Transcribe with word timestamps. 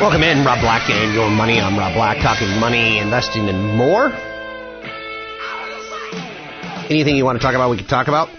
Welcome 0.00 0.22
in, 0.22 0.46
Rob 0.46 0.62
Black 0.62 0.88
and 0.88 1.12
Your 1.12 1.28
Money. 1.28 1.60
I'm 1.60 1.78
Rob 1.78 1.92
Black, 1.92 2.22
talking 2.22 2.48
money, 2.58 2.96
investing, 2.96 3.50
and 3.50 3.76
more. 3.76 4.08
Anything 6.88 7.16
you 7.16 7.24
want 7.26 7.38
to 7.38 7.42
talk 7.42 7.54
about, 7.54 7.70
we 7.70 7.76
can 7.76 7.86
talk 7.86 8.08
about. 8.08 8.30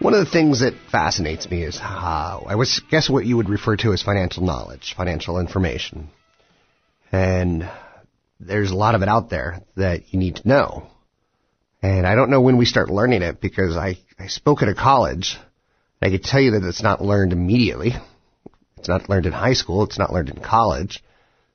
One 0.00 0.12
of 0.12 0.22
the 0.22 0.30
things 0.30 0.60
that 0.60 0.74
fascinates 0.92 1.50
me 1.50 1.62
is 1.62 1.78
how, 1.78 2.44
I 2.46 2.56
was, 2.56 2.82
guess 2.90 3.08
what 3.08 3.24
you 3.24 3.38
would 3.38 3.48
refer 3.48 3.74
to 3.76 3.94
as 3.94 4.02
financial 4.02 4.44
knowledge, 4.44 4.92
financial 4.94 5.38
information. 5.38 6.10
And 7.10 7.70
there's 8.38 8.70
a 8.70 8.76
lot 8.76 8.94
of 8.94 9.00
it 9.00 9.08
out 9.08 9.30
there 9.30 9.62
that 9.76 10.12
you 10.12 10.18
need 10.18 10.36
to 10.36 10.46
know. 10.46 10.88
And 11.80 12.06
I 12.06 12.16
don't 12.16 12.28
know 12.28 12.42
when 12.42 12.58
we 12.58 12.66
start 12.66 12.90
learning 12.90 13.22
it 13.22 13.40
because 13.40 13.78
I, 13.78 13.96
I 14.18 14.26
spoke 14.26 14.60
at 14.60 14.68
a 14.68 14.74
college 14.74 15.38
I 16.04 16.10
can 16.10 16.20
tell 16.20 16.40
you 16.40 16.50
that 16.50 16.64
it's 16.64 16.82
not 16.82 17.00
learned 17.00 17.32
immediately. 17.32 17.94
It's 18.76 18.88
not 18.88 19.08
learned 19.08 19.24
in 19.24 19.32
high 19.32 19.54
school. 19.54 19.84
It's 19.84 19.98
not 19.98 20.12
learned 20.12 20.28
in 20.28 20.42
college. 20.42 21.02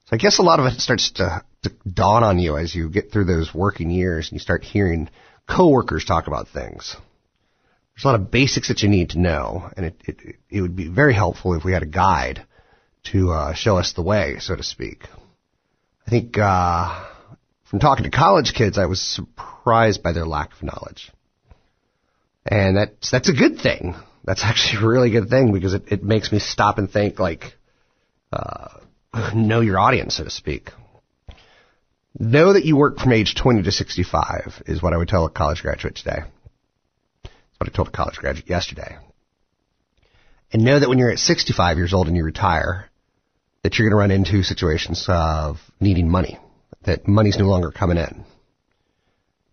So 0.05 0.15
I 0.15 0.17
guess 0.17 0.39
a 0.39 0.41
lot 0.41 0.59
of 0.59 0.65
it 0.65 0.79
starts 0.79 1.11
to, 1.11 1.43
to 1.61 1.71
dawn 1.87 2.23
on 2.23 2.39
you 2.39 2.57
as 2.57 2.73
you 2.73 2.89
get 2.89 3.11
through 3.11 3.25
those 3.25 3.53
working 3.53 3.91
years 3.91 4.27
and 4.27 4.33
you 4.33 4.39
start 4.39 4.63
hearing 4.63 5.07
coworkers 5.47 6.03
talk 6.03 6.25
about 6.25 6.47
things. 6.47 6.95
There's 7.93 8.05
a 8.05 8.07
lot 8.07 8.19
of 8.19 8.31
basics 8.31 8.69
that 8.69 8.81
you 8.81 8.89
need 8.89 9.11
to 9.11 9.19
know, 9.19 9.69
and 9.77 9.85
it, 9.85 10.01
it, 10.05 10.17
it 10.49 10.61
would 10.61 10.75
be 10.75 10.87
very 10.87 11.13
helpful 11.13 11.53
if 11.53 11.63
we 11.63 11.73
had 11.73 11.83
a 11.83 11.87
guide 11.87 12.43
to 13.11 13.31
uh, 13.31 13.53
show 13.53 13.77
us 13.77 13.93
the 13.93 14.01
way, 14.01 14.37
so 14.39 14.55
to 14.55 14.63
speak. 14.63 15.03
I 16.07 16.09
think 16.09 16.39
uh, 16.39 17.05
from 17.69 17.79
talking 17.79 18.05
to 18.05 18.09
college 18.09 18.55
kids, 18.55 18.79
I 18.79 18.87
was 18.87 18.99
surprised 18.99 20.01
by 20.01 20.11
their 20.11 20.25
lack 20.25 20.53
of 20.53 20.63
knowledge, 20.63 21.11
and 22.47 22.77
that's 22.77 23.11
that's 23.11 23.29
a 23.29 23.33
good 23.33 23.59
thing 23.59 23.93
that's 24.23 24.43
actually 24.43 24.83
a 24.83 24.87
really 24.87 25.11
good 25.11 25.29
thing 25.29 25.51
because 25.53 25.73
it, 25.73 25.83
it 25.91 26.03
makes 26.03 26.31
me 26.31 26.39
stop 26.39 26.77
and 26.77 26.89
think 26.89 27.19
like, 27.19 27.55
uh, 28.31 28.79
know 29.33 29.61
your 29.61 29.79
audience, 29.79 30.17
so 30.17 30.23
to 30.23 30.29
speak. 30.29 30.71
Know 32.17 32.53
that 32.53 32.65
you 32.65 32.75
work 32.75 32.97
from 32.97 33.13
age 33.13 33.35
20 33.35 33.63
to 33.63 33.71
65 33.71 34.63
is 34.65 34.81
what 34.81 34.93
I 34.93 34.97
would 34.97 35.07
tell 35.07 35.25
a 35.25 35.29
college 35.29 35.61
graduate 35.61 35.95
today. 35.95 36.23
That's 37.23 37.59
what 37.59 37.69
I 37.69 37.75
told 37.75 37.87
a 37.87 37.91
college 37.91 38.17
graduate 38.17 38.49
yesterday. 38.49 38.97
And 40.51 40.63
know 40.63 40.79
that 40.79 40.89
when 40.89 40.97
you're 40.97 41.11
at 41.11 41.19
65 41.19 41.77
years 41.77 41.93
old 41.93 42.07
and 42.07 42.17
you 42.17 42.23
retire, 42.23 42.89
that 43.63 43.77
you're 43.77 43.87
going 43.89 43.97
to 43.97 44.01
run 44.01 44.11
into 44.11 44.43
situations 44.43 45.05
of 45.07 45.57
needing 45.79 46.09
money, 46.09 46.39
that 46.83 47.07
money's 47.07 47.37
no 47.37 47.45
longer 47.45 47.71
coming 47.71 47.97
in. 47.97 48.25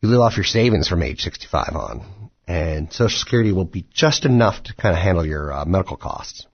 You 0.00 0.08
live 0.08 0.20
off 0.20 0.36
your 0.36 0.44
savings 0.44 0.88
from 0.88 1.02
age 1.02 1.20
65 1.20 1.74
on 1.74 2.30
and 2.46 2.92
Social 2.92 3.18
Security 3.18 3.52
will 3.52 3.64
be 3.64 3.86
just 3.92 4.24
enough 4.24 4.62
to 4.64 4.74
kind 4.74 4.94
of 4.94 5.02
handle 5.02 5.26
your 5.26 5.52
uh, 5.52 5.64
medical 5.64 5.96
costs. 5.96 6.46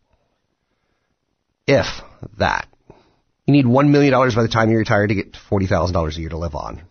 If 1.67 1.87
that. 2.39 2.67
You 3.47 3.53
need 3.53 3.67
$1 3.67 3.91
million 3.91 4.13
by 4.13 4.43
the 4.43 4.49
time 4.49 4.71
you 4.71 4.79
retire 4.79 5.07
to 5.07 5.15
get 5.15 5.33
$40,000 5.33 6.17
a 6.17 6.21
year 6.21 6.29
to 6.31 6.39
live 6.39 6.55
on. 6.55 6.83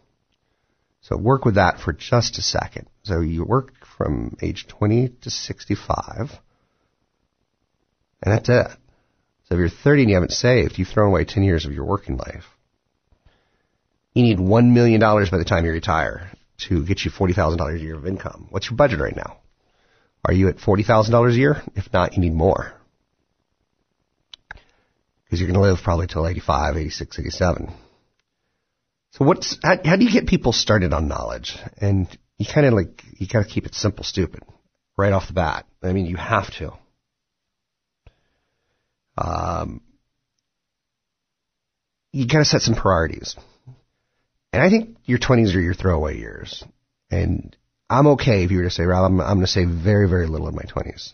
So 1.02 1.18
work 1.18 1.46
with 1.46 1.56
that 1.56 1.80
for 1.80 1.94
just 1.94 2.38
a 2.38 2.42
second. 2.42 2.88
So 3.04 3.22
you 3.22 3.44
work 3.44 3.74
from 3.98 4.38
age 4.42 4.68
20 4.68 5.10
to 5.22 5.30
65, 5.30 6.30
and 8.22 8.34
that's 8.34 8.50
it. 8.50 8.68
So 9.46 9.56
if 9.56 9.60
you're 9.60 9.70
30 9.70 10.04
and 10.04 10.10
you 10.10 10.16
haven't 10.16 10.32
saved, 10.32 10.78
you've 10.78 10.90
thrown 10.90 11.10
away 11.10 11.26
10 11.26 11.44
years 11.44 11.66
of 11.66 11.74
your 11.74 11.86
working 11.86 12.18
life. 12.18 12.46
You 14.14 14.24
need 14.24 14.38
$1 14.38 14.74
million 14.74 15.00
by 15.00 15.38
the 15.38 15.46
time 15.46 15.66
you 15.66 15.72
retire 15.72 16.30
to 16.68 16.86
get 16.86 17.04
you 17.04 17.12
$40,000 17.12 17.76
a 17.76 17.80
year 17.80 17.96
of 17.96 18.06
income. 18.06 18.48
What's 18.50 18.70
your 18.70 18.78
budget 18.78 19.00
right 19.00 19.16
now? 19.16 19.38
Are 20.24 20.34
you 20.34 20.50
at 20.50 20.58
$40,000 20.58 21.32
a 21.32 21.36
year? 21.36 21.62
If 21.76 21.92
not, 21.92 22.14
you 22.14 22.22
need 22.22 22.34
more. 22.34 22.74
Because 25.24 25.40
you're 25.40 25.50
going 25.50 25.60
to 25.60 25.68
live 25.68 25.84
probably 25.84 26.08
till 26.08 26.28
85, 26.28 26.78
86, 26.78 27.20
87. 27.20 27.74
So 29.12 29.26
what's, 29.26 29.58
how, 29.64 29.78
how 29.84 29.96
do 29.96 30.06
you 30.06 30.12
get 30.12 30.28
people 30.28 30.54
started 30.54 30.94
on 30.94 31.08
knowledge? 31.08 31.58
And 31.78 32.08
you 32.38 32.46
kind 32.52 32.68
of 32.68 32.74
like, 32.74 33.04
you 33.18 33.28
got 33.28 33.44
to 33.44 33.50
keep 33.50 33.66
it 33.66 33.74
simple, 33.74 34.04
stupid, 34.04 34.44
right 34.98 35.14
off 35.14 35.28
the 35.28 35.34
bat. 35.34 35.66
I 35.82 35.94
mean, 35.94 36.06
you 36.06 36.18
have 36.18 36.54
to. 36.56 36.74
Um, 39.18 39.82
you 42.12 42.28
got 42.28 42.40
to 42.40 42.46
set 42.46 42.62
some 42.62 42.76
priorities. 42.76 43.36
And 44.54 44.62
I 44.62 44.70
think 44.70 44.98
your 45.06 45.20
20s 45.20 45.56
are 45.56 45.62
your 45.62 45.74
throwaway 45.74 46.18
years. 46.18 46.64
And 47.10 47.56
I'm 47.90 48.08
okay 48.08 48.44
if 48.44 48.52
you 48.52 48.58
were 48.58 48.64
to 48.64 48.70
say, 48.70 48.84
Rob, 48.84 49.06
I'm, 49.06 49.22
I'm 49.22 49.36
going 49.36 49.46
to 49.46 49.48
say 49.48 49.66
very, 49.66 50.08
very 50.08 50.28
little 50.28 50.48
in 50.48 50.56
my 50.56 50.64
20s. 50.64 51.14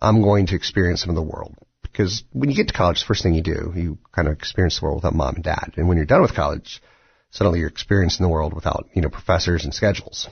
I'm 0.00 0.22
going 0.22 0.46
to 0.48 0.56
experience 0.56 1.00
some 1.00 1.10
of 1.10 1.16
the 1.16 1.22
world. 1.22 1.54
Because 1.82 2.24
when 2.32 2.50
you 2.50 2.56
get 2.56 2.68
to 2.68 2.74
college, 2.74 3.00
the 3.00 3.06
first 3.06 3.22
thing 3.22 3.34
you 3.34 3.42
do, 3.42 3.72
you 3.76 3.98
kind 4.12 4.28
of 4.28 4.34
experience 4.34 4.78
the 4.78 4.86
world 4.86 4.96
without 4.96 5.14
mom 5.14 5.36
and 5.36 5.44
dad. 5.44 5.74
And 5.76 5.88
when 5.88 5.96
you're 5.96 6.06
done 6.06 6.22
with 6.22 6.34
college, 6.34 6.82
suddenly 7.30 7.60
you're 7.60 7.68
experiencing 7.68 8.24
the 8.24 8.32
world 8.32 8.54
without, 8.54 8.88
you 8.94 9.02
know, 9.02 9.10
professors 9.10 9.64
and 9.64 9.74
schedules. 9.74 10.28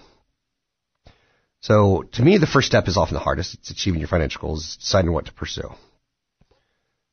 So 1.60 2.04
to 2.12 2.22
me, 2.22 2.38
the 2.38 2.46
first 2.46 2.66
step 2.66 2.88
is 2.88 2.96
often 2.96 3.14
the 3.14 3.20
hardest. 3.20 3.54
It's 3.54 3.70
achieving 3.70 4.00
your 4.00 4.08
financial 4.08 4.40
goals, 4.40 4.76
deciding 4.76 5.12
what 5.12 5.26
to 5.26 5.32
pursue. 5.32 5.70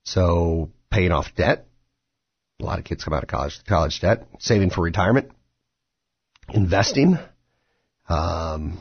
So 0.03 0.71
paying 0.89 1.11
off 1.11 1.35
debt, 1.35 1.66
a 2.59 2.65
lot 2.65 2.79
of 2.79 2.85
kids 2.85 3.03
come 3.03 3.13
out 3.13 3.23
of 3.23 3.29
college, 3.29 3.59
college 3.67 3.99
debt, 4.01 4.25
saving 4.39 4.71
for 4.71 4.81
retirement, 4.81 5.31
investing. 6.49 7.17
Um, 8.09 8.79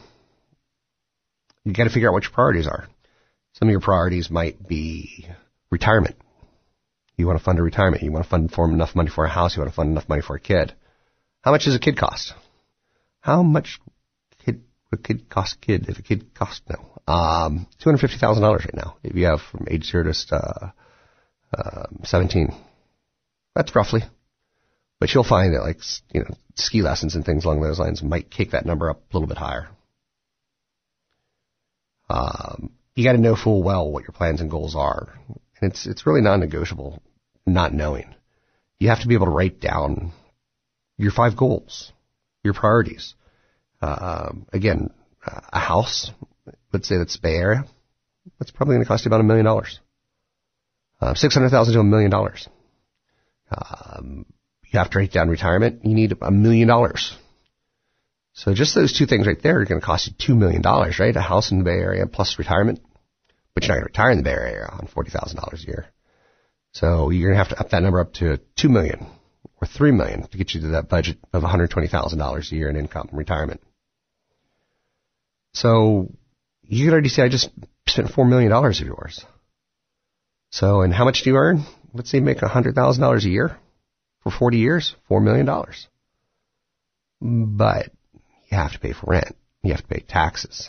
you 1.64 1.74
got 1.74 1.84
to 1.84 1.90
figure 1.90 2.08
out 2.08 2.14
what 2.14 2.22
your 2.22 2.32
priorities 2.32 2.66
are. 2.66 2.88
Some 3.54 3.68
of 3.68 3.72
your 3.72 3.80
priorities 3.80 4.30
might 4.30 4.66
be 4.66 5.26
retirement. 5.70 6.16
You 7.16 7.26
want 7.26 7.38
to 7.38 7.44
fund 7.44 7.58
a 7.58 7.62
retirement. 7.62 8.02
You 8.02 8.12
want 8.12 8.24
to 8.24 8.30
fund 8.30 8.50
for 8.50 8.70
enough 8.70 8.94
money 8.94 9.10
for 9.10 9.24
a 9.24 9.28
house. 9.30 9.56
You 9.56 9.62
want 9.62 9.72
to 9.72 9.76
fund 9.76 9.90
enough 9.90 10.08
money 10.08 10.22
for 10.22 10.36
a 10.36 10.40
kid. 10.40 10.74
How 11.42 11.50
much 11.50 11.64
does 11.64 11.74
a 11.74 11.78
kid 11.78 11.98
cost? 11.98 12.32
How 13.20 13.42
much 13.42 13.78
kid 14.44 14.62
a 14.92 14.96
kid 14.96 15.28
cost 15.28 15.56
a 15.56 15.58
kid 15.58 15.88
if 15.88 15.98
a 15.98 16.02
kid 16.02 16.34
costs 16.34 16.62
no 16.68 17.12
um, 17.12 17.66
two 17.78 17.90
hundred 17.90 18.00
fifty 18.00 18.18
thousand 18.18 18.42
dollars 18.42 18.64
right 18.64 18.74
now 18.74 18.96
if 19.02 19.14
you 19.14 19.26
have 19.26 19.40
from 19.40 19.66
age 19.70 19.84
zero 19.84 20.04
to 20.04 20.36
uh, 20.36 20.70
uh, 21.56 21.86
seventeen. 22.04 22.54
That's 23.56 23.74
roughly. 23.74 24.02
But 25.00 25.12
you'll 25.14 25.24
find 25.24 25.54
that 25.54 25.62
like, 25.62 25.80
you 26.12 26.20
know, 26.20 26.36
ski 26.56 26.82
lessons 26.82 27.14
and 27.14 27.24
things 27.24 27.44
along 27.44 27.62
those 27.62 27.78
lines 27.78 28.02
might 28.02 28.30
kick 28.30 28.50
that 28.50 28.66
number 28.66 28.90
up 28.90 28.98
a 28.98 29.16
little 29.16 29.26
bit 29.26 29.38
higher. 29.38 29.68
Um, 32.10 32.72
you 32.94 33.02
got 33.02 33.12
to 33.12 33.18
know 33.18 33.34
full 33.34 33.62
well 33.62 33.90
what 33.90 34.02
your 34.04 34.12
plans 34.12 34.42
and 34.42 34.50
goals 34.50 34.76
are. 34.76 35.18
And 35.60 35.72
it's, 35.72 35.86
it's 35.86 36.06
really 36.06 36.20
non-negotiable 36.20 37.02
not 37.46 37.72
knowing. 37.72 38.14
you 38.78 38.88
have 38.88 39.00
to 39.00 39.08
be 39.08 39.14
able 39.14 39.26
to 39.26 39.32
write 39.32 39.60
down 39.60 40.12
your 40.98 41.12
five 41.12 41.36
goals, 41.36 41.92
your 42.44 42.52
priorities. 42.52 43.14
Uh, 43.80 44.32
again, 44.52 44.90
a 45.24 45.58
house, 45.58 46.10
let's 46.72 46.88
say 46.88 46.98
that's 46.98 47.16
Bay 47.16 47.36
Area, 47.36 47.64
that's 48.38 48.50
probably 48.50 48.74
going 48.74 48.84
to 48.84 48.88
cost 48.88 49.04
you 49.04 49.08
about 49.08 49.20
a 49.20 49.24
million 49.24 49.46
dollars. 49.46 49.80
Uh, 51.00 51.14
600,000 51.14 51.74
to 51.74 51.80
a 51.80 51.84
million 51.84 52.10
dollars. 52.10 52.48
Um, 53.50 54.26
you 54.70 54.78
have 54.78 54.90
to 54.90 54.98
write 54.98 55.12
down 55.12 55.28
retirement. 55.28 55.84
You 55.84 55.94
need 55.94 56.16
a 56.20 56.30
million 56.30 56.68
dollars. 56.68 57.16
So 58.32 58.52
just 58.52 58.74
those 58.74 58.96
two 58.96 59.06
things 59.06 59.26
right 59.26 59.40
there 59.42 59.60
are 59.60 59.64
going 59.64 59.80
to 59.80 59.86
cost 59.86 60.08
you 60.08 60.14
two 60.18 60.34
million 60.34 60.60
dollars, 60.60 60.98
right? 60.98 61.14
A 61.16 61.20
house 61.20 61.50
in 61.50 61.58
the 61.58 61.64
Bay 61.64 61.70
Area 61.78 62.06
plus 62.06 62.36
retirement. 62.38 62.80
But 63.54 63.64
you're 63.64 63.74
not 63.74 63.80
going 63.80 63.84
to 63.84 63.92
retire 63.92 64.10
in 64.10 64.18
the 64.18 64.24
Bay 64.24 64.30
Area 64.30 64.68
on 64.70 64.88
forty 64.92 65.10
thousand 65.10 65.36
dollars 65.36 65.64
a 65.64 65.66
year. 65.66 65.86
So 66.72 67.08
you're 67.10 67.30
going 67.30 67.38
to 67.38 67.44
have 67.44 67.56
to 67.56 67.60
up 67.60 67.70
that 67.70 67.82
number 67.82 68.00
up 68.00 68.12
to 68.14 68.38
two 68.54 68.68
million 68.68 69.06
or 69.62 69.66
three 69.66 69.92
million 69.92 70.26
to 70.28 70.36
get 70.36 70.52
you 70.52 70.60
to 70.62 70.68
that 70.68 70.90
budget 70.90 71.18
of 71.32 71.42
one 71.42 71.50
hundred 71.50 71.70
twenty 71.70 71.88
thousand 71.88 72.18
dollars 72.18 72.52
a 72.52 72.56
year 72.56 72.68
in 72.68 72.76
income 72.76 73.08
and 73.08 73.16
retirement. 73.16 73.62
So 75.54 76.12
you 76.62 76.84
can 76.84 76.92
already 76.92 77.08
see 77.08 77.22
I 77.22 77.30
just 77.30 77.48
spent 77.88 78.10
four 78.10 78.26
million 78.26 78.50
dollars 78.50 78.82
of 78.82 78.86
yours. 78.86 79.24
So 80.50 80.82
and 80.82 80.92
how 80.92 81.06
much 81.06 81.22
do 81.22 81.30
you 81.30 81.36
earn? 81.36 81.64
Let's 81.96 82.10
say 82.10 82.20
make 82.20 82.42
a 82.42 82.48
hundred 82.48 82.74
thousand 82.74 83.02
dollars 83.02 83.24
a 83.24 83.30
year 83.30 83.56
for 84.22 84.30
forty 84.30 84.58
years, 84.58 84.94
four 85.08 85.20
million 85.20 85.46
dollars. 85.46 85.88
But 87.20 87.90
you 88.50 88.58
have 88.58 88.72
to 88.72 88.78
pay 88.78 88.92
for 88.92 89.06
rent. 89.10 89.34
You 89.62 89.72
have 89.72 89.82
to 89.82 89.88
pay 89.88 90.04
taxes. 90.06 90.68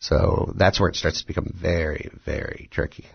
So 0.00 0.52
that's 0.56 0.80
where 0.80 0.88
it 0.88 0.96
starts 0.96 1.20
to 1.20 1.26
become 1.26 1.52
very, 1.54 2.10
very 2.24 2.68
tricky. 2.70 3.06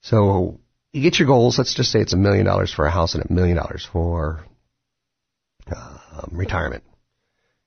So 0.00 0.58
you 0.92 1.02
get 1.02 1.18
your 1.18 1.28
goals. 1.28 1.58
Let's 1.58 1.74
just 1.74 1.92
say 1.92 2.00
it's 2.00 2.14
a 2.14 2.16
million 2.16 2.46
dollars 2.46 2.72
for 2.72 2.86
a 2.86 2.90
house 2.90 3.14
and 3.14 3.24
a 3.24 3.32
million 3.32 3.56
dollars 3.56 3.86
for 3.92 4.44
um, 5.74 6.30
retirement. 6.32 6.84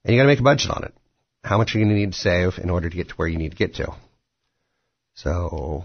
And 0.04 0.14
you 0.14 0.20
got 0.20 0.24
to 0.24 0.30
make 0.30 0.40
a 0.40 0.44
budget 0.44 0.72
on 0.72 0.84
it. 0.84 0.94
How 1.44 1.58
much 1.58 1.76
are 1.76 1.80
you 1.80 1.86
going 1.86 1.96
to 1.96 2.02
need 2.02 2.14
to 2.14 2.18
save 2.18 2.58
in 2.58 2.70
order 2.70 2.90
to 2.90 2.96
get 2.96 3.10
to 3.10 3.16
where 3.16 3.28
you 3.28 3.38
need 3.38 3.52
to 3.52 3.58
get 3.58 3.76
to? 3.76 3.94
So 5.16 5.84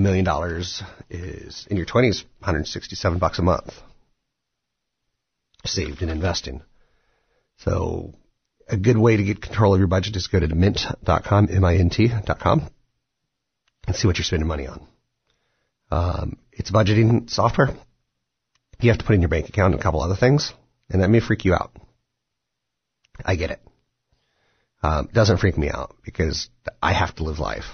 million 0.00 0.24
dollars 0.24 0.82
is 1.08 1.66
in 1.70 1.76
your 1.76 1.86
20s, 1.86 2.24
167 2.40 3.18
bucks 3.18 3.38
a 3.38 3.42
month 3.42 3.72
saved 5.66 6.02
in 6.02 6.08
investing. 6.08 6.62
So 7.58 8.14
a 8.68 8.76
good 8.76 8.96
way 8.96 9.16
to 9.16 9.22
get 9.22 9.42
control 9.42 9.74
of 9.74 9.80
your 9.80 9.88
budget 9.88 10.16
is 10.16 10.26
go 10.26 10.40
to 10.40 10.48
mint.com, 10.48 11.48
M-I-N-T.com, 11.50 12.70
and 13.86 13.96
see 13.96 14.06
what 14.06 14.16
you're 14.18 14.24
spending 14.24 14.48
money 14.48 14.66
on. 14.66 14.86
Um, 15.90 16.38
it's 16.52 16.70
budgeting 16.70 17.28
software. 17.28 17.74
You 18.80 18.90
have 18.90 18.98
to 18.98 19.04
put 19.04 19.14
in 19.14 19.20
your 19.20 19.28
bank 19.28 19.48
account 19.48 19.74
and 19.74 19.80
a 19.80 19.82
couple 19.82 20.00
other 20.00 20.16
things, 20.16 20.52
and 20.88 21.02
that 21.02 21.10
may 21.10 21.20
freak 21.20 21.44
you 21.44 21.54
out. 21.54 21.72
I 23.24 23.36
get 23.36 23.50
it. 23.50 23.60
Um, 24.82 25.10
doesn't 25.12 25.38
freak 25.38 25.58
me 25.58 25.68
out 25.68 25.94
because 26.02 26.48
I 26.82 26.94
have 26.94 27.14
to 27.16 27.24
live 27.24 27.38
life. 27.38 27.64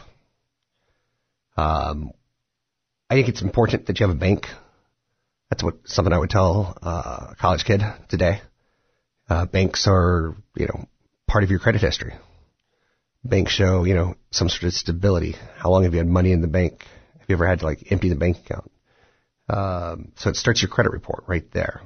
Um, 1.57 2.13
I 3.09 3.15
think 3.15 3.29
it's 3.29 3.43
important 3.43 3.87
that 3.87 3.99
you 3.99 4.07
have 4.07 4.17
a 4.17 4.19
bank. 4.19 4.47
That's 5.51 5.63
what 5.63 5.77
something 5.85 6.13
I 6.13 6.19
would 6.19 6.31
tell 6.31 6.77
uh, 6.83 7.29
a 7.31 7.37
college 7.39 7.65
kid 7.65 7.83
today. 8.09 8.41
Uh, 9.29 9.47
banks 9.47 9.87
are, 9.87 10.35
you 10.55 10.67
know, 10.67 10.89
part 11.29 11.45
of 11.45 11.51
your 11.51 11.59
credit 11.59 11.81
history. 11.81 12.15
Banks 13.25 13.53
show, 13.53 13.85
you 13.85 13.95
know, 13.95 14.15
some 14.31 14.49
sort 14.49 14.65
of 14.65 14.73
stability. 14.73 15.35
How 15.57 15.71
long 15.71 15.85
have 15.85 15.93
you 15.93 15.99
had 15.99 16.07
money 16.07 16.33
in 16.33 16.43
the 16.43 16.49
bank? 16.49 16.85
Have 17.19 17.29
you 17.29 17.35
ever 17.35 17.47
had 17.47 17.61
to 17.61 17.65
like 17.65 17.91
empty 17.91 18.09
the 18.09 18.17
bank 18.17 18.39
account? 18.39 18.71
Um, 19.49 20.13
so 20.17 20.31
it 20.31 20.37
starts 20.37 20.63
your 20.63 20.69
credit 20.69 20.91
report 20.91 21.25
right 21.27 21.49
there. 21.53 21.83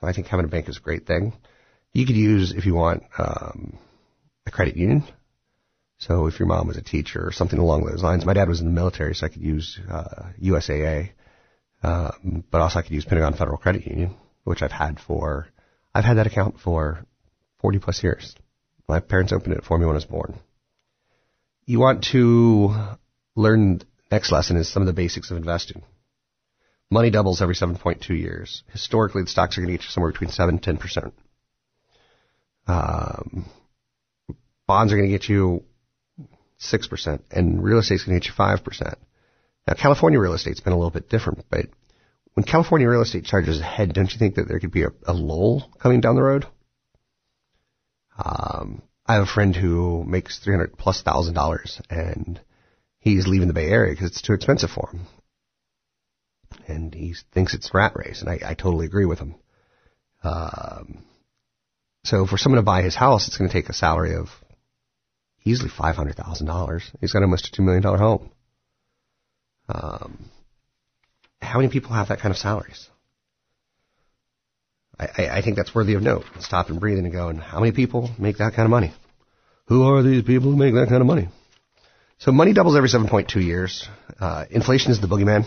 So 0.00 0.06
I 0.06 0.12
think 0.12 0.28
having 0.28 0.46
a 0.46 0.48
bank 0.48 0.68
is 0.68 0.76
a 0.76 0.80
great 0.80 1.06
thing. 1.06 1.32
You 1.92 2.06
could 2.06 2.16
use, 2.16 2.52
if 2.52 2.66
you 2.66 2.74
want, 2.74 3.04
um, 3.18 3.78
a 4.46 4.50
credit 4.50 4.76
union. 4.76 5.04
So 5.98 6.26
if 6.26 6.38
your 6.38 6.48
mom 6.48 6.68
was 6.68 6.76
a 6.76 6.82
teacher 6.82 7.26
or 7.26 7.32
something 7.32 7.58
along 7.58 7.84
those 7.84 8.02
lines, 8.02 8.26
my 8.26 8.34
dad 8.34 8.48
was 8.48 8.60
in 8.60 8.66
the 8.66 8.72
military, 8.72 9.14
so 9.14 9.26
I 9.26 9.28
could 9.28 9.42
use 9.42 9.78
uh, 9.90 10.30
USAA, 10.42 11.10
um, 11.82 12.44
but 12.50 12.60
also 12.60 12.78
I 12.78 12.82
could 12.82 12.92
use 12.92 13.04
Pentagon 13.04 13.34
Federal 13.34 13.56
Credit 13.56 13.86
Union, 13.86 14.16
which 14.44 14.62
I've 14.62 14.72
had 14.72 15.00
for 15.00 15.48
I've 15.94 16.04
had 16.04 16.16
that 16.16 16.26
account 16.26 16.58
for 16.58 17.06
40 17.60 17.78
plus 17.78 18.02
years. 18.02 18.34
My 18.88 19.00
parents 19.00 19.32
opened 19.32 19.54
it 19.54 19.64
for 19.64 19.78
me 19.78 19.86
when 19.86 19.94
I 19.94 19.96
was 19.96 20.04
born. 20.04 20.38
You 21.64 21.78
want 21.78 22.04
to 22.12 22.96
learn 23.36 23.80
next 24.10 24.32
lesson 24.32 24.56
is 24.56 24.70
some 24.70 24.82
of 24.82 24.86
the 24.86 24.92
basics 24.92 25.30
of 25.30 25.36
investing. 25.36 25.82
Money 26.90 27.10
doubles 27.10 27.40
every 27.40 27.54
7.2 27.54 28.10
years. 28.10 28.62
Historically, 28.70 29.22
the 29.22 29.28
stocks 29.28 29.56
are 29.56 29.62
going 29.62 29.68
to 29.68 29.78
get 29.78 29.84
you 29.84 29.90
somewhere 29.90 30.12
between 30.12 30.30
7 30.30 30.60
and 30.64 30.78
10%. 30.80 31.12
Um, 32.66 33.46
bonds 34.66 34.92
are 34.92 34.96
going 34.96 35.08
to 35.08 35.18
get 35.18 35.28
you 35.28 35.64
6%, 36.72 37.22
and 37.30 37.62
real 37.62 37.78
estate 37.78 37.96
is 37.96 38.04
going 38.04 38.20
to 38.20 38.26
get 38.26 38.28
you 38.28 38.34
5%. 38.36 38.94
Now, 39.66 39.74
California 39.74 40.18
real 40.18 40.34
estate's 40.34 40.60
been 40.60 40.72
a 40.72 40.76
little 40.76 40.90
bit 40.90 41.08
different, 41.08 41.44
but 41.50 41.66
when 42.34 42.44
California 42.44 42.88
real 42.88 43.02
estate 43.02 43.24
charges 43.24 43.60
ahead, 43.60 43.92
don't 43.92 44.12
you 44.12 44.18
think 44.18 44.34
that 44.34 44.48
there 44.48 44.60
could 44.60 44.72
be 44.72 44.82
a, 44.82 44.90
a 45.06 45.14
lull 45.14 45.70
coming 45.80 46.00
down 46.00 46.16
the 46.16 46.22
road? 46.22 46.46
Um, 48.22 48.82
I 49.06 49.14
have 49.14 49.22
a 49.22 49.26
friend 49.26 49.54
who 49.54 50.04
makes 50.04 50.38
three 50.38 50.54
hundred 50.54 50.76
plus 50.76 51.02
thousand 51.02 51.34
dollars, 51.34 51.80
and 51.90 52.40
he's 52.98 53.26
leaving 53.26 53.48
the 53.48 53.54
Bay 53.54 53.68
Area 53.68 53.92
because 53.92 54.10
it's 54.10 54.22
too 54.22 54.34
expensive 54.34 54.70
for 54.70 54.90
him, 54.90 55.00
and 56.66 56.94
he 56.94 57.14
thinks 57.32 57.54
it's 57.54 57.74
rat 57.74 57.92
race, 57.94 58.20
and 58.20 58.30
I, 58.30 58.40
I 58.50 58.54
totally 58.54 58.86
agree 58.86 59.04
with 59.04 59.18
him. 59.18 59.36
Um, 60.22 61.04
so 62.04 62.26
for 62.26 62.38
someone 62.38 62.60
to 62.60 62.64
buy 62.64 62.82
his 62.82 62.94
house, 62.94 63.26
it's 63.26 63.36
going 63.36 63.48
to 63.48 63.54
take 63.54 63.68
a 63.68 63.74
salary 63.74 64.14
of 64.14 64.28
easily 65.44 65.70
five 65.70 65.96
hundred 65.96 66.16
thousand 66.16 66.46
dollars. 66.46 66.90
He's 67.00 67.12
got 67.12 67.22
almost 67.22 67.48
a 67.48 67.52
two 67.52 67.62
million 67.62 67.82
dollar 67.82 67.98
home. 67.98 68.30
Um, 69.68 70.30
how 71.40 71.58
many 71.58 71.70
people 71.70 71.92
have 71.92 72.08
that 72.08 72.20
kind 72.20 72.32
of 72.32 72.38
salaries? 72.38 72.88
I, 74.98 75.08
I, 75.18 75.38
I 75.38 75.42
think 75.42 75.56
that's 75.56 75.74
worthy 75.74 75.94
of 75.94 76.02
note. 76.02 76.24
Stop 76.40 76.68
and 76.68 76.80
breathe 76.80 76.98
and 76.98 77.12
going, 77.12 77.38
how 77.38 77.60
many 77.60 77.72
people 77.72 78.10
make 78.18 78.38
that 78.38 78.54
kind 78.54 78.66
of 78.66 78.70
money? 78.70 78.92
Who 79.66 79.82
are 79.84 80.02
these 80.02 80.22
people 80.22 80.50
who 80.50 80.56
make 80.56 80.74
that 80.74 80.88
kind 80.88 81.00
of 81.00 81.06
money? 81.06 81.28
So 82.18 82.32
money 82.32 82.52
doubles 82.52 82.76
every 82.76 82.88
7.2 82.88 83.42
years. 83.44 83.88
Uh, 84.20 84.44
inflation 84.50 84.92
is 84.92 85.00
the 85.00 85.06
boogeyman. 85.06 85.46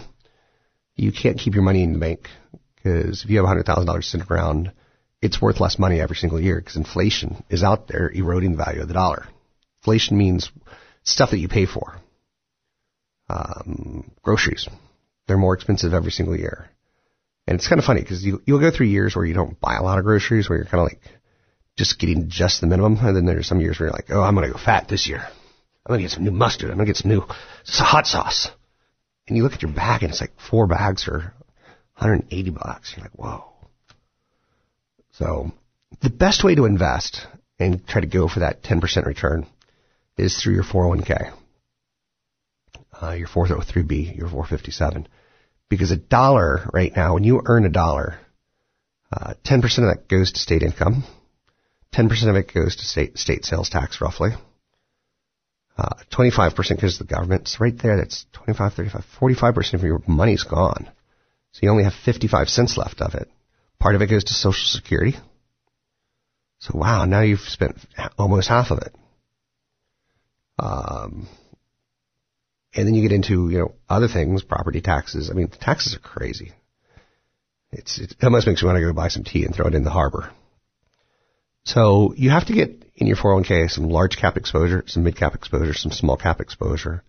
You 0.96 1.12
can't 1.12 1.38
keep 1.38 1.54
your 1.54 1.64
money 1.64 1.84
in 1.84 1.94
the 1.94 2.00
bank 2.00 2.28
because 2.76 3.24
if 3.24 3.30
you 3.30 3.38
have 3.38 3.46
$100,000 3.46 4.04
sitting 4.04 4.28
around, 4.30 4.72
it's 5.22 5.42
worth 5.42 5.60
less 5.60 5.80
money 5.80 6.02
every 6.02 6.16
single 6.16 6.40
year 6.40 6.60
because 6.60 6.76
inflation 6.76 7.44
is 7.50 7.64
out 7.64 7.88
there 7.88 8.10
eroding 8.10 8.52
the 8.52 8.58
value 8.58 8.82
of 8.82 8.88
the 8.88 8.94
dollar. 8.94 9.28
Inflation 9.88 10.18
means 10.18 10.52
stuff 11.04 11.32
that 11.32 11.40
you 11.40 11.48
pay 11.48 11.66
for. 11.66 11.96
Um, 13.30 14.12
groceries, 14.22 14.68
they're 15.28 15.38
more 15.38 15.54
expensive 15.54 15.94
every 15.94 16.12
single 16.12 16.36
year. 16.36 16.70
And 17.48 17.58
it's 17.58 17.70
kind 17.70 17.80
of 17.80 17.86
funny 17.86 18.02
because 18.02 18.22
you, 18.22 18.42
you'll 18.46 18.60
go 18.60 18.70
through 18.70 18.88
years 18.88 19.16
where 19.16 19.24
you 19.24 19.34
don't 19.34 19.58
buy 19.62 19.78
a 19.78 19.82
lot 19.82 19.98
of 19.98 20.04
groceries, 20.04 20.50
where 20.50 20.58
you're 20.58 20.66
kind 20.66 20.82
of 20.82 20.90
like 20.90 21.00
just 21.78 22.00
getting 22.00 22.28
just 22.28 22.60
the 22.60 22.68
minimum. 22.68 22.98
And 22.98 23.16
then 23.16 23.26
there's 23.26 23.48
some 23.48 23.62
years 23.62 23.80
where 23.80 23.88
you're 23.88 23.96
like, 23.96 24.10
oh, 24.10 24.22
I'm 24.22 24.36
going 24.36 24.46
to 24.48 24.52
go 24.52 24.60
fat 24.60 24.90
this 24.90 25.08
year. 25.08 25.20
I'm 25.20 25.88
going 25.88 26.00
to 26.00 26.04
get 26.04 26.12
some 26.12 26.26
new 26.26 26.32
mustard. 26.32 26.70
I'm 26.70 26.76
going 26.76 26.88
to 26.88 26.90
get 26.92 26.98
some 26.98 27.12
new 27.12 27.24
hot 27.66 28.08
sauce. 28.08 28.50
And 29.26 29.38
you 29.38 29.44
look 29.44 29.54
at 29.54 29.62
your 29.62 29.72
bag 29.72 30.04
and 30.04 30.12
it's 30.12 30.20
like 30.20 30.38
four 30.38 30.68
bags 30.68 31.06
for 31.06 31.34
180 31.96 32.50
bucks. 32.50 32.94
You're 32.94 33.06
like, 33.06 33.16
whoa. 33.16 33.46
So 35.12 35.54
the 36.02 36.10
best 36.10 36.44
way 36.44 36.56
to 36.56 36.66
invest 36.66 37.26
and 37.58 37.88
try 37.88 38.02
to 38.02 38.08
go 38.08 38.28
for 38.28 38.42
that 38.42 38.64
10% 38.64 39.06
return 39.06 39.48
is 40.18 40.42
through 40.42 40.56
your 40.56 40.64
401k 40.64 41.34
uh, 43.02 43.12
your 43.12 43.28
403b, 43.28 44.18
your 44.18 44.28
457. 44.28 45.08
Because 45.70 45.92
a 45.92 45.98
dollar 45.98 46.70
right 46.74 46.96
now, 46.96 47.14
when 47.14 47.24
you 47.24 47.42
earn 47.46 47.66
a 47.66 47.70
dollar, 47.70 48.20
uh, 49.12 49.34
10% 49.46 49.64
of 49.64 49.96
that 49.96 50.08
goes 50.10 50.32
to 50.32 50.40
state 50.40 50.64
income. 50.64 51.04
10% 51.94 52.30
of 52.30 52.36
it 52.36 52.54
goes 52.54 52.76
to 52.76 52.84
state, 52.86 53.18
state 53.18 53.46
sales 53.46 53.70
tax, 53.70 54.02
roughly. 54.02 54.32
Uh, 55.78 55.94
25% 56.12 56.82
goes 56.82 56.98
to 56.98 57.04
the 57.04 57.14
government. 57.14 57.48
So 57.48 57.58
right 57.60 57.78
there, 57.78 57.98
that's 57.98 58.26
25, 58.34 58.74
35, 58.74 59.06
45% 59.20 59.74
of 59.74 59.84
your 59.84 60.02
money's 60.08 60.44
gone. 60.44 60.90
So 61.52 61.60
you 61.62 61.70
only 61.70 61.84
have 61.84 61.94
55 61.94 62.50
cents 62.50 62.78
left 62.78 63.02
of 63.02 63.14
it. 63.16 63.30
Part 63.80 63.96
of 63.96 64.02
it 64.02 64.10
goes 64.10 64.24
to 64.26 64.34
Social 64.34 64.66
Security. 64.66 65.16
So 66.60 66.78
wow, 66.78 67.06
now 67.06 67.22
you've 67.22 67.40
spent 67.42 67.78
almost 68.18 68.50
half 68.50 68.72
of 68.72 68.80
it. 68.80 68.94
Um, 70.60 71.28
and 72.74 72.88
then 72.88 72.94
you 72.94 73.02
get 73.02 73.16
into, 73.16 73.50
you 73.50 73.60
know, 73.60 73.76
other 73.90 74.08
things, 74.08 74.44
property 74.44 74.82
taxes. 74.82 75.30
I 75.30 75.34
mean, 75.34 75.48
the 75.50 75.58
taxes 75.58 75.96
are 75.96 76.00
crazy. 76.00 76.52
It's, 77.72 78.00
it 78.00 78.16
almost 78.24 78.48
makes 78.48 78.62
you 78.62 78.68
want 78.68 78.78
to 78.78 78.86
go 78.86 78.94
buy 78.94 79.10
some 79.10 79.24
tea 79.24 79.44
and 79.44 79.54
throw 79.54 79.68
it 79.68 79.76
in 79.76 79.84
the 79.84 79.90
harbor. 79.90 80.32
So 81.64 82.14
you 82.16 82.30
have 82.30 82.46
to 82.48 82.54
get 82.54 82.84
in 82.96 83.08
your 83.08 83.18
401k 83.18 83.70
some 83.70 83.90
large 83.90 84.18
cap 84.18 84.38
exposure, 84.38 84.84
some 84.88 85.04
mid 85.04 85.18
cap 85.18 85.36
exposure, 85.36 85.74
some 85.74 85.92
small 85.92 86.18
cap 86.18 86.40
exposure, 86.40 87.04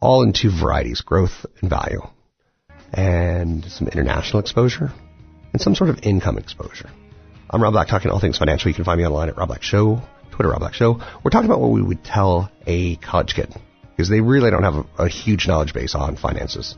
all 0.00 0.22
in 0.22 0.32
two 0.32 0.50
varieties, 0.50 1.00
growth 1.00 1.44
and 1.60 1.70
value, 1.70 2.00
and 2.92 3.64
some 3.64 3.88
international 3.88 4.40
exposure. 4.40 4.92
and 5.52 5.62
some 5.62 5.74
sort 5.74 5.90
of 5.90 6.00
income 6.02 6.36
exposure. 6.36 6.90
I'm 7.48 7.62
Rob 7.62 7.72
Black 7.72 7.88
talking 7.88 8.10
all 8.10 8.20
things 8.20 8.38
financial. 8.38 8.68
You 8.68 8.74
can 8.74 8.84
find 8.84 8.98
me 8.98 9.06
online 9.06 9.28
at 9.28 9.36
Rob 9.36 9.48
Black 9.48 9.62
Show, 9.62 10.02
Twitter 10.34 10.50
Rob 10.50 10.60
Black 10.60 10.74
Show. 10.74 11.00
We're 11.22 11.30
talking 11.30 11.48
about 11.48 11.60
what 11.60 11.70
we 11.70 11.80
would 11.82 12.02
tell 12.02 12.50
a 12.66 12.96
college 12.96 13.34
kid 13.34 13.54
because 13.90 14.08
they 14.08 14.20
really 14.20 14.50
don't 14.50 14.64
have 14.64 14.74
a, 14.74 15.04
a 15.04 15.08
huge 15.08 15.46
knowledge 15.46 15.72
base 15.72 15.94
on 15.94 16.16
finances. 16.16 16.76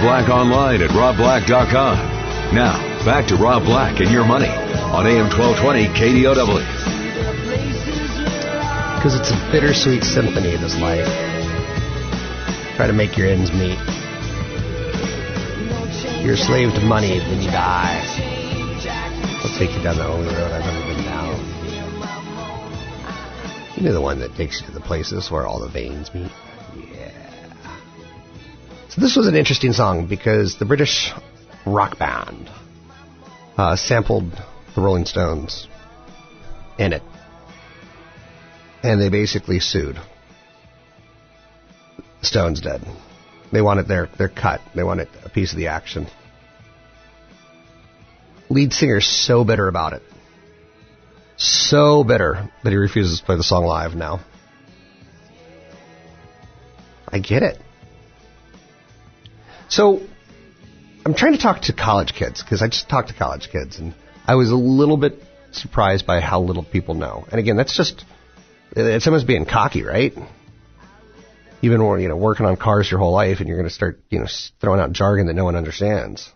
Black 0.00 0.30
online 0.30 0.80
at 0.82 0.90
robblack.com. 0.90 1.96
Now, 2.54 3.04
back 3.04 3.28
to 3.28 3.36
Rob 3.36 3.64
Black 3.64 4.00
and 4.00 4.10
your 4.10 4.24
money 4.24 4.48
on 4.48 5.06
AM 5.06 5.28
1220 5.28 5.86
KDOW. 5.92 6.56
Because 8.96 9.14
it's 9.14 9.30
a 9.30 9.36
bittersweet 9.52 10.02
symphony, 10.02 10.56
this 10.56 10.76
life. 10.76 11.06
Try 12.76 12.86
to 12.86 12.92
make 12.94 13.18
your 13.18 13.28
ends 13.28 13.52
meet. 13.52 13.78
You're 16.24 16.34
a 16.34 16.36
slave 16.36 16.72
to 16.74 16.80
money 16.80 17.18
when 17.18 17.42
you 17.42 17.50
die. 17.50 18.00
I'll 19.44 19.58
take 19.58 19.76
you 19.76 19.82
down 19.82 19.96
the 19.96 20.06
only 20.06 20.32
road 20.34 20.50
I've 20.50 20.64
ever 20.64 20.86
been 20.94 21.04
down. 21.04 21.36
You 23.76 23.82
know 23.84 23.92
the 23.92 24.00
one 24.00 24.18
that 24.20 24.34
takes 24.34 24.60
you 24.60 24.66
to 24.66 24.72
the 24.72 24.80
places 24.80 25.30
where 25.30 25.46
all 25.46 25.60
the 25.60 25.68
veins 25.68 26.12
meet? 26.14 26.30
So 28.90 29.00
this 29.00 29.14
was 29.14 29.28
an 29.28 29.36
interesting 29.36 29.72
song 29.72 30.08
because 30.08 30.58
the 30.58 30.64
British 30.64 31.12
rock 31.64 31.96
band 31.96 32.50
uh, 33.56 33.76
sampled 33.76 34.32
the 34.74 34.80
Rolling 34.80 35.04
Stones 35.04 35.68
in 36.76 36.92
it. 36.92 37.02
And 38.82 39.00
they 39.00 39.08
basically 39.08 39.60
sued. 39.60 39.96
Stones 42.22 42.60
did. 42.60 42.82
They 43.52 43.62
wanted 43.62 43.86
their, 43.86 44.08
their 44.18 44.28
cut. 44.28 44.60
They 44.74 44.82
wanted 44.82 45.08
a 45.24 45.28
piece 45.28 45.52
of 45.52 45.56
the 45.56 45.68
action. 45.68 46.08
Lead 48.48 48.72
singer's 48.72 49.06
so 49.06 49.44
bitter 49.44 49.68
about 49.68 49.92
it. 49.92 50.02
So 51.36 52.02
bitter 52.02 52.50
that 52.64 52.70
he 52.70 52.76
refuses 52.76 53.20
to 53.20 53.24
play 53.24 53.36
the 53.36 53.44
song 53.44 53.64
live 53.64 53.94
now. 53.94 54.18
I 57.06 57.20
get 57.20 57.44
it. 57.44 57.60
So, 59.70 60.02
I'm 61.06 61.14
trying 61.14 61.32
to 61.32 61.38
talk 61.38 61.62
to 61.62 61.72
college 61.72 62.12
kids 62.12 62.42
because 62.42 62.60
I 62.60 62.68
just 62.68 62.88
talked 62.88 63.08
to 63.08 63.14
college 63.14 63.48
kids 63.50 63.78
and 63.78 63.94
I 64.26 64.34
was 64.34 64.50
a 64.50 64.56
little 64.56 64.96
bit 64.96 65.22
surprised 65.52 66.06
by 66.06 66.20
how 66.20 66.40
little 66.40 66.64
people 66.64 66.94
know. 66.94 67.24
And 67.30 67.38
again, 67.38 67.56
that's 67.56 67.76
just 67.76 68.04
it's 68.72 69.06
almost 69.06 69.26
being 69.26 69.46
cocky, 69.46 69.82
right? 69.82 70.12
You've 71.60 71.72
been 71.72 72.00
you 72.00 72.08
know 72.08 72.16
working 72.16 72.46
on 72.46 72.56
cars 72.56 72.90
your 72.90 73.00
whole 73.00 73.12
life, 73.12 73.38
and 73.38 73.48
you're 73.48 73.58
going 73.58 73.68
to 73.68 73.74
start 73.74 74.00
you 74.10 74.18
know 74.18 74.26
throwing 74.60 74.80
out 74.80 74.92
jargon 74.92 75.26
that 75.26 75.34
no 75.34 75.44
one 75.44 75.56
understands. 75.56 76.30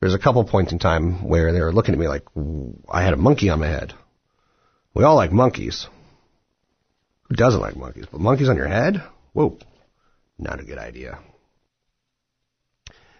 There's 0.00 0.14
a 0.14 0.18
couple 0.18 0.44
points 0.44 0.72
in 0.72 0.78
time 0.78 1.26
where 1.26 1.52
they 1.52 1.60
were 1.60 1.72
looking 1.72 1.94
at 1.94 1.98
me 1.98 2.06
like 2.06 2.24
I 2.88 3.02
had 3.02 3.14
a 3.14 3.16
monkey 3.16 3.50
on 3.50 3.60
my 3.60 3.68
head. 3.68 3.94
We 4.94 5.04
all 5.04 5.16
like 5.16 5.32
monkeys. 5.32 5.86
Who 7.28 7.34
doesn't 7.34 7.60
like 7.60 7.76
monkeys? 7.76 8.06
But 8.10 8.20
monkeys 8.20 8.48
on 8.48 8.56
your 8.56 8.68
head? 8.68 9.02
Whoa, 9.32 9.58
not 10.38 10.60
a 10.60 10.64
good 10.64 10.78
idea. 10.78 11.18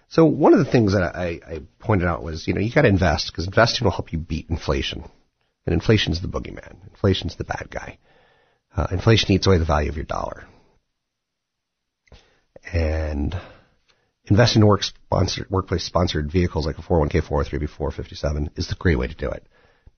So 0.09 0.25
one 0.25 0.55
of 0.55 0.59
the 0.59 0.71
things 0.71 0.95
that 0.95 1.03
I, 1.03 1.41
I 1.47 1.61
pointed 1.79 2.07
out 2.07 2.23
was, 2.23 2.49
you 2.49 2.55
know, 2.55 2.61
you 2.61 2.73
got 2.73 2.83
to 2.83 2.89
invest 2.89 3.31
because 3.31 3.47
investing 3.47 3.85
will 3.85 3.93
help 3.93 4.13
you 4.13 4.19
beat 4.19 4.49
inflation. 4.49 5.05
And 5.67 5.75
inflation's 5.75 6.23
the 6.23 6.29
boogeyman. 6.29 6.77
Inflation's 6.89 7.37
the 7.37 7.45
bad 7.45 7.69
guy. 7.71 7.99
Uh, 8.75 8.87
inflation 8.91 9.33
eats 9.33 9.47
away 9.47 9.59
the 9.59 9.67
value 9.67 9.91
of 9.91 9.97
your 9.97 10.07
dollar. 10.07 10.47
And 12.73 13.39
investing 14.25 14.63
in 14.63 14.69
work 14.69 14.83
sponsored, 14.83 15.51
workplace 15.51 15.85
sponsored 15.85 16.33
vehicles 16.33 16.65
like 16.65 16.79
a 16.79 16.83
401k, 16.83 17.23
403b, 17.23 17.69
457 17.69 18.51
is 18.57 18.69
the 18.69 18.77
great 18.77 18.99
way 18.99 19.09
to 19.09 19.15
do 19.15 19.29
it 19.31 19.47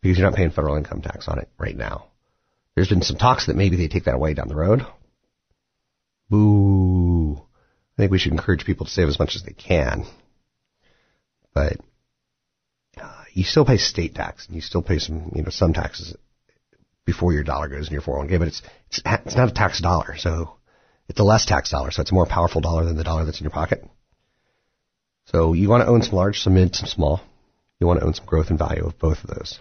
because 0.00 0.18
you're 0.18 0.28
not 0.28 0.36
paying 0.36 0.50
federal 0.50 0.76
income 0.76 1.02
tax 1.02 1.28
on 1.28 1.38
it 1.38 1.48
right 1.56 1.76
now. 1.76 2.06
There's 2.74 2.88
been 2.88 3.02
some 3.02 3.16
talks 3.16 3.46
that 3.46 3.56
maybe 3.56 3.76
they 3.76 3.88
take 3.88 4.04
that 4.04 4.14
away 4.14 4.34
down 4.34 4.48
the 4.48 4.56
road. 4.56 4.86
Boo. 6.28 7.42
I 8.00 8.04
think 8.04 8.12
we 8.12 8.18
should 8.18 8.32
encourage 8.32 8.64
people 8.64 8.86
to 8.86 8.92
save 8.92 9.08
as 9.08 9.18
much 9.18 9.36
as 9.36 9.42
they 9.42 9.52
can. 9.52 10.06
But 11.52 11.76
uh, 12.98 13.24
you 13.34 13.44
still 13.44 13.66
pay 13.66 13.76
state 13.76 14.14
tax 14.14 14.46
and 14.46 14.56
you 14.56 14.62
still 14.62 14.80
pay 14.80 14.98
some, 14.98 15.32
you 15.34 15.42
know, 15.42 15.50
some 15.50 15.74
taxes 15.74 16.16
before 17.04 17.34
your 17.34 17.44
dollar 17.44 17.68
goes 17.68 17.88
in 17.88 17.92
your 17.92 18.00
401k, 18.00 18.38
but 18.38 18.48
it's, 18.48 18.62
it's, 18.88 19.02
it's 19.04 19.36
not 19.36 19.50
a 19.50 19.52
tax 19.52 19.82
dollar. 19.82 20.16
So 20.16 20.56
it's 21.10 21.20
a 21.20 21.24
less 21.24 21.44
tax 21.44 21.72
dollar. 21.72 21.90
So 21.90 22.00
it's 22.00 22.10
a 22.10 22.14
more 22.14 22.24
powerful 22.24 22.62
dollar 22.62 22.86
than 22.86 22.96
the 22.96 23.04
dollar 23.04 23.26
that's 23.26 23.38
in 23.38 23.44
your 23.44 23.50
pocket. 23.50 23.84
So 25.26 25.52
you 25.52 25.68
want 25.68 25.82
to 25.82 25.88
own 25.90 26.00
some 26.00 26.14
large, 26.14 26.40
some 26.40 26.54
mid, 26.54 26.74
some 26.74 26.88
small. 26.88 27.20
You 27.80 27.86
want 27.86 28.00
to 28.00 28.06
own 28.06 28.14
some 28.14 28.24
growth 28.24 28.48
and 28.48 28.58
value 28.58 28.86
of 28.86 28.98
both 28.98 29.22
of 29.22 29.28
those. 29.28 29.60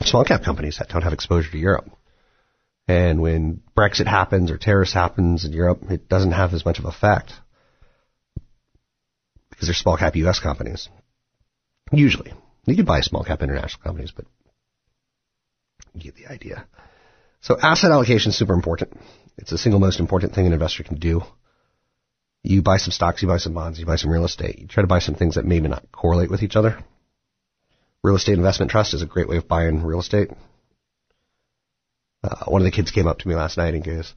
Small 0.00 0.24
cap 0.24 0.42
companies 0.42 0.78
that 0.78 0.88
don't 0.88 1.02
have 1.02 1.12
exposure 1.12 1.50
to 1.50 1.58
Europe. 1.58 1.90
And 2.86 3.20
when 3.20 3.62
Brexit 3.76 4.06
happens 4.06 4.50
or 4.50 4.58
terrorist 4.58 4.92
happens 4.92 5.44
in 5.44 5.52
Europe, 5.52 5.82
it 5.90 6.08
doesn't 6.08 6.32
have 6.32 6.52
as 6.52 6.64
much 6.64 6.78
of 6.78 6.84
effect 6.84 7.32
because 9.50 9.68
they're 9.68 9.74
small 9.74 9.96
cap 9.96 10.16
U.S. 10.16 10.40
companies. 10.40 10.88
Usually. 11.92 12.32
You 12.66 12.76
could 12.76 12.86
buy 12.86 13.00
small 13.00 13.24
cap 13.24 13.42
international 13.42 13.82
companies, 13.82 14.10
but 14.10 14.26
you 15.94 16.02
get 16.02 16.16
the 16.16 16.26
idea. 16.26 16.66
So 17.40 17.58
asset 17.60 17.90
allocation 17.90 18.30
is 18.30 18.38
super 18.38 18.54
important. 18.54 18.98
It's 19.36 19.50
the 19.50 19.58
single 19.58 19.80
most 19.80 20.00
important 20.00 20.34
thing 20.34 20.46
an 20.46 20.52
investor 20.52 20.82
can 20.82 20.98
do. 20.98 21.22
You 22.42 22.62
buy 22.62 22.76
some 22.76 22.90
stocks, 22.90 23.22
you 23.22 23.28
buy 23.28 23.38
some 23.38 23.54
bonds, 23.54 23.78
you 23.78 23.86
buy 23.86 23.96
some 23.96 24.10
real 24.10 24.24
estate. 24.24 24.58
You 24.58 24.66
try 24.66 24.82
to 24.82 24.86
buy 24.86 24.98
some 24.98 25.14
things 25.14 25.36
that 25.36 25.44
maybe 25.44 25.68
not 25.68 25.90
correlate 25.92 26.30
with 26.30 26.42
each 26.42 26.56
other. 26.56 26.78
Real 28.02 28.16
estate 28.16 28.36
investment 28.36 28.70
trust 28.70 28.92
is 28.92 29.02
a 29.02 29.06
great 29.06 29.28
way 29.28 29.38
of 29.38 29.48
buying 29.48 29.82
real 29.82 30.00
estate. 30.00 30.30
Uh, 32.24 32.46
one 32.46 32.62
of 32.62 32.64
the 32.64 32.70
kids 32.70 32.90
came 32.90 33.06
up 33.06 33.18
to 33.18 33.28
me 33.28 33.34
last 33.34 33.58
night 33.58 33.74
and 33.74 33.84
goes, 33.84 34.14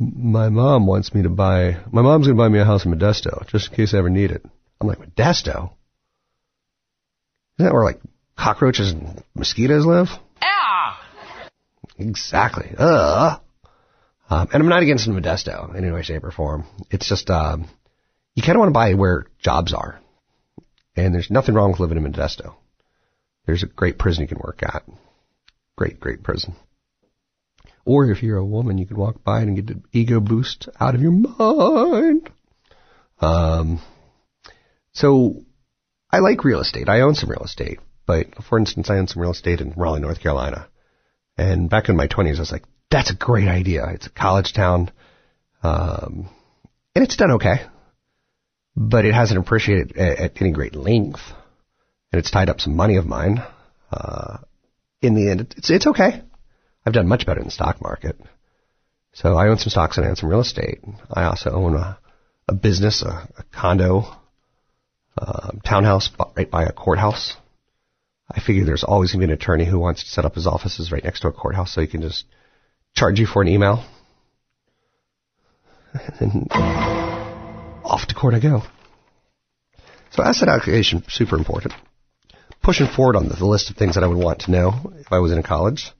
"My 0.00 0.48
mom 0.48 0.86
wants 0.86 1.14
me 1.14 1.22
to 1.22 1.28
buy. 1.28 1.76
My 1.92 2.02
mom's 2.02 2.26
going 2.26 2.36
to 2.36 2.42
buy 2.42 2.48
me 2.48 2.58
a 2.58 2.64
house 2.64 2.84
in 2.84 2.92
Modesto 2.92 3.46
just 3.46 3.70
in 3.70 3.76
case 3.76 3.94
I 3.94 3.98
ever 3.98 4.10
need 4.10 4.32
it." 4.32 4.44
I'm 4.80 4.88
like, 4.88 4.98
"Modesto? 4.98 5.70
Isn't 7.56 7.66
that 7.66 7.72
where 7.72 7.84
like 7.84 8.00
cockroaches 8.36 8.90
and 8.90 9.22
mosquitoes 9.34 9.86
live?" 9.86 10.08
Ah! 10.42 11.00
Exactly. 11.98 12.74
Uh. 12.76 13.38
Um, 14.28 14.48
and 14.52 14.62
I'm 14.62 14.68
not 14.68 14.82
against 14.82 15.08
Modesto 15.08 15.70
in 15.70 15.84
any 15.84 15.92
way, 15.92 16.02
shape, 16.02 16.24
or 16.24 16.32
form. 16.32 16.64
It's 16.90 17.08
just 17.08 17.30
um, 17.30 17.68
you 18.34 18.42
kind 18.42 18.56
of 18.56 18.60
want 18.60 18.70
to 18.70 18.72
buy 18.72 18.94
where 18.94 19.26
jobs 19.38 19.72
are, 19.72 20.00
and 20.96 21.14
there's 21.14 21.30
nothing 21.30 21.54
wrong 21.54 21.70
with 21.70 21.78
living 21.78 21.98
in 21.98 22.12
Modesto. 22.12 22.54
There's 23.46 23.62
a 23.62 23.66
great 23.66 23.98
prison 23.98 24.22
you 24.22 24.28
can 24.28 24.38
work 24.38 24.62
at. 24.64 24.82
Great, 25.76 26.00
great 26.00 26.24
prison. 26.24 26.56
Or 27.84 28.10
if 28.10 28.22
you're 28.22 28.38
a 28.38 28.44
woman, 28.44 28.78
you 28.78 28.86
can 28.86 28.96
walk 28.96 29.22
by 29.22 29.40
it 29.40 29.48
and 29.48 29.56
get 29.56 29.76
an 29.76 29.84
ego 29.92 30.20
boost 30.20 30.68
out 30.80 30.94
of 30.94 31.02
your 31.02 31.12
mind. 31.12 32.30
Um, 33.20 33.80
so 34.92 35.44
I 36.10 36.20
like 36.20 36.44
real 36.44 36.60
estate. 36.60 36.88
I 36.88 37.00
own 37.00 37.14
some 37.14 37.30
real 37.30 37.44
estate, 37.44 37.80
but 38.06 38.42
for 38.48 38.58
instance, 38.58 38.88
I 38.88 38.96
own 38.96 39.06
some 39.06 39.20
real 39.20 39.32
estate 39.32 39.60
in 39.60 39.74
Raleigh, 39.76 40.00
North 40.00 40.20
Carolina. 40.20 40.68
And 41.36 41.68
back 41.68 41.88
in 41.88 41.96
my 41.96 42.06
twenties, 42.06 42.38
I 42.38 42.42
was 42.42 42.52
like, 42.52 42.64
that's 42.90 43.10
a 43.10 43.16
great 43.16 43.48
idea. 43.48 43.86
It's 43.90 44.06
a 44.06 44.10
college 44.10 44.52
town. 44.52 44.90
Um, 45.62 46.28
and 46.94 47.04
it's 47.04 47.16
done 47.16 47.32
okay, 47.32 47.56
but 48.76 49.04
it 49.04 49.14
hasn't 49.14 49.40
appreciated 49.40 49.96
at, 49.96 50.18
at 50.18 50.40
any 50.40 50.52
great 50.52 50.74
length. 50.74 51.20
And 52.12 52.20
it's 52.20 52.30
tied 52.30 52.48
up 52.48 52.60
some 52.60 52.76
money 52.76 52.96
of 52.96 53.06
mine. 53.06 53.42
Uh, 53.90 54.38
in 55.02 55.14
the 55.14 55.30
end, 55.30 55.54
it's, 55.56 55.70
it's 55.70 55.86
okay. 55.88 56.22
I've 56.86 56.92
done 56.92 57.08
much 57.08 57.26
better 57.26 57.40
in 57.40 57.46
the 57.46 57.52
stock 57.52 57.80
market. 57.80 58.16
So 59.12 59.36
I 59.36 59.48
own 59.48 59.58
some 59.58 59.70
stocks 59.70 59.96
and 59.96 60.06
I 60.06 60.10
own 60.10 60.16
some 60.16 60.28
real 60.28 60.40
estate. 60.40 60.80
I 61.12 61.24
also 61.24 61.50
own 61.50 61.76
a, 61.76 61.98
a 62.48 62.54
business, 62.54 63.02
a, 63.02 63.28
a 63.38 63.44
condo, 63.52 64.04
uh, 65.16 65.52
townhouse 65.64 66.10
right 66.36 66.50
by 66.50 66.64
a 66.64 66.72
courthouse. 66.72 67.36
I 68.30 68.40
figure 68.40 68.64
there's 68.64 68.84
always 68.84 69.12
going 69.12 69.20
to 69.20 69.26
be 69.28 69.32
an 69.32 69.38
attorney 69.38 69.64
who 69.64 69.78
wants 69.78 70.02
to 70.02 70.10
set 70.10 70.24
up 70.24 70.34
his 70.34 70.46
offices 70.46 70.90
right 70.90 71.04
next 71.04 71.20
to 71.20 71.28
a 71.28 71.32
courthouse 71.32 71.72
so 71.72 71.80
he 71.80 71.86
can 71.86 72.02
just 72.02 72.24
charge 72.94 73.20
you 73.20 73.26
for 73.26 73.42
an 73.42 73.48
email 73.48 73.84
and 76.20 76.48
off 77.84 78.08
to 78.08 78.14
court 78.14 78.34
I 78.34 78.40
go. 78.40 78.62
So 80.10 80.22
asset 80.22 80.48
allocation, 80.48 81.04
super 81.08 81.36
important. 81.36 81.74
Pushing 82.62 82.86
forward 82.86 83.16
on 83.16 83.28
the, 83.28 83.34
the 83.34 83.46
list 83.46 83.70
of 83.70 83.76
things 83.76 83.94
that 83.94 84.04
I 84.04 84.06
would 84.06 84.18
want 84.18 84.40
to 84.42 84.50
know 84.50 84.92
if 84.96 85.12
I 85.12 85.18
was 85.18 85.32
in 85.32 85.42
college, 85.42 85.92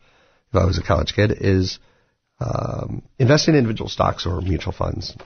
if 0.55 0.63
I 0.63 0.67
was 0.67 0.79
a 0.79 0.83
college 0.83 1.15
kid, 1.15 1.33
is 1.41 1.79
um, 2.41 3.03
invest 3.19 3.49
in 3.49 3.57
individual 3.57 3.89
stocks 3.89 4.27
or 4.27 4.41
mutual 4.41 4.73
funds. 4.73 5.17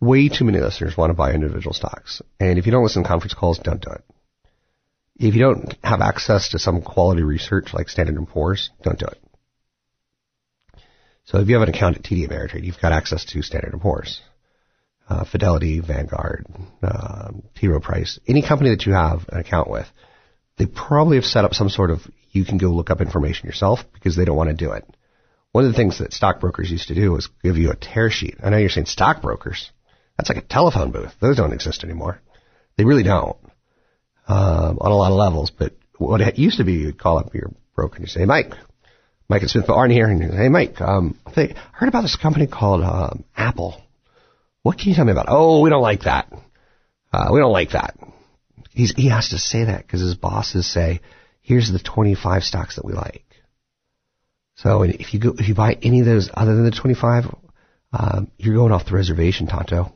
Way 0.00 0.28
too 0.28 0.44
many 0.44 0.60
listeners 0.60 0.96
want 0.96 1.10
to 1.10 1.14
buy 1.14 1.32
individual 1.32 1.74
stocks. 1.74 2.22
And 2.38 2.58
if 2.58 2.66
you 2.66 2.72
don't 2.72 2.82
listen 2.84 3.02
to 3.02 3.08
conference 3.08 3.34
calls, 3.34 3.58
don't 3.58 3.80
do 3.80 3.90
it. 3.90 4.04
If 5.16 5.34
you 5.34 5.40
don't 5.40 5.74
have 5.82 6.00
access 6.00 6.50
to 6.50 6.58
some 6.58 6.82
quality 6.82 7.22
research 7.22 7.72
like 7.72 7.88
Standard 7.88 8.26
& 8.26 8.28
Poor's, 8.28 8.70
don't 8.82 8.98
do 8.98 9.06
it. 9.06 9.18
So 11.24 11.38
if 11.38 11.48
you 11.48 11.54
have 11.54 11.66
an 11.66 11.74
account 11.74 11.96
at 11.96 12.02
TD 12.02 12.28
Ameritrade, 12.28 12.64
you've 12.64 12.80
got 12.80 12.92
access 12.92 13.24
to 13.26 13.42
Standard 13.42 13.80
& 13.80 13.80
Poor's, 13.80 14.20
uh, 15.08 15.24
Fidelity, 15.24 15.80
Vanguard, 15.80 16.46
uh, 16.82 17.30
T. 17.56 17.68
Rowe 17.68 17.80
Price, 17.80 18.18
any 18.26 18.42
company 18.42 18.70
that 18.70 18.86
you 18.86 18.92
have 18.92 19.26
an 19.28 19.38
account 19.38 19.70
with, 19.70 19.86
they 20.56 20.66
probably 20.66 21.16
have 21.16 21.24
set 21.24 21.44
up 21.44 21.54
some 21.54 21.68
sort 21.68 21.90
of, 21.90 22.00
you 22.30 22.44
can 22.44 22.58
go 22.58 22.68
look 22.68 22.90
up 22.90 23.00
information 23.00 23.46
yourself 23.46 23.80
because 23.92 24.16
they 24.16 24.24
don't 24.24 24.36
want 24.36 24.50
to 24.50 24.56
do 24.56 24.72
it. 24.72 24.84
One 25.52 25.64
of 25.64 25.72
the 25.72 25.76
things 25.76 25.98
that 25.98 26.12
stockbrokers 26.12 26.70
used 26.70 26.88
to 26.88 26.94
do 26.94 27.12
was 27.12 27.28
give 27.42 27.56
you 27.56 27.70
a 27.70 27.76
tear 27.76 28.10
sheet. 28.10 28.36
I 28.42 28.50
know 28.50 28.58
you're 28.58 28.68
saying 28.68 28.86
stockbrokers. 28.86 29.70
That's 30.16 30.28
like 30.28 30.38
a 30.38 30.46
telephone 30.46 30.90
booth. 30.90 31.12
Those 31.20 31.36
don't 31.36 31.52
exist 31.52 31.84
anymore. 31.84 32.20
They 32.76 32.84
really 32.84 33.02
don't. 33.02 33.36
Um, 34.26 34.78
on 34.80 34.90
a 34.90 34.96
lot 34.96 35.12
of 35.12 35.18
levels, 35.18 35.50
but 35.50 35.74
what 35.98 36.20
it 36.20 36.38
used 36.38 36.58
to 36.58 36.64
be, 36.64 36.72
you'd 36.72 36.98
call 36.98 37.18
up 37.18 37.34
your 37.34 37.52
broker 37.74 37.96
and 37.96 38.04
you 38.04 38.08
say, 38.08 38.24
Mike, 38.24 38.52
Mike 39.28 39.42
and 39.42 39.50
Smith 39.50 39.66
Barney 39.66 39.94
here, 39.94 40.08
and 40.08 40.22
you 40.22 40.30
say, 40.30 40.36
hey 40.36 40.48
Mike, 40.48 40.80
um, 40.80 41.18
I 41.26 41.54
heard 41.72 41.88
about 41.88 42.02
this 42.02 42.16
company 42.16 42.46
called 42.46 42.82
um, 42.82 43.24
Apple. 43.36 43.80
What 44.62 44.78
can 44.78 44.88
you 44.88 44.94
tell 44.94 45.04
me 45.04 45.12
about? 45.12 45.26
Oh, 45.28 45.60
we 45.60 45.70
don't 45.70 45.82
like 45.82 46.02
that. 46.02 46.32
Uh, 47.12 47.28
we 47.32 47.38
don't 47.38 47.52
like 47.52 47.70
that. 47.70 47.96
He's, 48.74 48.92
he 48.94 49.08
has 49.08 49.28
to 49.28 49.38
say 49.38 49.64
that 49.64 49.86
because 49.86 50.00
his 50.00 50.16
bosses 50.16 50.66
say, 50.70 51.00
here's 51.40 51.70
the 51.70 51.78
25 51.78 52.42
stocks 52.42 52.76
that 52.76 52.84
we 52.84 52.92
like. 52.92 53.24
So 54.56 54.82
if 54.82 55.14
you 55.14 55.20
go, 55.20 55.34
if 55.38 55.48
you 55.48 55.54
buy 55.54 55.76
any 55.80 56.00
of 56.00 56.06
those 56.06 56.30
other 56.34 56.54
than 56.54 56.64
the 56.64 56.70
25, 56.70 57.24
um, 57.92 58.30
you're 58.36 58.54
going 58.54 58.72
off 58.72 58.86
the 58.86 58.94
reservation, 58.94 59.46
Tonto. 59.46 59.92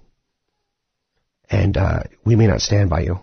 And 1.51 1.77
uh, 1.77 2.05
we 2.25 2.37
may 2.37 2.47
not 2.47 2.61
stand 2.61 2.91
by 2.91 3.01
you. 3.01 3.21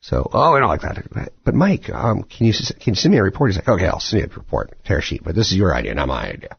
So, 0.00 0.28
oh, 0.32 0.54
I 0.54 0.60
don't 0.60 0.68
like 0.68 0.82
that. 0.82 1.32
But 1.44 1.54
Mike, 1.54 1.90
um, 1.90 2.22
can 2.22 2.46
you 2.46 2.52
can 2.52 2.94
you 2.94 2.94
send 2.94 3.12
me 3.12 3.18
a 3.18 3.22
report? 3.22 3.50
He's 3.50 3.56
like, 3.56 3.68
okay, 3.68 3.86
I'll 3.86 4.00
send 4.00 4.22
you 4.22 4.28
a 4.28 4.36
report, 4.36 4.72
tear 4.84 5.00
sheet. 5.00 5.22
But 5.24 5.34
this 5.34 5.50
is 5.50 5.56
your 5.56 5.74
idea, 5.74 5.94
not 5.94 6.08
my 6.08 6.28
idea. 6.28 6.56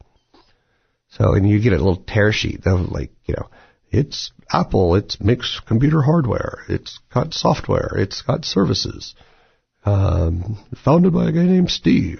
So, 1.11 1.33
and 1.33 1.47
you 1.49 1.59
get 1.61 1.73
a 1.73 1.77
little 1.77 1.95
tear 1.95 2.33
sheet. 2.33 2.63
They'll 2.63 2.83
like, 2.83 3.11
you 3.25 3.35
know, 3.35 3.49
it's 3.91 4.31
Apple. 4.51 4.95
It's 4.95 5.19
mixed 5.21 5.65
computer 5.65 6.01
hardware. 6.01 6.59
It's 6.67 6.99
got 7.13 7.33
software. 7.33 7.91
It's 7.95 8.21
got 8.21 8.45
services. 8.45 9.15
Um, 9.85 10.57
founded 10.83 11.13
by 11.13 11.29
a 11.29 11.31
guy 11.31 11.43
named 11.43 11.69
Steve. 11.69 12.19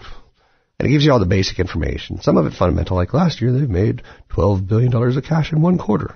And 0.79 0.88
it 0.88 0.91
gives 0.91 1.03
you 1.03 1.12
all 1.12 1.19
the 1.19 1.25
basic 1.25 1.59
information. 1.59 2.21
Some 2.21 2.38
of 2.38 2.45
it 2.45 2.53
fundamental, 2.53 2.95
like 2.95 3.13
last 3.13 3.41
year 3.41 3.51
they've 3.51 3.69
made 3.69 4.03
$12 4.31 4.67
billion 4.67 4.93
of 4.93 5.24
cash 5.24 5.51
in 5.51 5.62
one 5.62 5.77
quarter. 5.77 6.15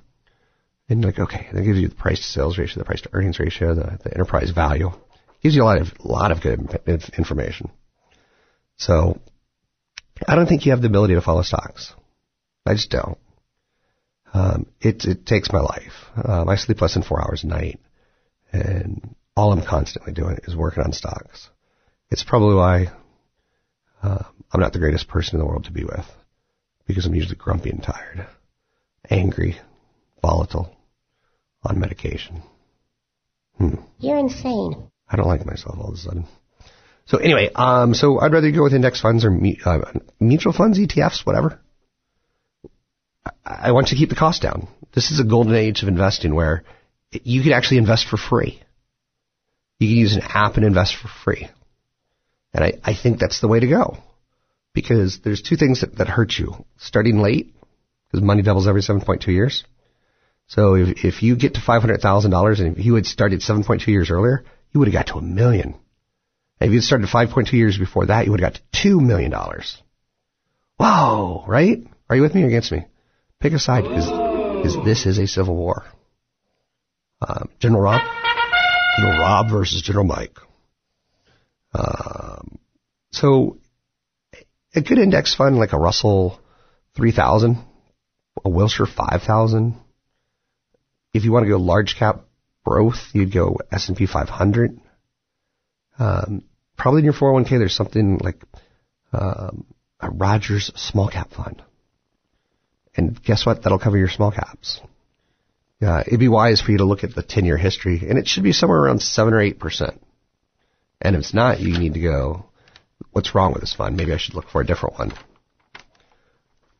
And 0.88 1.04
like, 1.04 1.20
okay, 1.20 1.48
that 1.52 1.64
gives 1.64 1.80
you 1.80 1.88
the 1.88 1.96
price 1.96 2.20
to 2.20 2.26
sales 2.26 2.58
ratio, 2.58 2.80
the 2.80 2.86
price 2.86 3.02
to 3.02 3.10
earnings 3.14 3.40
ratio, 3.40 3.74
the, 3.74 3.98
the 4.04 4.14
enterprise 4.14 4.52
value. 4.52 4.88
It 4.88 5.42
gives 5.42 5.56
you 5.56 5.64
a 5.64 5.66
lot 5.66 5.82
of, 5.82 5.88
a 6.00 6.08
lot 6.08 6.32
of 6.32 6.42
good 6.42 6.80
information. 7.18 7.72
So, 8.78 9.20
I 10.28 10.36
don't 10.36 10.48
think 10.48 10.66
you 10.66 10.72
have 10.72 10.82
the 10.82 10.88
ability 10.88 11.16
to 11.16 11.22
follow 11.22 11.42
stocks. 11.42 11.94
I 12.66 12.74
just 12.74 12.92
don't. 12.92 13.18
Um, 14.34 14.68
it, 14.80 15.06
it 15.06 15.26
takes 15.26 15.52
my 15.52 15.60
life. 15.60 15.94
Um, 16.16 16.48
I 16.48 16.56
sleep 16.56 16.82
less 16.82 16.94
than 16.94 17.04
four 17.04 17.22
hours 17.22 17.44
a 17.44 17.48
night, 17.48 17.80
and 18.52 19.16
all 19.36 19.52
I'm 19.52 19.66
constantly 19.66 20.14
doing 20.14 20.38
is 20.48 20.56
working 20.56 20.84
on 20.84 20.94
stocks. 20.94 21.50
It's 22.10 22.24
probably 22.24 22.56
why 22.56 22.92
uh, 24.04 24.24
I'm 24.52 24.60
not 24.60 24.74
the 24.74 24.80
greatest 24.80 25.08
person 25.08 25.36
in 25.36 25.40
the 25.40 25.46
world 25.46 25.66
to 25.66 25.72
be 25.72 25.84
with, 25.84 26.06
because 26.88 27.06
I'm 27.06 27.16
usually 27.16 27.36
grumpy 27.36 27.70
and 27.70 27.84
tired, 27.84 28.28
angry, 29.10 29.58
volatile, 30.22 30.76
on 31.64 31.80
medication. 31.80 32.42
Hmm. 33.58 33.76
You're 34.00 34.18
insane. 34.18 34.90
I 35.08 35.18
don't 35.18 35.28
like 35.28 35.46
myself 35.46 35.78
all 35.78 35.90
of 35.90 35.96
a 35.96 35.98
sudden. 35.98 36.26
So 37.06 37.18
anyway, 37.18 37.50
um, 37.54 37.94
so 37.94 38.20
I'd 38.20 38.32
rather 38.32 38.52
go 38.52 38.64
with 38.64 38.74
index 38.74 39.02
funds 39.02 39.26
or 39.26 39.38
uh, 39.66 39.80
mutual 40.20 40.54
funds, 40.54 40.80
ETFs, 40.80 41.26
whatever. 41.26 41.61
I 43.46 43.72
want 43.72 43.88
to 43.90 43.96
keep 43.96 44.10
the 44.10 44.16
cost 44.16 44.42
down. 44.42 44.68
This 44.94 45.12
is 45.12 45.20
a 45.20 45.24
golden 45.24 45.56
age 45.56 45.84
of 45.84 45.88
investing 45.88 46.34
where 46.34 46.64
you 47.12 47.44
can 47.44 47.54
actually 47.54 47.78
invest 47.78 48.08
for 48.08 48.18
free. 48.18 48.62
You 49.80 49.88
can 49.88 49.98
use 49.98 50.16
an 50.16 50.24
app 50.24 50.56
and 50.56 50.66
invest 50.66 50.96
for 50.96 51.08
free. 51.08 51.50
And 52.54 52.64
I, 52.64 52.74
I 52.84 52.96
think 52.96 53.20
that's 53.20 53.42
the 53.42 53.48
way 53.48 53.60
to 53.60 53.68
go. 53.68 53.98
Because 54.74 55.20
there's 55.24 55.42
two 55.42 55.58
things 55.58 55.82
that, 55.82 55.98
that 55.98 56.08
hurt 56.08 56.34
you. 56.38 56.66
Starting 56.78 57.20
late, 57.20 57.54
because 58.08 58.24
money 58.24 58.42
doubles 58.42 58.68
every 58.68 58.82
7.2 58.82 59.28
years. 59.28 59.64
So 60.48 60.76
if, 60.76 61.06
if 61.06 61.24
you 61.24 61.36
get 61.36 61.56
to 61.56 61.62
$500,000 61.62 62.60
and 62.60 62.78
if 62.78 62.86
you 62.86 62.96
had 62.96 63.06
started 63.06 63.42
7.2 63.42 63.88
years 63.88 64.10
earlier, 64.10 64.44
you 64.72 64.80
would 64.80 64.88
have 64.88 64.94
got 64.94 65.08
to 65.14 65.20
a 65.20 65.22
million. 65.22 65.76
And 66.60 66.70
if 66.70 66.74
you 66.74 66.82
started 66.82 67.08
5.2 67.08 67.52
years 67.54 67.78
before 67.78 68.08
that, 68.08 68.26
you 68.26 68.32
would 68.32 68.42
have 68.42 68.54
got 68.54 68.62
to 68.74 68.88
$2 68.90 69.02
million. 69.02 69.34
Whoa, 70.78 71.44
right? 71.48 71.86
Are 72.10 72.16
you 72.16 72.22
with 72.22 72.36
me 72.36 72.44
or 72.44 72.48
against 72.48 72.72
me? 72.72 72.86
Pick 73.42 73.54
a 73.54 73.60
side 73.60 73.84
because 73.84 74.86
this 74.86 75.08
is 75.08 75.18
a 75.18 75.26
civil 75.26 75.56
war. 75.56 75.84
Um, 77.28 77.50
General 77.60 77.82
Rob, 77.82 78.02
General 78.98 79.20
Rob 79.20 79.50
versus 79.50 79.82
General 79.82 80.06
Mike. 80.06 80.38
Um, 81.74 82.60
so 83.12 83.58
a 84.76 84.82
good 84.82 85.00
index 85.00 85.34
fund 85.34 85.58
like 85.58 85.74
a 85.74 85.80
Russell 85.80 86.40
3000, 86.96 87.58
a 88.46 88.50
Wilshire 88.50 88.86
5000, 88.86 89.76
if 91.14 91.26
you 91.26 91.32
want 91.32 91.46
to 91.46 91.50
go 91.50 91.58
large 91.58 91.96
cap 91.98 92.22
growth, 92.64 93.10
you'd 93.14 93.34
go 93.34 93.58
S&P 93.72 94.06
500. 94.06 94.80
Um, 95.98 96.44
probably 96.78 97.00
in 97.00 97.06
your 97.06 97.14
401k, 97.14 97.50
there's 97.50 97.76
something 97.76 98.20
like 98.20 98.44
um, 99.14 99.66
a 100.00 100.10
Rogers 100.10 100.72
small 100.76 101.08
cap 101.10 101.32
fund. 101.32 101.62
And 102.96 103.22
guess 103.24 103.46
what? 103.46 103.64
That'll 103.64 103.80
cover 103.80 103.98
your 103.98 104.10
small 104.10 104.32
caps. 104.32 104.82
Uh, 105.82 106.04
it'd 106.06 106.20
be 106.20 106.28
wise 106.28 106.62
for 106.62 106.72
you 106.72 106.78
to 106.78 106.86
look 106.86 107.04
at 107.04 107.16
the 107.16 107.24
10 107.24 107.46
year 107.46 107.58
history, 107.58 108.02
and 108.08 108.20
it 108.20 108.28
should 108.28 108.44
be 108.44 108.52
somewhere 108.52 108.80
around 108.80 109.02
7 109.02 109.34
or 109.34 109.38
8%. 109.38 109.98
And 111.02 111.16
if 111.16 111.22
it's 111.22 111.34
not, 111.34 111.60
you 111.60 111.78
need 111.80 111.96
to 111.96 112.00
go, 112.00 112.46
what's 113.12 113.34
wrong 113.34 113.54
with 113.54 113.62
this 113.62 113.74
fund? 113.74 113.98
Maybe 113.98 114.14
I 114.14 114.18
should 114.18 114.36
look 114.36 114.50
for 114.50 114.62
a 114.62 114.66
different 114.66 115.00
one. 115.00 115.14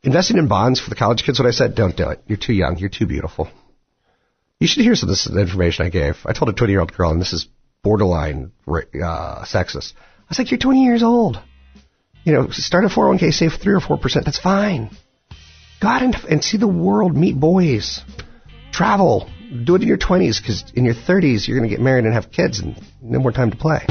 Investing 0.04 0.36
in 0.38 0.48
bonds 0.48 0.80
for 0.80 0.90
the 0.90 0.96
college 0.96 1.24
kids, 1.24 1.38
what 1.38 1.48
I 1.48 1.52
said, 1.52 1.74
don't 1.74 1.96
do 1.96 2.10
it. 2.10 2.22
You're 2.26 2.38
too 2.38 2.52
young. 2.52 2.78
You're 2.78 2.88
too 2.88 3.06
beautiful. 3.06 3.48
You 4.60 4.68
should 4.68 4.84
hear 4.84 4.94
some 4.94 5.08
of 5.08 5.12
this 5.12 5.28
information 5.28 5.86
I 5.86 5.90
gave. 5.90 6.18
I 6.24 6.32
told 6.32 6.48
a 6.48 6.52
20 6.52 6.72
year 6.72 6.80
old 6.80 6.92
girl, 6.92 7.10
and 7.10 7.20
this 7.20 7.32
is 7.32 7.48
borderline 7.82 8.52
uh, 8.68 9.44
sexist. 9.44 9.94
I 9.96 10.24
was 10.28 10.38
like, 10.38 10.50
you're 10.50 10.58
20 10.58 10.84
years 10.84 11.02
old. 11.02 11.40
You 12.24 12.32
know, 12.32 12.48
start 12.50 12.84
a 12.84 12.88
401k, 12.88 13.32
save 13.32 13.54
3 13.54 13.74
or 13.74 13.80
4%. 13.80 14.24
That's 14.24 14.38
fine. 14.38 14.90
Go 15.82 15.88
out 15.88 16.02
and, 16.02 16.14
and 16.30 16.44
see 16.44 16.58
the 16.58 16.68
world, 16.68 17.16
meet 17.16 17.38
boys, 17.38 18.02
travel. 18.72 19.28
Do 19.64 19.74
it 19.74 19.82
in 19.82 19.88
your 19.88 19.98
20s 19.98 20.40
because 20.40 20.72
in 20.76 20.84
your 20.84 20.94
30s, 20.94 21.48
you're 21.48 21.58
going 21.58 21.68
to 21.68 21.74
get 21.74 21.82
married 21.82 22.04
and 22.04 22.14
have 22.14 22.30
kids 22.30 22.60
and 22.60 22.80
no 23.02 23.18
more 23.18 23.32
time 23.32 23.50
to 23.50 23.56
play. 23.56 23.84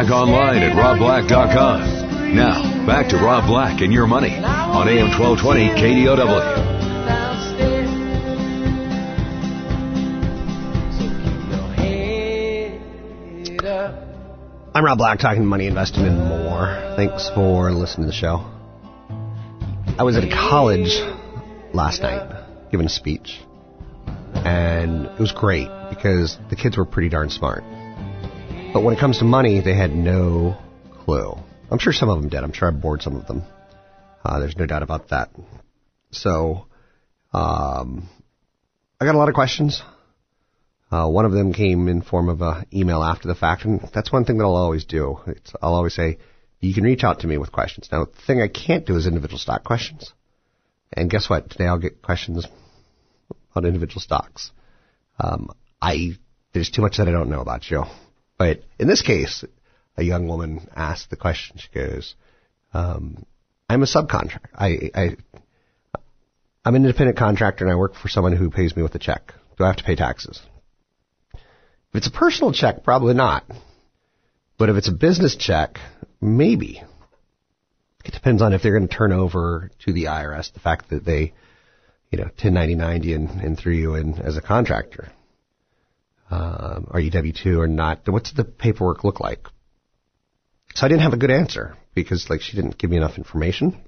Black 0.00 0.12
online 0.12 0.62
at 0.62 0.74
robblack.com. 0.74 2.34
Now, 2.34 2.86
back 2.86 3.10
to 3.10 3.16
Rob 3.16 3.46
Black 3.46 3.82
and 3.82 3.92
your 3.92 4.06
money 4.06 4.34
on 4.34 4.88
AM 4.88 5.10
1220 5.10 5.68
KDOW. 5.76 6.70
I'm 14.74 14.84
Rob 14.86 14.96
Black, 14.96 15.18
talking 15.18 15.44
money, 15.44 15.66
investing, 15.66 16.06
and 16.06 16.16
more. 16.16 16.94
Thanks 16.96 17.28
for 17.34 17.70
listening 17.70 18.06
to 18.06 18.10
the 18.10 18.16
show. 18.16 18.50
I 19.98 20.04
was 20.04 20.16
at 20.16 20.24
a 20.24 20.30
college 20.30 20.98
last 21.74 22.00
night 22.00 22.70
giving 22.70 22.86
a 22.86 22.88
speech, 22.88 23.38
and 24.34 25.04
it 25.04 25.20
was 25.20 25.32
great 25.32 25.68
because 25.90 26.38
the 26.48 26.56
kids 26.56 26.78
were 26.78 26.86
pretty 26.86 27.10
darn 27.10 27.28
smart. 27.28 27.64
But 28.72 28.84
when 28.84 28.94
it 28.94 29.00
comes 29.00 29.18
to 29.18 29.24
money, 29.24 29.60
they 29.60 29.74
had 29.74 29.92
no 29.96 30.56
clue. 31.04 31.34
I'm 31.72 31.80
sure 31.80 31.92
some 31.92 32.08
of 32.08 32.20
them 32.20 32.30
did. 32.30 32.44
I'm 32.44 32.52
sure 32.52 32.68
I 32.68 32.70
bored 32.70 33.02
some 33.02 33.16
of 33.16 33.26
them. 33.26 33.42
Uh, 34.24 34.38
there's 34.38 34.56
no 34.56 34.64
doubt 34.64 34.84
about 34.84 35.08
that. 35.08 35.30
So, 36.12 36.66
um, 37.32 38.08
I 39.00 39.04
got 39.04 39.16
a 39.16 39.18
lot 39.18 39.28
of 39.28 39.34
questions. 39.34 39.82
Uh, 40.88 41.08
one 41.08 41.24
of 41.24 41.32
them 41.32 41.52
came 41.52 41.88
in 41.88 42.00
form 42.00 42.28
of 42.28 42.42
an 42.42 42.66
email 42.72 43.02
after 43.02 43.26
the 43.26 43.34
fact, 43.34 43.64
and 43.64 43.80
that's 43.92 44.12
one 44.12 44.24
thing 44.24 44.38
that 44.38 44.44
I'll 44.44 44.54
always 44.54 44.84
do. 44.84 45.18
It's, 45.26 45.52
I'll 45.60 45.74
always 45.74 45.94
say, 45.94 46.18
you 46.60 46.72
can 46.72 46.84
reach 46.84 47.02
out 47.02 47.20
to 47.20 47.26
me 47.26 47.38
with 47.38 47.50
questions. 47.50 47.88
Now, 47.90 48.04
the 48.04 48.22
thing 48.26 48.40
I 48.40 48.48
can't 48.48 48.86
do 48.86 48.96
is 48.96 49.06
individual 49.06 49.38
stock 49.38 49.64
questions. 49.64 50.12
And 50.92 51.10
guess 51.10 51.28
what? 51.28 51.50
Today 51.50 51.66
I'll 51.66 51.78
get 51.78 52.02
questions 52.02 52.46
on 53.56 53.64
individual 53.64 54.00
stocks. 54.00 54.52
Um, 55.18 55.50
I 55.82 56.12
there's 56.52 56.70
too 56.70 56.82
much 56.82 56.98
that 56.98 57.08
I 57.08 57.12
don't 57.12 57.30
know 57.30 57.40
about 57.40 57.68
you. 57.70 57.84
But 58.40 58.62
in 58.78 58.88
this 58.88 59.02
case, 59.02 59.44
a 59.98 60.02
young 60.02 60.26
woman 60.26 60.66
asked 60.74 61.10
the 61.10 61.16
question. 61.16 61.58
She 61.58 61.68
goes, 61.74 62.14
um, 62.72 63.26
"I'm 63.68 63.82
a 63.82 63.86
subcontractor. 63.86 64.48
I, 64.54 64.90
I 64.94 65.16
I'm 66.64 66.74
an 66.74 66.86
independent 66.86 67.18
contractor 67.18 67.66
and 67.66 67.70
I 67.70 67.76
work 67.76 67.96
for 67.96 68.08
someone 68.08 68.34
who 68.34 68.48
pays 68.48 68.74
me 68.74 68.82
with 68.82 68.94
a 68.94 68.98
check. 68.98 69.34
Do 69.58 69.64
I 69.64 69.66
have 69.66 69.76
to 69.76 69.84
pay 69.84 69.94
taxes?" 69.94 70.40
If 71.34 71.96
it's 71.96 72.06
a 72.06 72.10
personal 72.10 72.54
check, 72.54 72.82
probably 72.82 73.12
not. 73.12 73.44
But 74.56 74.70
if 74.70 74.76
it's 74.76 74.88
a 74.88 74.92
business 74.92 75.36
check, 75.36 75.78
maybe. 76.18 76.82
It 78.06 78.14
depends 78.14 78.40
on 78.40 78.54
if 78.54 78.62
they're 78.62 78.78
going 78.78 78.88
to 78.88 78.96
turn 78.96 79.12
over 79.12 79.70
to 79.84 79.92
the 79.92 80.04
IRS 80.04 80.50
the 80.54 80.60
fact 80.60 80.88
that 80.88 81.04
they, 81.04 81.34
you 82.10 82.16
know, 82.16 82.30
1099 82.40 83.02
you 83.02 83.16
and, 83.16 83.28
and 83.42 83.58
threw 83.58 83.74
you 83.74 83.96
in 83.96 84.18
as 84.18 84.38
a 84.38 84.40
contractor. 84.40 85.12
You 87.00 87.10
W-2 87.10 87.58
or 87.58 87.66
not? 87.66 88.02
What's 88.06 88.32
the 88.32 88.44
paperwork 88.44 89.04
look 89.04 89.20
like? 89.20 89.46
So 90.74 90.86
I 90.86 90.88
didn't 90.88 91.02
have 91.02 91.12
a 91.12 91.18
good 91.18 91.30
answer 91.30 91.76
because 91.94 92.30
like 92.30 92.40
she 92.40 92.56
didn't 92.56 92.78
give 92.78 92.90
me 92.90 92.96
enough 92.96 93.18
information. 93.18 93.80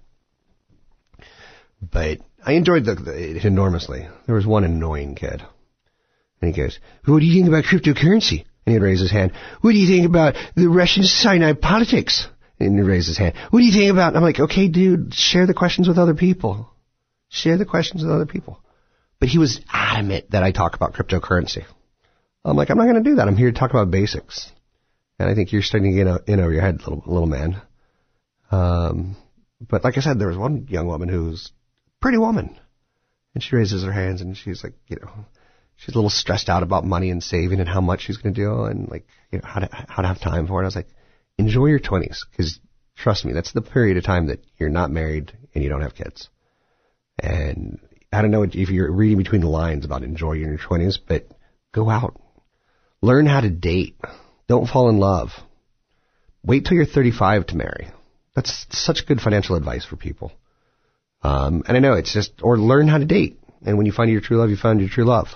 But 1.80 2.18
I 2.44 2.52
enjoyed 2.52 2.84
the, 2.84 2.94
the, 2.94 3.36
it 3.36 3.44
enormously. 3.44 4.08
There 4.26 4.34
was 4.34 4.46
one 4.46 4.64
annoying 4.64 5.14
kid 5.14 5.42
and 6.42 6.54
he 6.54 6.60
goes, 6.60 6.78
what 7.04 7.20
do 7.20 7.26
you 7.26 7.34
think 7.34 7.48
about 7.48 7.64
cryptocurrency? 7.64 8.44
And 8.66 8.74
he'd 8.74 8.82
raise 8.82 9.00
his 9.00 9.10
hand. 9.10 9.32
What 9.60 9.72
do 9.72 9.78
you 9.78 9.88
think 9.88 10.06
about 10.06 10.34
the 10.56 10.68
Russian 10.68 11.04
cyanide 11.04 11.60
politics? 11.60 12.28
And 12.58 12.76
he 12.76 12.82
raised 12.82 13.08
his 13.08 13.18
hand. 13.18 13.34
What 13.50 13.60
do 13.60 13.64
you 13.64 13.72
think 13.72 13.90
about? 13.90 14.14
I'm 14.14 14.22
like, 14.22 14.38
okay, 14.38 14.68
dude, 14.68 15.14
share 15.14 15.46
the 15.46 15.54
questions 15.54 15.88
with 15.88 15.98
other 15.98 16.14
people. 16.14 16.70
Share 17.28 17.56
the 17.56 17.64
questions 17.64 18.02
with 18.02 18.12
other 18.12 18.26
people. 18.26 18.60
But 19.18 19.28
he 19.28 19.38
was 19.38 19.60
adamant 19.72 20.30
that 20.32 20.42
I 20.42 20.52
talk 20.52 20.74
about 20.74 20.94
cryptocurrency. 20.94 21.64
I'm 22.44 22.56
like, 22.56 22.70
I'm 22.70 22.78
not 22.78 22.84
going 22.84 23.02
to 23.02 23.10
do 23.10 23.16
that. 23.16 23.28
I'm 23.28 23.36
here 23.36 23.52
to 23.52 23.58
talk 23.58 23.70
about 23.70 23.90
basics. 23.90 24.50
And 25.18 25.30
I 25.30 25.34
think 25.34 25.52
you're 25.52 25.62
starting 25.62 25.92
to 25.92 26.04
get 26.04 26.28
in 26.28 26.40
over 26.40 26.52
your 26.52 26.62
head, 26.62 26.80
little 26.80 27.02
little 27.06 27.28
man. 27.28 27.62
Um, 28.50 29.16
but 29.60 29.84
like 29.84 29.96
I 29.96 30.00
said, 30.00 30.18
there 30.18 30.28
was 30.28 30.36
one 30.36 30.66
young 30.68 30.86
woman 30.86 31.08
who's 31.08 31.52
pretty 32.00 32.18
woman, 32.18 32.58
and 33.34 33.42
she 33.42 33.54
raises 33.54 33.84
her 33.84 33.92
hands 33.92 34.20
and 34.20 34.36
she's 34.36 34.64
like, 34.64 34.74
you 34.88 34.96
know, 35.00 35.26
she's 35.76 35.94
a 35.94 35.98
little 35.98 36.10
stressed 36.10 36.48
out 36.48 36.62
about 36.62 36.84
money 36.84 37.10
and 37.10 37.22
saving 37.22 37.60
and 37.60 37.68
how 37.68 37.80
much 37.80 38.02
she's 38.02 38.16
going 38.16 38.34
to 38.34 38.40
do 38.40 38.64
and 38.64 38.88
like 38.88 39.06
you 39.30 39.38
know 39.38 39.46
how 39.46 39.60
to 39.60 39.68
how 39.70 40.02
to 40.02 40.08
have 40.08 40.20
time 40.20 40.46
for 40.46 40.60
it. 40.60 40.64
I 40.64 40.66
was 40.66 40.76
like, 40.76 40.88
enjoy 41.38 41.66
your 41.66 41.78
twenties 41.78 42.26
because 42.30 42.58
trust 42.96 43.24
me, 43.24 43.32
that's 43.32 43.52
the 43.52 43.62
period 43.62 43.96
of 43.96 44.04
time 44.04 44.26
that 44.26 44.44
you're 44.58 44.68
not 44.68 44.90
married 44.90 45.32
and 45.54 45.62
you 45.62 45.70
don't 45.70 45.82
have 45.82 45.94
kids. 45.94 46.28
And 47.18 47.80
I 48.12 48.22
don't 48.22 48.30
know 48.30 48.42
if 48.42 48.54
you're 48.54 48.90
reading 48.90 49.18
between 49.18 49.40
the 49.40 49.48
lines 49.48 49.84
about 49.84 50.02
enjoying 50.02 50.40
your 50.40 50.58
twenties, 50.58 50.98
but 50.98 51.28
go 51.72 51.88
out, 51.88 52.20
learn 53.02 53.26
how 53.26 53.40
to 53.40 53.50
date, 53.50 53.96
don't 54.48 54.68
fall 54.68 54.88
in 54.88 54.98
love. 54.98 55.30
Wait 56.42 56.64
till 56.64 56.76
you're 56.76 56.86
35 56.86 57.46
to 57.48 57.56
marry. 57.56 57.90
That's 58.34 58.66
such 58.70 59.06
good 59.06 59.20
financial 59.20 59.56
advice 59.56 59.84
for 59.84 59.96
people. 59.96 60.32
Um, 61.22 61.62
and 61.68 61.76
I 61.76 61.80
know 61.80 61.94
it's 61.94 62.12
just, 62.12 62.32
or 62.42 62.58
learn 62.58 62.88
how 62.88 62.98
to 62.98 63.04
date. 63.04 63.38
And 63.64 63.76
when 63.76 63.86
you 63.86 63.92
find 63.92 64.10
your 64.10 64.20
true 64.20 64.38
love, 64.38 64.50
you 64.50 64.56
find 64.56 64.80
your 64.80 64.88
true 64.88 65.04
love 65.04 65.28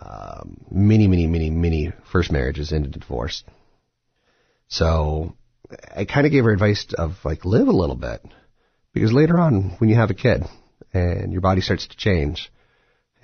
um, 0.00 0.64
many, 0.70 1.06
many, 1.06 1.26
many, 1.26 1.50
many 1.50 1.92
first 2.10 2.32
marriages 2.32 2.72
ended 2.72 2.94
in 2.94 3.00
divorce. 3.00 3.44
So 4.68 5.36
I 5.94 6.04
kind 6.04 6.26
of 6.26 6.32
gave 6.32 6.44
her 6.44 6.52
advice 6.52 6.86
of 6.96 7.16
like 7.24 7.44
live 7.44 7.68
a 7.68 7.72
little 7.72 7.96
bit 7.96 8.22
because 8.92 9.12
later 9.12 9.38
on 9.38 9.76
when 9.78 9.90
you 9.90 9.96
have 9.96 10.10
a 10.10 10.14
kid 10.14 10.44
and 10.92 11.32
your 11.32 11.42
body 11.42 11.60
starts 11.60 11.86
to 11.86 11.96
change 11.96 12.50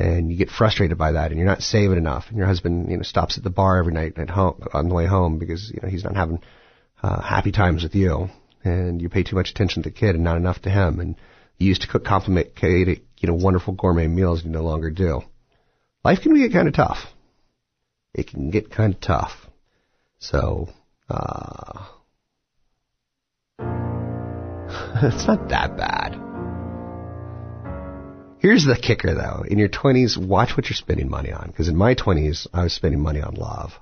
and 0.01 0.31
you 0.31 0.37
get 0.37 0.51
frustrated 0.51 0.97
by 0.97 1.13
that 1.13 1.31
and 1.31 1.39
you're 1.39 1.49
not 1.49 1.63
saving 1.63 1.99
enough 1.99 2.25
and 2.29 2.39
your 2.39 2.47
husband 2.47 2.91
you 2.91 2.97
know 2.97 3.03
stops 3.03 3.39
at 3.39 3.45
the 3.45 3.51
bar 3.51 3.79
every 3.79 3.93
night 3.93 4.19
at 4.19 4.31
home 4.31 4.63
on 4.73 4.89
the 4.89 4.95
way 4.95 5.07
home 5.07 5.39
because 5.39 5.71
you 5.71 5.81
know 5.83 5.89
he's 5.89 6.05
not 6.05 6.17
having 6.17 6.41
uh, 7.03 7.21
happy 7.21 7.53
times 7.53 7.83
with 7.83 7.95
you 7.95 8.29
and 8.65 9.01
you 9.01 9.09
pay 9.09 9.23
too 9.23 9.37
much 9.37 9.51
attention 9.51 9.83
to 9.83 9.91
the 9.91 9.95
kid 9.95 10.15
and 10.15 10.25
not 10.25 10.37
enough 10.37 10.61
to 10.63 10.71
him 10.71 11.01
and 11.01 11.17
you 11.59 11.69
used 11.69 11.83
to 11.83 11.89
cook 11.89 12.05
complicated 12.05 13.01
you 13.19 13.29
know 13.29 13.35
wonderful 13.35 13.75
gourmet 13.75 14.07
meals 14.07 14.43
and 14.43 14.53
you 14.53 14.59
no 14.59 14.65
longer 14.65 14.91
do 14.91 15.23
life 16.05 16.21
can 16.23 16.35
get 16.35 16.53
kind 16.53 16.69
of 16.69 16.75
tough. 16.75 16.99
It 18.15 18.29
can 18.29 18.51
get 18.51 18.71
kind 18.71 18.95
of 18.95 19.01
tough. 19.01 19.33
So, 20.19 20.69
uh, 21.09 21.87
it's 23.59 25.27
not 25.27 25.49
that 25.49 25.77
bad. 25.77 26.30
Here's 28.41 28.65
the 28.65 28.77
kicker 28.77 29.15
though. 29.15 29.45
In 29.47 29.59
your 29.59 29.69
20s, 29.69 30.17
watch 30.17 30.57
what 30.57 30.69
you're 30.69 30.75
spending 30.75 31.11
money 31.11 31.31
on. 31.31 31.47
Because 31.47 31.69
in 31.69 31.77
my 31.77 31.95
20s, 31.95 32.47
I 32.53 32.65
was 32.65 32.73
spending 32.73 33.01
money 33.01 33.21
on 33.21 33.35
love. 33.35 33.73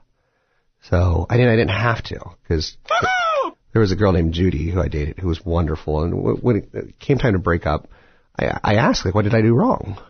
So 0.82 1.26
I 1.30 1.36
didn't, 1.36 1.52
I 1.52 1.56
didn't 1.56 1.70
have 1.70 2.02
to. 2.04 2.20
Because 2.42 2.76
there 3.72 3.80
was 3.80 3.92
a 3.92 3.96
girl 3.96 4.12
named 4.12 4.34
Judy 4.34 4.70
who 4.70 4.80
I 4.80 4.88
dated 4.88 5.18
who 5.18 5.28
was 5.28 5.44
wonderful. 5.44 6.02
And 6.02 6.42
when 6.42 6.68
it 6.72 6.98
came 6.98 7.18
time 7.18 7.34
to 7.34 7.38
break 7.38 7.66
up, 7.66 7.88
I, 8.36 8.58
I 8.62 8.74
asked, 8.74 9.04
like, 9.04 9.14
what 9.14 9.22
did 9.22 9.34
I 9.34 9.42
do 9.42 9.54
wrong? 9.54 10.00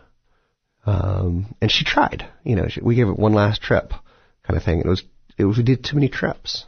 Um, 0.85 1.55
and 1.61 1.71
she 1.71 1.85
tried. 1.85 2.27
You 2.43 2.55
know, 2.55 2.67
she, 2.67 2.81
we 2.81 2.95
gave 2.95 3.07
it 3.07 3.19
one 3.19 3.33
last 3.33 3.61
trip, 3.61 3.91
kind 4.43 4.57
of 4.57 4.63
thing. 4.63 4.79
It 4.79 4.87
was, 4.87 5.03
it 5.37 5.45
was 5.45 5.57
we 5.57 5.63
did 5.63 5.83
too 5.83 5.95
many 5.95 6.09
trips. 6.09 6.65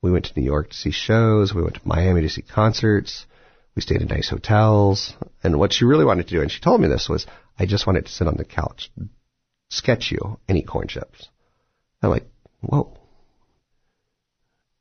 We 0.00 0.10
went 0.10 0.26
to 0.26 0.40
New 0.40 0.46
York 0.46 0.70
to 0.70 0.76
see 0.76 0.92
shows. 0.92 1.52
We 1.52 1.62
went 1.62 1.74
to 1.74 1.80
Miami 1.84 2.22
to 2.22 2.28
see 2.30 2.42
concerts. 2.42 3.26
We 3.78 3.82
stayed 3.82 4.02
in 4.02 4.08
nice 4.08 4.28
hotels. 4.28 5.14
And 5.44 5.56
what 5.56 5.72
she 5.72 5.84
really 5.84 6.04
wanted 6.04 6.26
to 6.26 6.34
do, 6.34 6.42
and 6.42 6.50
she 6.50 6.60
told 6.60 6.80
me 6.80 6.88
this, 6.88 7.08
was 7.08 7.28
I 7.56 7.64
just 7.64 7.86
wanted 7.86 8.06
to 8.06 8.10
sit 8.10 8.26
on 8.26 8.34
the 8.36 8.44
couch, 8.44 8.90
sketch 9.70 10.10
you, 10.10 10.40
and 10.48 10.58
eat 10.58 10.66
corn 10.66 10.88
chips. 10.88 11.28
I'm 12.02 12.10
like, 12.10 12.26
whoa. 12.60 12.98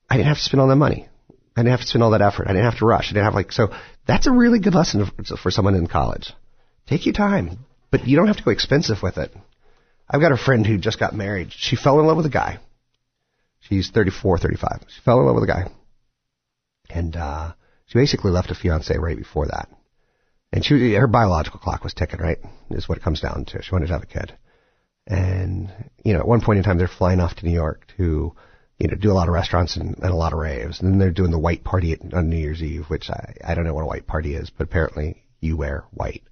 I 0.10 0.18
didn't 0.18 0.30
have 0.30 0.38
to 0.38 0.44
spend 0.44 0.62
all 0.62 0.68
that 0.70 0.78
money. 0.78 1.08
I 1.56 1.62
didn't 1.62 1.74
have 1.74 1.82
to 1.82 1.86
spend 1.86 2.02
all 2.02 2.10
that 2.10 2.24
effort. 2.24 2.48
I 2.48 2.54
didn't 2.54 2.72
have 2.72 2.80
to 2.80 2.88
rush. 2.88 3.12
I 3.12 3.14
didn't 3.14 3.26
have 3.26 3.36
like 3.36 3.52
so. 3.52 3.68
That's 4.08 4.26
a 4.26 4.32
really 4.32 4.58
good 4.58 4.74
lesson 4.74 5.06
for 5.44 5.52
someone 5.52 5.76
in 5.76 5.86
college. 5.86 6.34
Take 6.88 7.06
your 7.06 7.14
time. 7.14 7.60
But 7.92 8.08
you 8.08 8.18
don't 8.18 8.26
have 8.26 8.38
to 8.38 8.44
go 8.44 8.50
expensive 8.50 9.04
with 9.04 9.20
it. 9.20 9.32
I've 10.10 10.22
got 10.22 10.32
a 10.32 10.38
friend 10.38 10.66
who 10.66 10.80
just 10.80 11.00
got 11.00 11.14
married. 11.14 11.54
She 11.56 11.76
fell 11.76 12.00
in 12.00 12.08
love 12.08 12.18
with 12.18 12.26
a 12.26 12.30
guy. 12.30 12.58
She's 13.60 13.92
34, 13.92 14.40
35. 14.40 14.86
She 14.88 15.02
fell 15.02 15.20
in 15.20 15.28
love 15.28 15.36
with 15.36 15.44
a 15.44 15.54
guy. 15.54 15.70
And, 16.90 17.16
uh, 17.16 17.54
she 17.88 17.98
basically 17.98 18.32
left 18.32 18.52
a 18.52 18.56
fiance 18.56 18.96
right 18.98 19.18
before 19.18 19.48
that. 19.48 19.70
And 20.52 20.64
she, 20.64 20.94
her 20.94 21.08
biological 21.08 21.60
clock 21.60 21.84
was 21.84 21.94
ticking, 21.94 22.20
right? 22.20 22.38
Is 22.70 22.88
what 22.88 22.98
it 22.98 23.04
comes 23.04 23.22
down 23.22 23.46
to. 23.46 23.62
She 23.62 23.72
wanted 23.72 23.88
to 23.88 23.94
have 23.94 24.04
a 24.04 24.06
kid. 24.06 24.38
And, 25.06 25.74
you 26.04 26.14
know, 26.14 26.20
at 26.20 26.28
one 26.28 26.42
point 26.42 26.58
in 26.58 26.64
time, 26.64 26.78
they're 26.78 26.88
flying 26.88 27.20
off 27.20 27.36
to 27.36 27.46
New 27.46 27.54
York 27.54 27.86
to, 27.98 28.34
you 28.78 28.88
know, 28.88 28.96
do 28.96 29.12
a 29.12 29.14
lot 29.14 29.28
of 29.28 29.34
restaurants 29.34 29.78
and, 29.78 29.98
and 29.98 30.12
a 30.12 30.16
lot 30.16 30.34
of 30.34 30.40
raves. 30.40 30.82
And 30.82 30.92
then 30.92 31.00
they're 31.00 31.12
doing 31.12 31.32
the 31.32 31.40
white 31.40 31.64
party 31.64 31.94
at, 31.94 32.14
on 32.14 32.30
New 32.30 32.38
Year's 32.38 32.62
Eve, 32.62 32.86
which 32.88 33.10
I, 33.10 33.36
I 33.44 33.56
don't 33.56 33.66
know 33.66 33.74
what 33.74 33.84
a 33.84 33.88
white 33.88 34.08
party 34.08 34.36
is, 34.36 34.50
but 34.50 34.66
apparently 34.66 35.24
you 35.40 35.58
wear 35.58 35.86
white. 35.92 36.24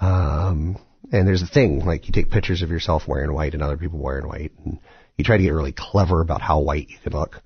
Um, 0.00 0.76
and 1.12 1.26
there's 1.26 1.42
a 1.42 1.46
thing, 1.46 1.84
like 1.84 2.06
you 2.06 2.12
take 2.12 2.30
pictures 2.30 2.62
of 2.62 2.70
yourself 2.70 3.06
wearing 3.06 3.32
white 3.32 3.54
and 3.54 3.62
other 3.62 3.76
people 3.76 3.98
wearing 3.98 4.26
white, 4.26 4.52
and 4.64 4.78
you 5.16 5.24
try 5.24 5.36
to 5.36 5.42
get 5.42 5.50
really 5.50 5.74
clever 5.76 6.20
about 6.20 6.40
how 6.40 6.60
white 6.60 6.88
you 6.88 6.96
can 7.02 7.12
look. 7.12 7.42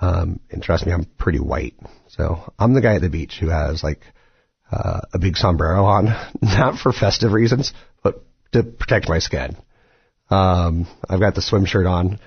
Um, 0.00 0.40
and 0.50 0.62
trust 0.62 0.86
me, 0.86 0.92
I'm 0.92 1.06
pretty 1.18 1.40
white. 1.40 1.74
So 2.08 2.52
I'm 2.58 2.74
the 2.74 2.80
guy 2.80 2.94
at 2.94 3.00
the 3.00 3.08
beach 3.08 3.38
who 3.40 3.48
has 3.48 3.82
like, 3.82 4.00
uh, 4.70 5.00
a 5.12 5.18
big 5.18 5.36
sombrero 5.36 5.84
on, 5.84 6.06
not 6.42 6.78
for 6.78 6.92
festive 6.92 7.32
reasons, 7.32 7.72
but 8.02 8.22
to 8.52 8.62
protect 8.62 9.08
my 9.08 9.18
skin. 9.18 9.56
Um, 10.30 10.86
I've 11.08 11.20
got 11.20 11.34
the 11.34 11.42
swim 11.42 11.64
shirt 11.64 11.86
on, 11.86 12.18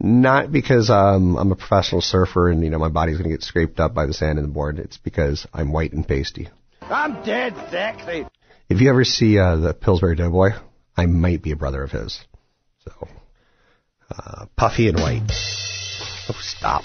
Not 0.00 0.50
because 0.50 0.88
um, 0.88 1.36
I'm 1.36 1.52
a 1.52 1.56
professional 1.56 2.00
surfer 2.00 2.48
and 2.48 2.64
you 2.64 2.70
know 2.70 2.78
my 2.78 2.88
body's 2.88 3.18
going 3.18 3.30
to 3.30 3.36
get 3.36 3.42
scraped 3.42 3.78
up 3.80 3.92
by 3.94 4.06
the 4.06 4.14
sand 4.14 4.38
and 4.38 4.48
the 4.48 4.52
board. 4.52 4.78
It's 4.78 4.96
because 4.96 5.46
I'm 5.52 5.72
white 5.72 5.92
and 5.92 6.08
pasty. 6.08 6.48
I'm 6.80 7.22
dead 7.22 7.54
sexy. 7.70 8.26
If 8.70 8.80
you 8.80 8.88
ever 8.88 9.04
see 9.04 9.38
uh, 9.38 9.56
the 9.56 9.74
Pillsbury 9.74 10.16
Doughboy, 10.16 10.50
I 10.96 11.06
might 11.06 11.42
be 11.42 11.52
a 11.52 11.56
brother 11.56 11.82
of 11.82 11.90
his. 11.90 12.18
So, 12.84 13.08
uh, 14.10 14.46
puffy 14.56 14.88
and 14.88 14.98
white. 14.98 15.30
Oh, 16.28 16.38
stop. 16.40 16.84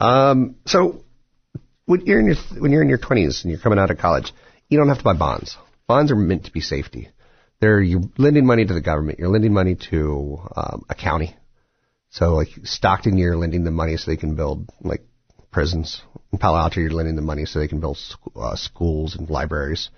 Um, 0.00 0.56
so 0.66 1.04
when 1.84 2.06
you're 2.06 2.18
in 2.18 2.26
your 2.26 2.36
when 2.58 2.72
you're 2.72 2.82
in 2.82 2.88
your 2.88 2.98
20s 2.98 3.42
and 3.42 3.50
you're 3.50 3.60
coming 3.60 3.78
out 3.78 3.90
of 3.90 3.98
college, 3.98 4.32
you 4.68 4.78
don't 4.78 4.88
have 4.88 4.98
to 4.98 5.04
buy 5.04 5.14
bonds. 5.14 5.56
Bonds 5.86 6.10
are 6.10 6.16
meant 6.16 6.46
to 6.46 6.52
be 6.52 6.60
safety. 6.60 7.10
They're 7.60 7.80
you're 7.80 8.02
lending 8.16 8.46
money 8.46 8.64
to 8.64 8.72
the 8.74 8.80
government. 8.80 9.18
You're 9.18 9.28
lending 9.28 9.52
money 9.52 9.76
to 9.90 10.40
um, 10.56 10.84
a 10.88 10.94
county. 10.94 11.36
So 12.08 12.34
like 12.34 12.48
Stockton, 12.64 13.18
you're 13.18 13.36
lending 13.36 13.64
them 13.64 13.74
money 13.74 13.96
so 13.96 14.10
they 14.10 14.16
can 14.16 14.34
build 14.34 14.70
like 14.80 15.04
prisons. 15.50 16.02
In 16.32 16.38
Palo 16.38 16.58
Alto, 16.58 16.80
you're 16.80 16.90
lending 16.90 17.16
them 17.16 17.26
money 17.26 17.44
so 17.44 17.58
they 17.58 17.68
can 17.68 17.80
build 17.80 17.98
sc- 17.98 18.18
uh, 18.36 18.56
schools 18.56 19.16
and 19.16 19.28
libraries. 19.28 19.90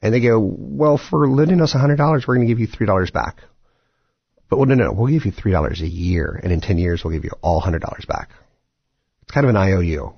And 0.00 0.12
they 0.12 0.20
go, 0.20 0.40
well, 0.40 0.98
for 0.98 1.28
lending 1.28 1.60
us 1.60 1.74
$100, 1.74 1.98
we're 2.26 2.34
going 2.34 2.46
to 2.46 2.52
give 2.52 2.58
you 2.58 2.66
$3 2.66 3.12
back. 3.12 3.42
But 4.48 4.58
well, 4.58 4.66
no, 4.66 4.74
no, 4.74 4.92
we'll 4.92 5.12
give 5.12 5.24
you 5.24 5.32
$3 5.32 5.80
a 5.80 5.88
year, 5.88 6.38
and 6.42 6.52
in 6.52 6.60
10 6.60 6.76
years, 6.78 7.02
we'll 7.04 7.14
give 7.14 7.24
you 7.24 7.30
all 7.40 7.62
$100 7.62 8.06
back. 8.08 8.30
Kind 9.32 9.46
of 9.46 9.50
an 9.50 9.56
IOU. 9.56 10.12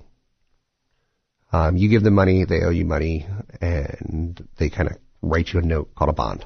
Um, 1.53 1.77
you 1.77 1.89
give 1.89 2.03
them 2.03 2.15
money, 2.15 2.45
they 2.45 2.63
owe 2.63 2.71
you 2.71 2.85
money, 2.85 3.27
and 3.61 4.49
they 4.59 4.71
kind 4.71 4.91
of 4.91 4.97
write 5.23 5.53
you 5.53 5.61
a 5.61 5.63
note 5.63 5.95
called 5.95 6.11
a 6.11 6.15
bond. 6.15 6.45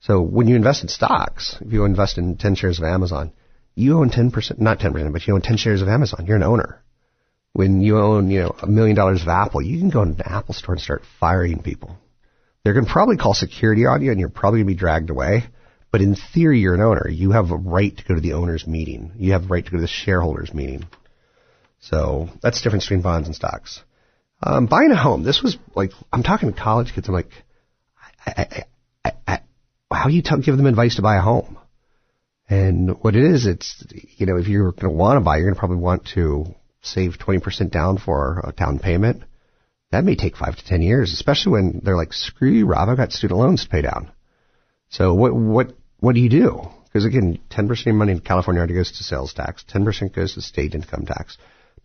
So 0.00 0.22
when 0.22 0.48
you 0.48 0.56
invest 0.56 0.82
in 0.82 0.88
stocks, 0.88 1.56
if 1.60 1.72
you 1.72 1.84
invest 1.84 2.16
in 2.16 2.36
10 2.36 2.54
shares 2.54 2.78
of 2.78 2.84
Amazon, 2.84 3.32
you 3.74 3.98
own 3.98 4.10
10%, 4.10 4.58
not 4.58 4.78
10%, 4.78 5.12
but 5.12 5.26
you 5.26 5.34
own 5.34 5.42
10 5.42 5.56
shares 5.58 5.82
of 5.82 5.88
Amazon. 5.88 6.24
You're 6.26 6.36
an 6.36 6.42
owner. 6.42 6.82
When 7.52 7.80
you 7.80 7.98
own, 7.98 8.30
you 8.30 8.40
know, 8.40 8.56
a 8.62 8.66
million 8.66 8.96
dollars 8.96 9.22
of 9.22 9.28
Apple, 9.28 9.60
you 9.60 9.78
can 9.78 9.90
go 9.90 10.02
into 10.02 10.16
the 10.16 10.30
Apple 10.30 10.54
store 10.54 10.74
and 10.74 10.82
start 10.82 11.02
firing 11.20 11.62
people. 11.62 11.96
They're 12.64 12.74
going 12.74 12.86
to 12.86 12.92
probably 12.92 13.16
call 13.16 13.34
security 13.34 13.84
on 13.86 14.02
you 14.02 14.10
and 14.10 14.20
you're 14.20 14.30
probably 14.30 14.60
going 14.60 14.68
to 14.68 14.74
be 14.74 14.78
dragged 14.78 15.10
away. 15.10 15.44
But 15.90 16.00
in 16.00 16.16
theory, 16.16 16.60
you're 16.60 16.74
an 16.74 16.80
owner. 16.80 17.08
You 17.08 17.32
have 17.32 17.50
a 17.50 17.56
right 17.56 17.96
to 17.96 18.04
go 18.04 18.14
to 18.14 18.20
the 18.20 18.34
owner's 18.34 18.66
meeting. 18.66 19.12
You 19.16 19.32
have 19.32 19.44
a 19.44 19.48
right 19.48 19.64
to 19.64 19.70
go 19.70 19.76
to 19.78 19.82
the 19.82 19.86
shareholders 19.86 20.54
meeting. 20.54 20.84
So 21.80 22.28
that's 22.42 22.58
the 22.58 22.64
difference 22.64 22.84
between 22.84 23.02
bonds 23.02 23.28
and 23.28 23.34
stocks. 23.34 23.82
Um, 24.42 24.66
buying 24.66 24.90
a 24.90 24.96
home. 24.96 25.24
This 25.24 25.42
was 25.42 25.56
like, 25.74 25.92
I'm 26.12 26.22
talking 26.22 26.52
to 26.52 26.58
college 26.58 26.92
kids. 26.94 27.08
I'm 27.08 27.14
like, 27.14 27.30
I, 28.24 28.64
I, 29.04 29.12
I, 29.26 29.40
how 29.90 30.08
do 30.08 30.14
you 30.14 30.22
give 30.22 30.56
them 30.56 30.66
advice 30.66 30.96
to 30.96 31.02
buy 31.02 31.16
a 31.16 31.22
home? 31.22 31.58
And 32.48 33.02
what 33.02 33.16
it 33.16 33.24
is, 33.24 33.46
it's, 33.46 33.84
you 34.16 34.26
know, 34.26 34.36
if 34.36 34.48
you're 34.48 34.72
going 34.72 34.84
to 34.84 34.90
want 34.90 35.16
to 35.16 35.24
buy, 35.24 35.36
you're 35.36 35.46
going 35.46 35.54
to 35.54 35.58
probably 35.58 35.76
want 35.76 36.06
to 36.14 36.54
save 36.82 37.18
20% 37.18 37.70
down 37.70 37.98
for 37.98 38.42
a 38.44 38.52
down 38.52 38.78
payment 38.78 39.24
that 39.90 40.04
may 40.04 40.16
take 40.16 40.36
five 40.36 40.56
to 40.56 40.64
ten 40.64 40.82
years, 40.82 41.12
especially 41.12 41.52
when 41.52 41.80
they're 41.82 41.96
like, 41.96 42.12
"Screw 42.12 42.50
you, 42.50 42.66
Rob! 42.66 42.88
I've 42.88 42.96
got 42.96 43.12
student 43.12 43.40
loans 43.40 43.64
to 43.64 43.70
pay 43.70 43.82
down." 43.82 44.10
So 44.90 45.14
what 45.14 45.34
what 45.34 45.72
what 45.98 46.14
do 46.14 46.20
you 46.20 46.28
do? 46.28 46.68
Because 46.84 47.04
again, 47.04 47.38
ten 47.50 47.68
percent 47.68 47.94
of 47.94 47.98
money 47.98 48.12
in 48.12 48.20
California 48.20 48.60
already 48.60 48.74
goes 48.74 48.92
to 48.92 49.04
sales 49.04 49.32
tax, 49.32 49.64
ten 49.66 49.84
percent 49.84 50.14
goes 50.14 50.34
to 50.34 50.42
state 50.42 50.74
income 50.74 51.06
tax, 51.06 51.38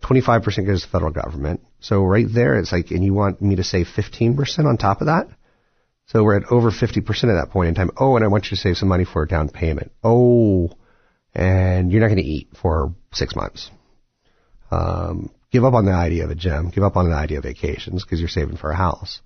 twenty 0.03 0.21
five 0.21 0.43
percent 0.43 0.67
goes 0.67 0.81
to 0.81 0.87
the 0.87 0.91
federal 0.91 1.11
government. 1.11 1.61
So 1.79 2.03
right 2.03 2.27
there, 2.31 2.55
it's 2.57 2.71
like, 2.71 2.91
and 2.91 3.03
you 3.03 3.13
want 3.13 3.41
me 3.41 3.55
to 3.55 3.63
save 3.63 3.87
fifteen 3.87 4.35
percent 4.35 4.67
on 4.67 4.77
top 4.77 5.01
of 5.01 5.07
that? 5.07 5.27
So 6.07 6.23
we're 6.23 6.37
at 6.37 6.51
over 6.51 6.69
fifty 6.69 7.01
percent 7.01 7.31
at 7.31 7.35
that 7.35 7.51
point 7.51 7.69
in 7.69 7.75
time. 7.75 7.91
Oh, 7.97 8.15
and 8.15 8.23
I 8.23 8.27
want 8.27 8.45
you 8.45 8.49
to 8.51 8.55
save 8.61 8.77
some 8.77 8.89
money 8.89 9.05
for 9.05 9.23
a 9.23 9.27
down 9.27 9.49
payment. 9.49 9.91
Oh, 10.03 10.71
and 11.33 11.91
you're 11.91 12.01
not 12.01 12.07
going 12.07 12.17
to 12.17 12.23
eat 12.23 12.49
for 12.61 12.93
six 13.11 13.35
months. 13.35 13.71
Um, 14.69 15.31
give 15.51 15.63
up 15.63 15.73
on 15.73 15.85
the 15.85 15.91
idea 15.91 16.25
of 16.25 16.31
a 16.31 16.35
gym, 16.35 16.69
give 16.69 16.83
up 16.83 16.97
on 16.97 17.09
the 17.09 17.15
idea 17.15 17.37
of 17.37 17.43
vacations 17.43 18.03
because 18.03 18.19
you're 18.19 18.29
saving 18.29 18.57
for 18.57 18.71
a 18.71 18.75
house. 18.75 19.21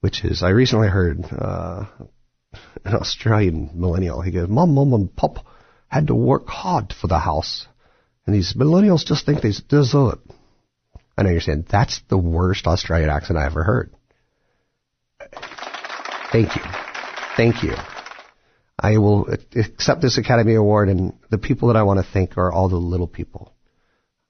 Which 0.00 0.24
is, 0.24 0.42
I 0.42 0.50
recently 0.50 0.88
heard 0.88 1.24
uh, 1.24 1.86
an 2.84 2.94
Australian 2.94 3.70
millennial. 3.74 4.20
He 4.20 4.30
goes, 4.30 4.48
"Mom, 4.48 4.74
mom, 4.74 4.92
and 4.92 5.14
pop 5.14 5.44
had 5.88 6.08
to 6.08 6.14
work 6.14 6.46
hard 6.46 6.92
for 6.92 7.06
the 7.06 7.18
house, 7.18 7.66
and 8.26 8.34
these 8.34 8.54
millennials 8.54 9.04
just 9.04 9.26
think 9.26 9.42
they 9.42 9.52
deserve 9.68 10.14
it." 10.14 10.34
I 11.16 11.22
know 11.22 11.30
you're 11.30 11.40
saying 11.40 11.66
that's 11.68 12.00
the 12.08 12.18
worst 12.18 12.66
Australian 12.66 13.10
accent 13.10 13.38
I 13.38 13.46
ever 13.46 13.62
heard. 13.62 13.90
Thank 16.32 16.56
you, 16.56 16.62
thank 17.36 17.62
you. 17.62 17.74
I 18.78 18.98
will 18.98 19.28
accept 19.54 20.02
this 20.02 20.18
Academy 20.18 20.56
Award, 20.56 20.88
and 20.88 21.12
the 21.30 21.38
people 21.38 21.68
that 21.68 21.76
I 21.76 21.84
want 21.84 22.04
to 22.04 22.12
thank 22.12 22.36
are 22.36 22.52
all 22.52 22.68
the 22.68 22.76
little 22.76 23.06
people 23.06 23.54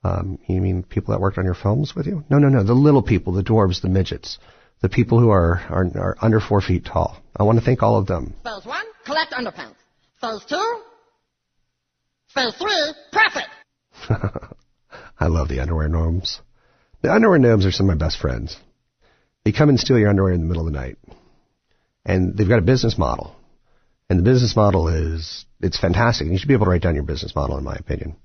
um, 0.04 0.38
you 0.46 0.61
mean 0.61 0.83
people 0.83 1.12
that 1.12 1.20
worked 1.20 1.38
on 1.38 1.44
your 1.44 1.54
films 1.54 1.94
with 1.96 2.07
you? 2.07 2.24
No, 2.28 2.38
no, 2.38 2.48
no. 2.48 2.62
The 2.62 2.74
little 2.74 3.02
people, 3.02 3.33
the 3.33 3.42
dwarves, 3.42 3.80
the 3.80 3.88
midgets, 3.88 4.38
the 4.83 4.88
people 4.90 5.18
who 5.18 5.30
are, 5.30 5.62
are, 5.70 5.87
are 5.96 6.16
under 6.20 6.40
four 6.40 6.61
feet 6.61 6.85
tall. 6.85 7.16
I 7.35 7.42
want 7.42 7.59
to 7.59 7.64
thank 7.64 7.83
all 7.83 7.96
of 7.96 8.07
them. 8.07 8.35
Phase 8.44 8.66
one, 8.66 8.85
collect 9.07 9.33
underpants. 9.33 9.76
Phase 10.20 10.44
two, 10.46 10.80
phase 12.35 12.54
three, 12.57 12.94
profit. 13.12 13.44
I 15.20 15.26
love 15.26 15.48
the 15.48 15.61
underwear 15.61 15.88
gnomes. 15.88 16.40
The 17.02 17.12
underwear 17.12 17.38
gnomes 17.38 17.66
are 17.66 17.72
some 17.72 17.88
of 17.88 17.98
my 17.98 18.04
best 18.04 18.18
friends. 18.18 18.57
They 19.44 19.52
come 19.52 19.68
and 19.68 19.78
steal 19.78 19.98
your 19.98 20.09
underwear 20.09 20.33
in 20.33 20.40
the 20.40 20.46
middle 20.46 20.66
of 20.66 20.72
the 20.72 20.78
night. 20.78 20.96
And 22.04 22.37
they've 22.37 22.48
got 22.48 22.59
a 22.59 22.62
business 22.62 22.98
model. 22.98 23.37
And 24.09 24.18
the 24.18 24.22
business 24.22 24.57
model 24.57 24.88
is, 24.88 25.44
it's 25.61 25.78
fantastic. 25.78 26.26
And 26.26 26.33
you 26.33 26.38
should 26.38 26.48
be 26.48 26.54
able 26.54 26.66
to 26.66 26.70
write 26.70 26.83
down 26.83 26.94
your 26.94 27.04
business 27.04 27.35
model, 27.35 27.57
in 27.59 27.64
my 27.64 27.74
opinion. 27.74 28.16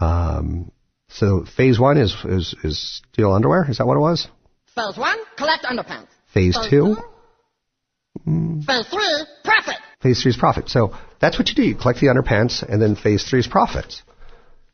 Um, 0.00 0.70
so 1.08 1.44
phase 1.44 1.78
one 1.78 1.98
is, 1.98 2.14
is, 2.24 2.54
is 2.64 3.02
steal 3.12 3.32
underwear? 3.32 3.66
Is 3.68 3.78
that 3.78 3.86
what 3.86 3.96
it 3.96 4.00
was? 4.00 4.28
Phase 4.74 4.96
one, 4.96 5.18
collect 5.36 5.64
underpants. 5.64 6.08
Phase, 6.32 6.56
phase 6.56 6.70
two? 6.70 6.96
two? 6.96 8.62
Phase 8.66 8.86
three, 8.88 9.24
profit. 9.44 9.76
Phase 10.02 10.22
three 10.22 10.30
is 10.30 10.36
profit. 10.36 10.68
So 10.68 10.96
that's 11.20 11.38
what 11.38 11.48
you 11.48 11.54
do. 11.54 11.62
You 11.62 11.74
collect 11.74 12.00
the 12.00 12.06
underpants, 12.06 12.62
and 12.62 12.80
then 12.80 12.96
phase 12.96 13.28
three 13.28 13.40
is 13.40 13.46
profits. 13.46 14.02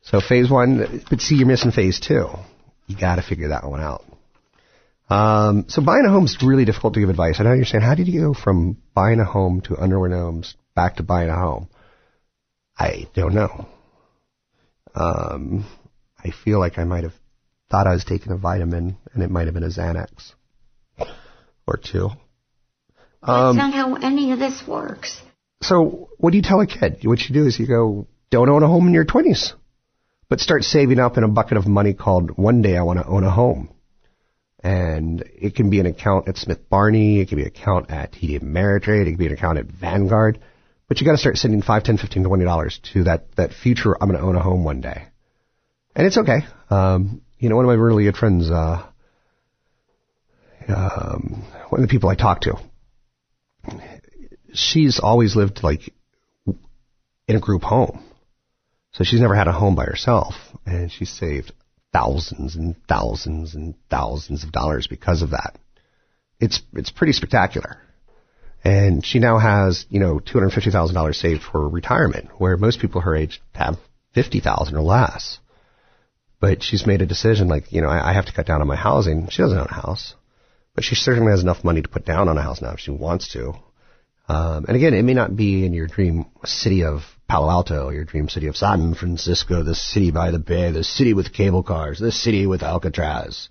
So 0.09 0.21
phase 0.21 0.49
one, 0.49 1.03
but 1.09 1.19
see, 1.19 1.35
you're 1.35 1.47
missing 1.47 1.71
phase 1.71 1.99
two. 1.99 2.29
You 2.87 2.97
got 2.97 3.17
to 3.17 3.21
figure 3.21 3.49
that 3.49 3.69
one 3.69 3.81
out. 3.81 4.05
Um, 5.09 5.65
so 5.67 5.83
buying 5.83 6.05
a 6.05 6.09
home 6.09 6.23
is 6.23 6.37
really 6.41 6.63
difficult 6.63 6.93
to 6.93 7.01
give 7.01 7.09
advice. 7.09 7.39
I 7.39 7.43
know 7.43 7.53
you're 7.53 7.65
saying, 7.65 7.83
how 7.83 7.93
did 7.93 8.07
you 8.07 8.21
go 8.21 8.33
from 8.33 8.77
buying 8.93 9.19
a 9.19 9.25
home 9.25 9.59
to 9.61 9.75
underwear 9.77 10.09
gnomes 10.09 10.55
back 10.75 10.95
to 10.97 11.03
buying 11.03 11.29
a 11.29 11.35
home? 11.35 11.67
I 12.79 13.09
don't 13.15 13.33
know. 13.33 13.67
Um, 14.95 15.65
I 16.23 16.31
feel 16.31 16.59
like 16.59 16.77
I 16.77 16.85
might 16.85 17.03
have 17.03 17.13
thought 17.69 17.87
I 17.87 17.93
was 17.93 18.05
taking 18.05 18.31
a 18.31 18.37
vitamin, 18.37 18.97
and 19.13 19.23
it 19.23 19.29
might 19.29 19.47
have 19.47 19.53
been 19.53 19.63
a 19.63 19.67
Xanax 19.67 20.33
or 21.67 21.77
two. 21.83 22.09
Um, 23.23 23.57
That's 23.57 23.57
not 23.57 23.73
how 23.73 23.95
any 23.95 24.31
of 24.31 24.39
this 24.39 24.63
works. 24.65 25.21
So, 25.61 26.09
what 26.17 26.31
do 26.31 26.37
you 26.37 26.43
tell 26.43 26.61
a 26.61 26.67
kid? 26.67 26.99
What 27.03 27.19
you 27.19 27.33
do 27.33 27.45
is 27.45 27.59
you 27.59 27.67
go, 27.67 28.07
don't 28.29 28.49
own 28.49 28.63
a 28.63 28.67
home 28.67 28.87
in 28.87 28.93
your 28.93 29.05
20s, 29.05 29.53
but 30.29 30.39
start 30.39 30.63
saving 30.63 30.99
up 30.99 31.17
in 31.17 31.23
a 31.23 31.27
bucket 31.27 31.57
of 31.57 31.67
money 31.67 31.93
called 31.93 32.37
One 32.37 32.61
Day 32.61 32.77
I 32.77 32.81
Want 32.81 32.99
to 32.99 33.07
Own 33.07 33.23
a 33.23 33.31
Home. 33.31 33.69
And 34.63 35.23
it 35.35 35.55
can 35.55 35.69
be 35.69 35.79
an 35.79 35.85
account 35.85 36.27
at 36.27 36.37
Smith 36.37 36.69
Barney, 36.69 37.21
it 37.21 37.29
can 37.29 37.37
be 37.37 37.43
an 37.43 37.49
account 37.49 37.91
at 37.91 38.13
TD 38.13 38.41
Ameritrade, 38.41 39.03
it 39.03 39.11
can 39.11 39.17
be 39.17 39.27
an 39.27 39.33
account 39.33 39.59
at 39.59 39.65
Vanguard. 39.65 40.39
But 40.87 40.99
you 40.99 41.05
got 41.05 41.13
to 41.13 41.17
start 41.17 41.37
sending 41.37 41.61
five, 41.61 41.83
ten, 41.83 41.97
fifteen, 41.97 42.23
twenty 42.23 42.45
dollars 42.45 42.79
to 42.93 43.03
that 43.03 43.35
that 43.35 43.53
future. 43.53 43.95
I'm 43.99 44.09
going 44.09 44.19
to 44.19 44.25
own 44.25 44.35
a 44.35 44.41
home 44.41 44.63
one 44.63 44.81
day 44.81 45.07
and 45.97 46.05
it's 46.05 46.17
okay. 46.17 46.41
Um, 46.69 47.21
you 47.39 47.49
know, 47.49 47.55
one 47.55 47.65
of 47.65 47.69
my 47.69 47.73
really 47.73 48.03
good 48.03 48.15
friends, 48.15 48.49
uh, 48.49 48.85
um, 50.67 51.43
one 51.69 51.81
of 51.81 51.87
the 51.87 51.91
people 51.91 52.09
I 52.09 52.15
talk 52.15 52.41
to, 52.41 52.59
she's 54.53 54.99
always 54.99 55.35
lived 55.35 55.63
like 55.63 55.91
in 57.27 57.35
a 57.35 57.39
group 57.39 57.63
home. 57.63 58.03
So 58.97 59.03
she's 59.03 59.21
never 59.21 59.35
had 59.35 59.47
a 59.47 59.51
home 59.51 59.75
by 59.75 59.85
herself, 59.85 60.33
and 60.65 60.91
she 60.91 61.05
saved 61.05 61.51
thousands 61.93 62.55
and 62.55 62.75
thousands 62.89 63.53
and 63.53 63.75
thousands 63.91 64.43
of 64.43 64.51
dollars 64.51 64.87
because 64.87 65.21
of 65.21 65.29
that. 65.29 65.59
It's 66.39 66.63
it's 66.73 66.89
pretty 66.89 67.13
spectacular. 67.13 67.77
And 68.63 69.05
she 69.05 69.19
now 69.19 69.37
has, 69.37 69.85
you 69.91 69.99
know, 69.99 70.17
two 70.17 70.39
hundred 70.39 70.49
fifty 70.53 70.71
thousand 70.71 70.95
dollars 70.95 71.19
saved 71.19 71.43
for 71.43 71.69
retirement, 71.69 72.29
where 72.39 72.57
most 72.57 72.79
people 72.79 73.01
her 73.01 73.15
age 73.15 73.39
have 73.53 73.77
fifty 74.15 74.39
thousand 74.39 74.75
or 74.75 74.81
less. 74.81 75.37
But 76.39 76.63
she's 76.63 76.87
made 76.87 77.03
a 77.03 77.05
decision 77.05 77.47
like, 77.47 77.71
you 77.71 77.81
know, 77.81 77.89
I, 77.89 78.09
I 78.09 78.13
have 78.13 78.25
to 78.25 78.33
cut 78.33 78.47
down 78.47 78.61
on 78.61 78.67
my 78.67 78.75
housing. 78.75 79.27
She 79.29 79.43
doesn't 79.43 79.59
own 79.59 79.67
a 79.69 79.73
house. 79.73 80.15
But 80.73 80.83
she 80.83 80.95
certainly 80.95 81.31
has 81.31 81.43
enough 81.43 81.63
money 81.63 81.83
to 81.83 81.89
put 81.89 82.05
down 82.05 82.29
on 82.29 82.37
a 82.39 82.41
house 82.41 82.63
now 82.63 82.71
if 82.71 82.79
she 82.79 82.91
wants 82.91 83.33
to. 83.33 83.53
Um, 84.27 84.65
and 84.67 84.75
again, 84.75 84.95
it 84.95 85.03
may 85.03 85.13
not 85.13 85.35
be 85.35 85.65
in 85.67 85.73
your 85.73 85.85
dream 85.85 86.25
city 86.45 86.83
of 86.83 87.01
Palo 87.27 87.49
Alto, 87.49 87.89
your 87.89 88.05
dream 88.05 88.29
city 88.29 88.47
of 88.47 88.55
San 88.55 88.93
Francisco, 88.93 89.63
the 89.63 89.75
city 89.75 90.11
by 90.11 90.31
the 90.31 90.39
bay, 90.39 90.71
the 90.71 90.83
city 90.83 91.13
with 91.13 91.33
cable 91.33 91.63
cars, 91.63 91.99
the 91.99 92.11
city 92.11 92.47
with 92.47 92.63
Alcatraz, 92.63 93.49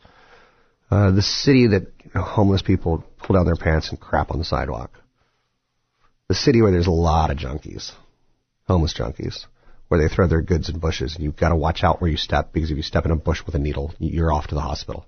uh, 0.91 1.11
the 1.11 1.23
city 1.23 1.67
that 1.67 1.83
you 2.05 2.11
know, 2.15 2.23
homeless 2.23 2.63
people 2.63 3.05
pull 3.19 3.35
down 3.35 3.45
their 3.45 3.57
pants 3.57 3.91
and 3.91 4.01
crap 4.01 4.31
on 4.31 4.39
the 4.39 4.45
sidewalk, 4.45 4.93
the 6.29 6.35
city 6.35 6.63
where 6.63 6.73
there's 6.73 6.87
a 6.87 6.91
lot 6.91 7.31
of 7.31 7.37
junkies, 7.37 7.93
homeless 8.67 8.95
junkies 8.95 9.45
where 9.89 10.01
they 10.01 10.13
throw 10.13 10.27
their 10.27 10.43
goods 10.43 10.69
in 10.69 10.79
bushes, 10.79 11.15
and 11.15 11.23
you've 11.23 11.37
got 11.37 11.51
to 11.51 11.57
watch 11.57 11.85
out 11.85 12.01
where 12.01 12.11
you 12.11 12.17
step 12.17 12.53
because 12.53 12.71
if 12.71 12.77
you 12.77 12.83
step 12.83 13.05
in 13.05 13.13
a 13.13 13.17
bush 13.17 13.45
with 13.45 13.55
a 13.55 13.59
needle, 13.59 13.95
you're 13.99 14.33
off 14.33 14.49
to 14.49 14.55
the 14.55 14.61
hospital. 14.61 15.07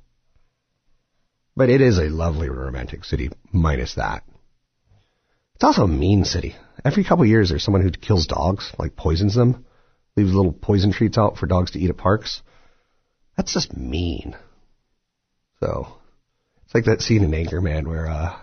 But 1.57 1.71
it 1.71 1.81
is 1.81 1.99
a 1.99 2.05
lovely 2.05 2.49
romantic 2.49 3.05
city, 3.05 3.31
minus 3.53 3.95
that. 3.95 4.23
It's 5.57 5.65
also 5.65 5.83
a 5.83 5.89
mean 5.89 6.25
city. 6.25 6.55
Every 6.85 7.05
couple 7.05 7.25
of 7.25 7.29
years, 7.29 7.49
there's 7.49 7.65
someone 7.65 7.83
who 7.83 7.91
kills 7.91 8.27
dogs, 8.27 8.73
like 8.79 8.97
poisons 8.97 9.35
them, 9.35 9.65
leaves 10.17 10.33
little 10.33 10.53
poison 10.53 10.93
treats 10.93 11.19
out 11.19 11.37
for 11.37 11.47
dogs 11.47 11.73
to 11.73 11.79
eat 11.79 11.91
at 11.91 11.97
parks. 11.97 12.43
That's 13.37 13.53
just 13.53 13.77
mean. 13.77 14.37
So, 15.61 15.89
it's 16.65 16.75
like 16.75 16.85
that 16.85 17.03
scene 17.03 17.25
in 17.25 17.31
Anchorman 17.33 17.87
where, 17.87 18.07
uh, 18.07 18.37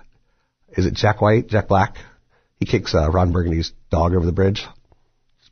is 0.70 0.86
it 0.86 0.94
Jack 0.94 1.22
White, 1.22 1.48
Jack 1.48 1.68
Black? 1.68 1.98
He 2.60 2.66
kicks 2.66 2.94
uh, 2.96 3.10
Ron 3.10 3.32
Burgundy's 3.32 3.72
dog 3.90 4.14
over 4.14 4.26
the 4.26 4.32
bridge, 4.32 4.66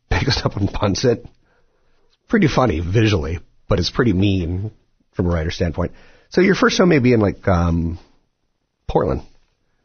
picks 0.10 0.38
it 0.38 0.46
up 0.46 0.58
and 0.58 0.72
punts 0.72 1.06
it. 1.06 1.20
It's 1.20 2.18
pretty 2.28 2.48
funny 2.48 2.80
visually, 2.80 3.40
but 3.68 3.80
it's 3.80 3.90
pretty 3.90 4.14
mean 4.14 4.72
from 5.12 5.28
a 5.28 5.30
writer's 5.30 5.56
standpoint. 5.56 5.94
So 6.30 6.42
your 6.42 6.56
first 6.56 6.78
show 6.78 6.86
may 6.86 7.00
be 7.00 7.14
in 7.14 7.20
like 7.20 7.48
um, 7.48 8.00
Portland, 8.88 9.22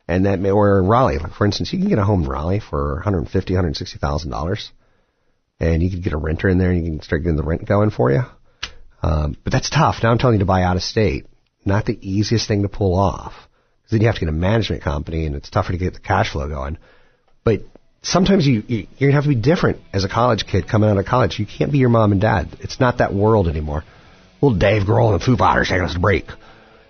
and 0.09 0.25
that 0.25 0.41
may 0.41 0.51
or 0.51 0.79
in 0.79 0.87
Raleigh. 0.87 1.19
Like 1.19 1.35
for 1.35 1.45
instance, 1.45 1.73
you 1.73 1.79
can 1.79 1.89
get 1.89 1.99
a 1.99 2.05
home 2.05 2.25
in 2.25 2.29
Raleigh 2.29 2.61
for 2.61 2.95
150, 2.95 3.53
160 3.53 3.99
thousand 3.99 4.31
dollars, 4.31 4.73
and 5.61 5.83
you 5.83 5.91
can 5.91 6.01
get 6.01 6.15
a 6.15 6.17
renter 6.17 6.49
in 6.49 6.59
there, 6.59 6.71
and 6.71 6.85
you 6.85 6.91
can 6.91 7.03
start 7.03 7.23
getting 7.23 7.37
the 7.37 7.43
rent 7.43 7.67
going 7.67 7.91
for 7.91 8.11
you. 8.11 8.23
Um, 9.03 9.37
but 9.45 9.53
that's 9.53 9.71
tough. 9.71 10.03
Now 10.03 10.11
I'm 10.11 10.19
telling 10.19 10.37
you 10.37 10.41
to 10.41 10.47
buy 10.47 10.63
out 10.63 10.77
of 10.77 10.83
state. 10.83 11.27
Not 11.65 11.85
the 11.85 11.99
easiest 12.01 12.49
thing 12.49 12.63
to 12.63 12.69
pull 12.69 12.99
off. 12.99 13.35
Because 13.83 13.93
then 13.93 14.01
you 14.01 14.07
have 14.07 14.17
to 14.17 14.21
get 14.21 14.29
a 14.29 14.33
management 14.33 14.83
company, 14.83 15.27
and 15.27 15.37
it's 15.37 15.51
tougher 15.51 15.73
to 15.73 15.79
get 15.79 15.95
the 15.95 16.01
cash 16.01 16.33
flow 16.33 16.49
going. 16.49 16.79
But 17.45 17.61
sometimes 18.03 18.47
you, 18.47 18.63
you 18.67 18.87
you're 18.97 19.11
gonna 19.11 19.23
have 19.23 19.25
to 19.25 19.29
be 19.29 19.41
different 19.41 19.81
as 19.93 20.05
a 20.05 20.09
college 20.09 20.47
kid 20.47 20.69
coming 20.69 20.89
out 20.89 20.99
of 20.99 21.05
college. 21.05 21.39
You 21.39 21.47
can't 21.47 21.71
be 21.71 21.79
your 21.79 21.91
mom 21.91 22.13
and 22.13 22.21
dad. 22.21 22.49
It's 22.61 22.81
not 22.81 22.99
that 22.99 23.13
world 23.13 23.47
anymore. 23.47 23.85
Little 24.41 24.59
Dave 24.59 24.83
Grohl 24.83 25.13
and 25.13 25.23
Foo 25.23 25.37
Fighters 25.37 25.69
taking 25.69 25.85
us 25.85 25.97
a 25.97 26.01
break. 26.01 26.27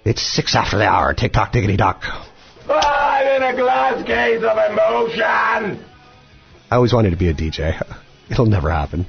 It's 0.04 0.22
six 0.22 0.54
after 0.54 0.78
the 0.78 0.86
hour. 0.86 1.14
Tick 1.14 1.32
tock, 1.32 1.52
tickety 1.52 1.76
tock. 1.76 2.02
I'm 3.18 3.26
in 3.26 3.42
a 3.42 3.56
glass 3.56 4.04
case 4.04 4.44
of 4.44 4.56
emotion. 4.70 5.84
I 6.70 6.76
always 6.76 6.92
wanted 6.92 7.10
to 7.10 7.16
be 7.16 7.28
a 7.28 7.34
DJ. 7.34 7.82
It'll 8.30 8.46
never 8.46 8.70
happen. 8.70 9.06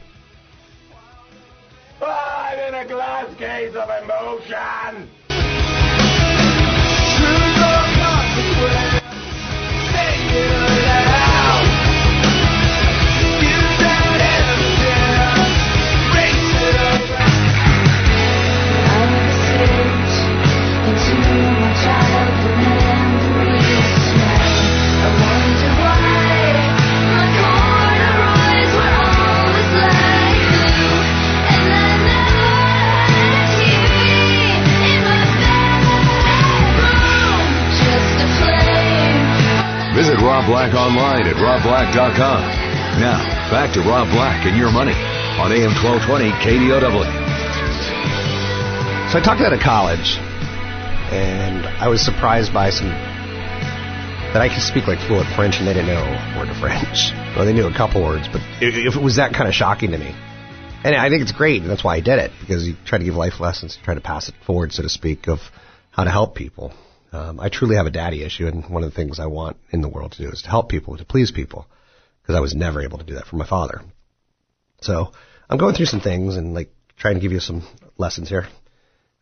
I'm 2.01 2.57
in 2.57 2.73
a 2.73 2.87
glass 2.87 3.31
case 3.35 3.75
of 3.75 3.87
emotion. 4.03 5.07
Online 40.89 41.27
at 41.27 41.37
robblack.com. 41.37 42.41
Now, 42.97 43.21
back 43.53 43.73
to 43.75 43.79
Rob 43.81 44.09
Black 44.09 44.47
and 44.47 44.57
your 44.57 44.71
money 44.71 44.97
on 45.37 45.53
AM 45.53 45.69
1220 45.77 46.33
KDOW. 46.41 47.05
So 49.11 49.19
I 49.19 49.21
talked 49.21 49.41
out 49.41 49.53
of 49.53 49.59
college, 49.59 50.17
and 51.13 51.67
I 51.77 51.89
was 51.89 52.01
surprised 52.01 52.51
by 52.51 52.71
some 52.71 52.89
that 52.89 54.41
I 54.41 54.49
could 54.49 54.63
speak 54.63 54.87
like 54.87 54.97
fluent 55.05 55.29
French, 55.35 55.57
and 55.61 55.67
they 55.67 55.73
didn't 55.73 55.93
know 55.93 56.01
a 56.01 56.37
word 56.39 56.49
of 56.49 56.57
French. 56.57 57.13
Well, 57.29 57.45
they 57.45 57.53
knew 57.53 57.67
a 57.67 57.73
couple 57.73 58.03
words, 58.03 58.27
but 58.27 58.41
if 58.59 58.97
it 58.97 59.01
was 59.01 59.15
that 59.15 59.33
kind 59.33 59.47
of 59.47 59.53
shocking 59.53 59.91
to 59.91 59.97
me, 59.97 60.13
and 60.83 60.95
I 60.95 61.07
think 61.09 61.21
it's 61.21 61.31
great, 61.31 61.61
and 61.61 61.69
that's 61.69 61.83
why 61.83 61.95
I 61.95 62.01
did 62.01 62.19
it 62.19 62.31
because 62.41 62.67
you 62.67 62.75
try 62.83 62.97
to 62.97 63.05
give 63.05 63.15
life 63.15 63.39
lessons, 63.39 63.77
you 63.77 63.85
try 63.85 63.93
to 63.93 64.01
pass 64.01 64.27
it 64.27 64.35
forward, 64.45 64.73
so 64.73 64.81
to 64.81 64.89
speak, 64.89 65.29
of 65.29 65.39
how 65.91 66.03
to 66.03 66.09
help 66.09 66.35
people. 66.35 66.73
Um, 67.11 67.39
I 67.39 67.49
truly 67.49 67.75
have 67.75 67.87
a 67.87 67.91
daddy 67.91 68.23
issue, 68.23 68.47
and 68.47 68.69
one 68.69 68.83
of 68.83 68.91
the 68.91 68.95
things 68.95 69.19
I 69.19 69.25
want 69.25 69.57
in 69.71 69.81
the 69.81 69.89
world 69.89 70.11
to 70.13 70.23
do 70.23 70.29
is 70.29 70.43
to 70.43 70.49
help 70.49 70.69
people, 70.69 70.95
to 70.97 71.05
please 71.05 71.31
people, 71.31 71.65
because 72.21 72.35
I 72.35 72.39
was 72.39 72.53
never 72.53 72.81
able 72.81 72.99
to 72.99 73.03
do 73.03 73.15
that 73.15 73.25
for 73.25 73.35
my 73.35 73.47
father. 73.47 73.81
So 74.81 75.11
I'm 75.49 75.57
going 75.57 75.73
through 75.73 75.87
some 75.87 76.01
things 76.01 76.35
and 76.35 76.53
like 76.53 76.71
trying 76.97 77.15
to 77.15 77.19
give 77.19 77.31
you 77.31 77.39
some 77.39 77.63
lessons 77.97 78.29
here. 78.29 78.47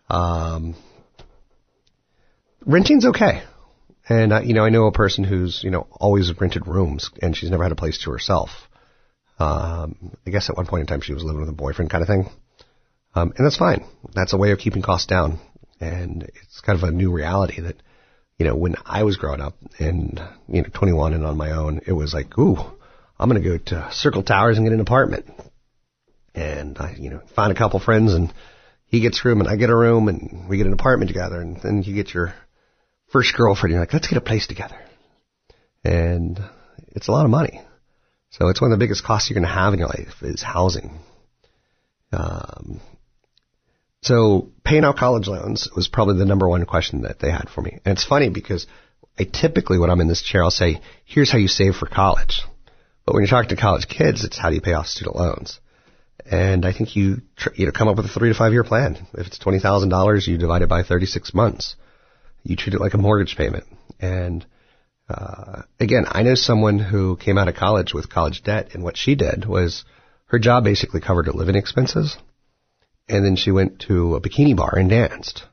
Um, 0.10 0.76
renting's 2.66 3.06
okay, 3.06 3.44
and 4.10 4.34
uh, 4.34 4.42
you 4.42 4.54
know 4.54 4.66
I 4.66 4.70
know 4.70 4.88
a 4.88 4.92
person 4.92 5.24
who's 5.24 5.64
you 5.64 5.72
know 5.72 5.88
always 5.92 6.32
rented 6.40 6.68
rooms, 6.68 7.10
and 7.22 7.36
she's 7.36 7.50
never 7.50 7.64
had 7.64 7.72
a 7.72 7.76
place 7.76 8.00
to 8.04 8.12
herself. 8.12 8.50
Um, 9.40 10.18
I 10.26 10.32
guess 10.32 10.50
at 10.50 10.58
one 10.58 10.66
point 10.66 10.82
in 10.82 10.88
time 10.88 11.02
she 11.02 11.14
was 11.14 11.24
living 11.24 11.40
with 11.40 11.50
a 11.50 11.54
boyfriend, 11.54 11.90
kind 11.90 12.02
of 12.02 12.08
thing, 12.08 12.30
um, 13.16 13.34
and 13.38 13.46
that's 13.46 13.58
fine. 13.58 13.86
That's 14.14 14.34
a 14.34 14.38
way 14.38 14.52
of 14.52 14.60
keeping 14.60 14.82
costs 14.82 15.08
down 15.08 15.40
and 15.80 16.24
it's 16.24 16.62
kind 16.62 16.82
of 16.82 16.88
a 16.88 16.92
new 16.92 17.12
reality 17.12 17.62
that 17.62 17.76
you 18.38 18.46
know 18.46 18.56
when 18.56 18.76
I 18.86 19.04
was 19.04 19.18
growing 19.18 19.42
up 19.42 19.56
and 19.80 20.22
you 20.48 20.62
know 20.62 20.70
21 20.74 21.14
and 21.14 21.26
on 21.26 21.38
my 21.38 21.52
own, 21.52 21.82
it 21.86 21.94
was 21.94 22.14
like, 22.14 22.38
ooh, 22.38 22.58
I'm 23.20 23.30
gonna 23.30 23.42
go 23.42 23.58
to 23.58 23.90
Circle 23.92 24.24
Towers 24.24 24.58
and 24.58 24.66
get 24.66 24.74
an 24.74 24.80
apartment, 24.80 25.26
and 26.36 26.78
I 26.78 26.96
you 26.98 27.10
know 27.10 27.22
find 27.36 27.52
a 27.52 27.56
couple 27.56 27.80
friends 27.80 28.14
and 28.14 28.34
he 28.86 29.02
gets 29.02 29.24
a 29.24 29.28
room 29.28 29.42
and 29.42 29.50
I 29.50 29.58
get 29.58 29.70
a 29.70 29.76
room 29.76 30.08
and 30.08 30.48
we 30.50 30.58
get 30.58 30.68
an 30.68 30.74
apartment 30.74 31.10
together, 31.10 31.42
and 31.42 31.58
then 31.62 31.84
you 31.84 31.94
get 31.94 32.14
your 32.14 32.34
first 33.12 33.36
girlfriend. 33.36 33.72
You're 33.72 33.82
like, 33.82 33.94
let's 33.94 34.08
get 34.08 34.18
a 34.18 34.22
place 34.22 34.48
together, 34.48 34.80
and 35.84 36.40
it's 36.90 37.08
a 37.08 37.12
lot 37.12 37.26
of 37.26 37.32
money. 37.32 37.62
So 38.30 38.50
it's 38.50 38.62
one 38.62 38.72
of 38.72 38.78
the 38.78 38.84
biggest 38.84 39.04
costs 39.04 39.30
you're 39.30 39.40
going 39.40 39.48
to 39.48 39.54
have 39.54 39.74
in 39.74 39.80
your 39.80 39.88
life 39.88 40.22
is 40.22 40.44
housing. 40.44 41.00
Um, 42.12 42.82
so 44.02 44.52
paying 44.64 44.84
out 44.84 44.98
college 44.98 45.28
loans 45.28 45.70
was 45.76 45.88
probably 45.88 46.18
the 46.18 46.26
number 46.26 46.48
one 46.48 46.66
question 46.66 47.02
that 47.02 47.20
they 47.20 47.32
had 47.32 47.50
for 47.50 47.62
me. 47.62 47.80
And 47.86 47.94
it's 47.94 48.06
funny 48.06 48.30
because 48.30 48.68
I 49.20 49.24
typically, 49.24 49.80
when 49.80 49.90
I'm 49.90 50.02
in 50.02 50.08
this 50.08 50.22
chair, 50.22 50.44
I'll 50.44 50.52
say, 50.52 50.82
here's 51.06 51.32
how 51.32 51.38
you 51.38 51.48
save 51.48 51.76
for 51.76 51.88
college. 51.88 52.42
But 53.06 53.14
when 53.14 53.24
you're 53.24 53.30
talking 53.30 53.56
to 53.56 53.62
college 53.62 53.88
kids, 53.88 54.24
it's 54.24 54.38
how 54.38 54.50
do 54.50 54.56
you 54.56 54.62
pay 54.62 54.74
off 54.74 54.88
student 54.88 55.16
loans? 55.16 55.60
And 56.30 56.66
I 56.66 56.74
think 56.74 56.96
you, 56.96 57.22
tr- 57.38 57.56
you 57.56 57.66
know, 57.66 57.72
come 57.72 57.88
up 57.88 57.98
with 57.98 58.06
a 58.06 58.10
three 58.10 58.30
to 58.30 58.36
five 58.36 58.52
year 58.52 58.64
plan. 58.64 59.08
If 59.14 59.28
it's 59.28 59.40
$20,000, 59.40 60.28
you 60.28 60.38
divide 60.38 60.62
it 60.62 60.70
by 60.70 60.84
36 60.84 61.34
months. 61.34 61.76
You 62.44 62.56
treat 62.56 62.74
it 62.74 62.82
like 62.82 62.94
a 62.94 62.98
mortgage 62.98 63.38
payment. 63.38 63.64
And, 64.00 64.46
uh, 65.10 65.64
again, 65.80 66.06
I 66.08 66.24
know 66.24 66.36
someone 66.36 66.80
who 66.80 67.16
came 67.18 67.38
out 67.38 67.48
of 67.48 67.56
college 67.56 67.94
with 67.94 68.10
college 68.10 68.44
debt 68.44 68.70
and 68.74 68.84
what 68.84 68.98
she 68.98 69.16
did 69.16 69.46
was 69.46 69.86
her 70.26 70.38
job 70.38 70.66
basically 70.66 71.00
covered 71.00 71.28
her 71.28 71.32
living 71.32 71.56
expenses 71.56 72.18
and 73.10 73.26
then 73.26 73.36
she 73.36 73.52
went 73.52 73.80
to 73.82 74.16
a 74.16 74.22
bikini 74.22 74.56
bar 74.56 74.76
and 74.78 74.90
danced. 74.90 75.44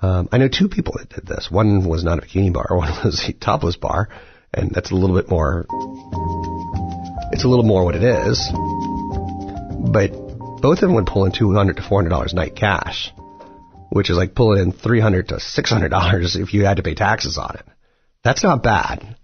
Um, 0.00 0.28
I 0.32 0.38
know 0.38 0.48
two 0.48 0.68
people 0.68 0.94
that 0.98 1.10
did 1.10 1.26
this. 1.26 1.48
One 1.50 1.88
was 1.88 2.02
not 2.02 2.18
a 2.18 2.22
bikini 2.22 2.52
bar, 2.52 2.66
one 2.76 2.90
was 3.04 3.24
a 3.28 3.32
topless 3.32 3.76
bar, 3.76 4.08
and 4.52 4.70
that's 4.70 4.90
a 4.90 4.94
little 4.94 5.16
bit 5.16 5.30
more. 5.30 5.66
It's 7.32 7.44
a 7.44 7.48
little 7.48 7.64
more 7.64 7.84
what 7.84 7.94
it 7.94 8.02
is, 8.02 8.50
but 9.92 10.12
both 10.60 10.78
of 10.78 10.88
them 10.88 10.94
would 10.94 11.06
pull 11.06 11.24
in 11.24 11.32
two 11.32 11.52
hundred 11.54 11.76
to 11.76 11.82
four 11.82 12.00
hundred 12.00 12.10
dollars 12.10 12.32
a 12.32 12.36
night 12.36 12.56
cash, 12.56 13.12
which 13.90 14.10
is 14.10 14.16
like 14.16 14.34
pulling 14.34 14.60
in 14.60 14.72
three 14.72 15.00
hundred 15.00 15.28
to 15.28 15.40
six 15.40 15.70
hundred 15.70 15.90
dollars 15.90 16.36
if 16.36 16.52
you 16.52 16.64
had 16.64 16.76
to 16.76 16.82
pay 16.82 16.94
taxes 16.94 17.38
on 17.38 17.56
it. 17.56 17.64
That's 18.24 18.42
not 18.42 18.62
bad. 18.62 19.16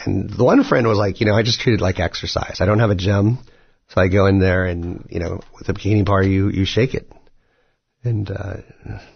And 0.00 0.30
the 0.30 0.44
one 0.44 0.64
friend 0.64 0.86
was 0.86 0.98
like, 0.98 1.20
you 1.20 1.26
know, 1.26 1.34
I 1.34 1.42
just 1.42 1.60
treat 1.60 1.74
it 1.74 1.80
like 1.80 2.00
exercise. 2.00 2.60
I 2.60 2.66
don't 2.66 2.80
have 2.80 2.90
a 2.90 2.94
gym. 2.94 3.38
So 3.92 4.00
I 4.00 4.08
go 4.08 4.24
in 4.24 4.38
there 4.38 4.64
and, 4.64 5.06
you 5.10 5.20
know, 5.20 5.40
with 5.58 5.68
a 5.68 5.74
bikini 5.74 6.02
bar, 6.02 6.22
you, 6.22 6.48
you 6.48 6.64
shake 6.64 6.94
it. 6.94 7.12
And, 8.02 8.30
uh, 8.30 8.56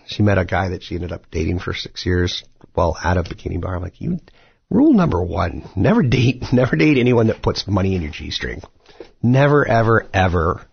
she 0.06 0.22
met 0.22 0.36
a 0.36 0.44
guy 0.44 0.68
that 0.70 0.82
she 0.82 0.96
ended 0.96 1.12
up 1.12 1.30
dating 1.30 1.60
for 1.60 1.72
six 1.72 2.04
years 2.04 2.44
while 2.74 2.94
at 3.02 3.16
a 3.16 3.22
bikini 3.22 3.58
bar. 3.58 3.74
I'm 3.74 3.82
like, 3.82 4.02
you, 4.02 4.18
rule 4.68 4.92
number 4.92 5.22
one, 5.22 5.66
never 5.76 6.02
date, 6.02 6.44
never 6.52 6.76
date 6.76 6.98
anyone 6.98 7.28
that 7.28 7.40
puts 7.40 7.66
money 7.66 7.96
in 7.96 8.02
your 8.02 8.10
G-string. 8.10 8.60
Never, 9.22 9.66
ever, 9.66 10.06
ever, 10.12 10.66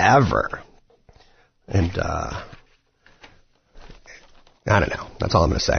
ever. 0.00 0.60
And, 1.68 1.96
uh, 1.96 2.44
I 4.66 4.80
don't 4.80 4.90
know. 4.90 5.06
That's 5.20 5.36
all 5.36 5.44
I'm 5.44 5.50
going 5.50 5.60
to 5.60 5.64
say. 5.64 5.78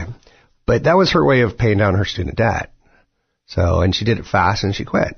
But 0.64 0.84
that 0.84 0.96
was 0.96 1.12
her 1.12 1.24
way 1.24 1.42
of 1.42 1.58
paying 1.58 1.76
down 1.76 1.94
her 1.94 2.06
student 2.06 2.36
debt. 2.36 2.72
So, 3.48 3.82
and 3.82 3.94
she 3.94 4.06
did 4.06 4.18
it 4.18 4.24
fast 4.24 4.64
and 4.64 4.74
she 4.74 4.86
quit. 4.86 5.14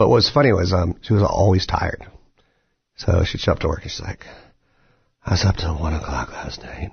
But 0.00 0.08
what 0.08 0.14
was 0.14 0.30
funny 0.30 0.50
was 0.50 0.72
um, 0.72 0.96
she 1.02 1.12
was 1.12 1.22
always 1.22 1.66
tired. 1.66 2.06
So 2.96 3.22
she'd 3.24 3.42
show 3.42 3.52
up 3.52 3.58
to 3.58 3.68
work 3.68 3.82
and 3.82 3.90
she's 3.90 4.00
like, 4.00 4.24
I 5.26 5.32
was 5.32 5.44
up 5.44 5.56
till 5.56 5.78
one 5.78 5.92
o'clock 5.92 6.30
last 6.30 6.62
night. 6.62 6.90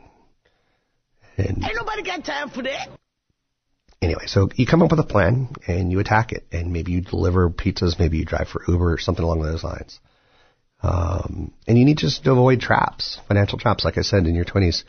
And 1.38 1.64
Ain't 1.64 1.74
nobody 1.74 2.03
got 2.03 2.26
time 2.26 2.49
for 2.49 2.64
that. 2.64 2.89
anyway, 4.01 4.26
so 4.26 4.49
you 4.55 4.66
come 4.66 4.82
up 4.84 4.91
with 4.91 4.99
a 4.99 5.05
plan 5.05 5.47
and 5.68 5.89
you 5.89 6.01
attack 6.01 6.34
it. 6.34 6.47
And 6.51 6.74
maybe 6.74 6.91
you 6.91 6.99
deliver 6.99 7.49
pizzas, 7.49 7.97
maybe 7.97 8.18
you 8.18 8.26
drive 8.26 8.49
for 8.49 8.62
Uber 8.68 8.95
or 8.95 8.97
something 8.97 9.24
along 9.24 9.41
those 9.41 9.64
lines. 9.64 10.01
Um, 10.84 11.53
and 11.66 11.78
you 11.78 11.86
need 11.86 11.99
just 11.99 12.26
to 12.26 12.34
avoid 12.34 12.60
traps, 12.60 13.22
financial 13.30 13.58
traps. 13.58 13.86
Like 13.86 13.97
I 13.97 14.01
said, 14.01 14.26
in 14.26 14.36
your 14.36 14.43
20s, 14.43 14.84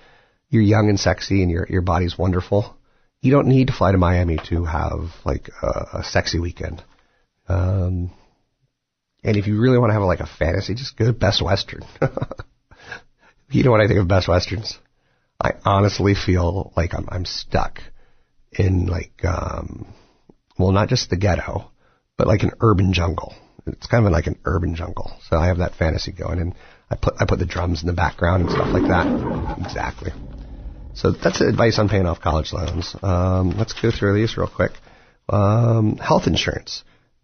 you're 0.51 0.61
young 0.61 0.89
and 0.89 0.99
sexy 0.99 1.43
and 1.43 1.53
your, 1.53 1.69
your 1.71 1.83
body's 1.83 2.19
wonderful. 2.19 2.77
You 3.21 3.31
don't 3.31 3.47
need 3.47 3.69
to 3.69 3.73
fly 3.73 3.93
to 3.93 3.99
Miami 3.99 4.41
to 4.49 4.65
have 4.65 5.11
like 5.25 5.51
a, 5.63 5.99
a 5.99 6.03
sexy 6.03 6.41
weekend. 6.41 6.83
Um, 7.49 8.11
and 9.25 9.37
if 9.37 9.47
you 9.47 9.61
really 9.61 9.79
want 9.79 9.91
to 9.91 9.95
have 9.95 10.03
like 10.03 10.21
a 10.21 10.27
fantasy, 10.27 10.75
just 10.75 10.97
go 10.97 11.07
to 11.07 11.13
Best 11.13 11.43
Western. 11.43 11.83
you 13.51 13.65
know 13.65 13.71
what 13.71 13.81
I 13.81 13.89
think 13.89 14.01
of 14.01 14.09
Best 14.09 14.29
Westerns? 14.29 14.79
I 15.41 15.53
honestly 15.65 16.15
feel 16.15 16.73
like 16.77 16.95
I'm, 16.95 17.09
I'm 17.11 17.25
stuck 17.25 17.81
in 18.53 18.87
like, 18.87 19.25
um, 19.25 19.87
well, 20.59 20.73
not 20.73 20.89
just 20.89 21.11
the 21.11 21.17
ghetto, 21.17 21.71
but 22.17 22.27
like 22.27 22.43
an 22.43 22.53
urban 22.61 22.93
jungle. 22.93 23.35
It's 23.67 23.87
kind 23.87 24.07
of 24.07 24.13
like 24.13 24.27
an 24.27 24.39
urban 24.45 24.75
jungle. 24.75 25.13
So 25.29 25.37
I 25.37 25.47
have 25.47 25.59
that 25.59 25.75
fantasy 25.75 26.13
going 26.13 26.41
and 26.41 26.55
I 26.91 26.97
put, 26.97 27.15
I 27.21 27.27
put 27.27 27.39
the 27.39 27.47
drums 27.47 27.83
in 27.83 27.87
the 27.87 27.93
background 27.93 28.43
and 28.43 28.51
stuff 28.51 28.73
like 28.73 28.89
that. 28.89 29.59
Exactly. 29.65 30.13
So 30.95 31.13
that's 31.13 31.41
advice 31.41 31.79
on 31.79 31.89
paying 31.89 32.07
off 32.07 32.21
college 32.21 32.53
loans. 32.53 32.97
Um, 33.03 33.51
let's 33.57 33.73
go 33.73 33.91
through 33.91 34.15
these 34.15 34.37
real 34.37 34.49
quick. 34.49 34.73
Um, 35.29 35.97
health 35.97 36.27
insurance. 36.27 36.83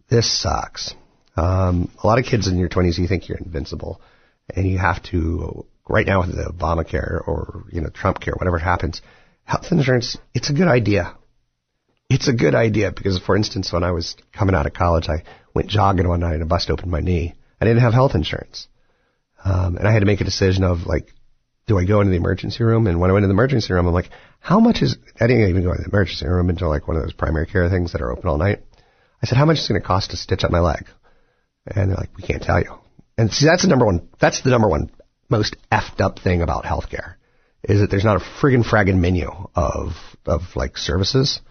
This 0.09 0.41
sucks. 0.41 0.93
Um, 1.35 1.91
a 2.01 2.07
lot 2.07 2.19
of 2.19 2.25
kids 2.25 2.47
in 2.47 2.57
your 2.57 2.69
20s, 2.69 2.97
you 2.97 3.07
think 3.07 3.27
you're 3.27 3.37
invincible, 3.37 4.01
and 4.55 4.67
you 4.67 4.77
have 4.77 5.01
to. 5.03 5.65
Right 5.87 6.07
now, 6.07 6.21
with 6.21 6.35
the 6.35 6.51
Obamacare 6.51 7.27
or 7.27 7.65
you 7.71 7.79
know 7.79 7.89
Trump 7.89 8.19
care, 8.19 8.33
whatever 8.35 8.57
happens, 8.57 9.03
health 9.43 9.71
insurance. 9.71 10.17
It's 10.33 10.49
a 10.49 10.53
good 10.53 10.67
idea. 10.67 11.15
It's 12.09 12.27
a 12.27 12.33
good 12.33 12.55
idea 12.55 12.91
because, 12.91 13.19
for 13.19 13.35
instance, 13.37 13.71
when 13.71 13.83
I 13.83 13.91
was 13.91 14.15
coming 14.33 14.55
out 14.55 14.65
of 14.65 14.73
college, 14.73 15.07
I 15.09 15.23
went 15.53 15.69
jogging 15.69 16.07
one 16.07 16.21
night 16.21 16.33
and 16.33 16.43
a 16.43 16.47
bust 16.47 16.71
opened 16.71 16.91
my 16.91 17.01
knee. 17.01 17.35
I 17.61 17.65
didn't 17.65 17.81
have 17.81 17.93
health 17.93 18.15
insurance, 18.15 18.67
um, 19.43 19.77
and 19.77 19.87
I 19.87 19.91
had 19.91 19.99
to 19.99 20.07
make 20.07 20.21
a 20.21 20.25
decision 20.25 20.63
of 20.63 20.87
like, 20.87 21.13
do 21.67 21.77
I 21.77 21.85
go 21.85 22.01
into 22.01 22.11
the 22.11 22.17
emergency 22.17 22.63
room? 22.63 22.87
And 22.87 22.99
when 22.99 23.09
I 23.09 23.13
went 23.13 23.23
into 23.23 23.33
the 23.33 23.37
emergency 23.37 23.73
room, 23.73 23.85
I'm 23.85 23.93
like, 23.93 24.09
how 24.39 24.59
much 24.59 24.81
is? 24.81 24.97
I 25.19 25.27
didn't 25.27 25.49
even 25.49 25.63
go 25.63 25.71
into 25.71 25.83
the 25.83 25.89
emergency 25.89 26.27
room 26.27 26.49
until 26.49 26.69
like 26.69 26.87
one 26.87 26.97
of 26.97 27.03
those 27.03 27.13
primary 27.13 27.45
care 27.45 27.69
things 27.69 27.91
that 27.91 28.01
are 28.01 28.11
open 28.11 28.27
all 28.27 28.37
night. 28.37 28.63
I 29.25 29.27
said, 29.27 29.39
how 29.39 29.45
much 29.45 29.57
is 29.57 29.65
it 29.65 29.69
going 29.69 29.81
to 29.81 29.87
cost 29.87 30.11
to 30.11 30.17
stitch 30.17 30.43
up 30.43 30.51
my 30.51 30.59
leg? 30.59 30.85
And 31.65 31.89
they're 31.89 31.97
like, 31.97 32.15
we 32.15 32.21
can't 32.21 32.43
tell 32.43 32.59
you. 32.59 32.75
And 33.17 33.31
see, 33.31 33.47
that's 33.47 33.63
the 33.63 33.69
number 33.69 33.85
one, 33.85 34.07
that's 34.19 34.41
the 34.41 34.51
number 34.51 34.67
one 34.67 34.91
most 35.29 35.55
effed 35.71 35.99
up 35.99 36.19
thing 36.19 36.43
about 36.43 36.63
healthcare 36.63 37.15
is 37.63 37.81
that 37.81 37.89
there's 37.89 38.03
not 38.03 38.17
a 38.17 38.19
friggin' 38.19 38.63
fraggin' 38.63 38.99
menu 38.99 39.27
of, 39.55 39.93
of 40.27 40.41
like 40.55 40.77
services. 40.77 41.41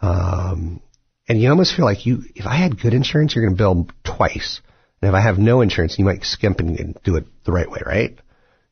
Um, 0.00 0.80
and 1.28 1.40
you 1.40 1.50
almost 1.50 1.74
feel 1.74 1.84
like 1.84 2.06
you, 2.06 2.22
if 2.36 2.46
I 2.46 2.54
had 2.54 2.80
good 2.80 2.94
insurance, 2.94 3.34
you're 3.34 3.44
going 3.44 3.56
to 3.56 3.60
bill 3.60 3.88
twice. 4.04 4.60
And 5.00 5.08
if 5.08 5.14
I 5.16 5.20
have 5.20 5.38
no 5.38 5.60
insurance, 5.60 5.98
you 5.98 6.04
might 6.04 6.22
skimp 6.22 6.60
and, 6.60 6.78
and 6.78 6.98
do 7.02 7.16
it 7.16 7.24
the 7.44 7.50
right 7.50 7.68
way, 7.68 7.80
right? 7.84 8.16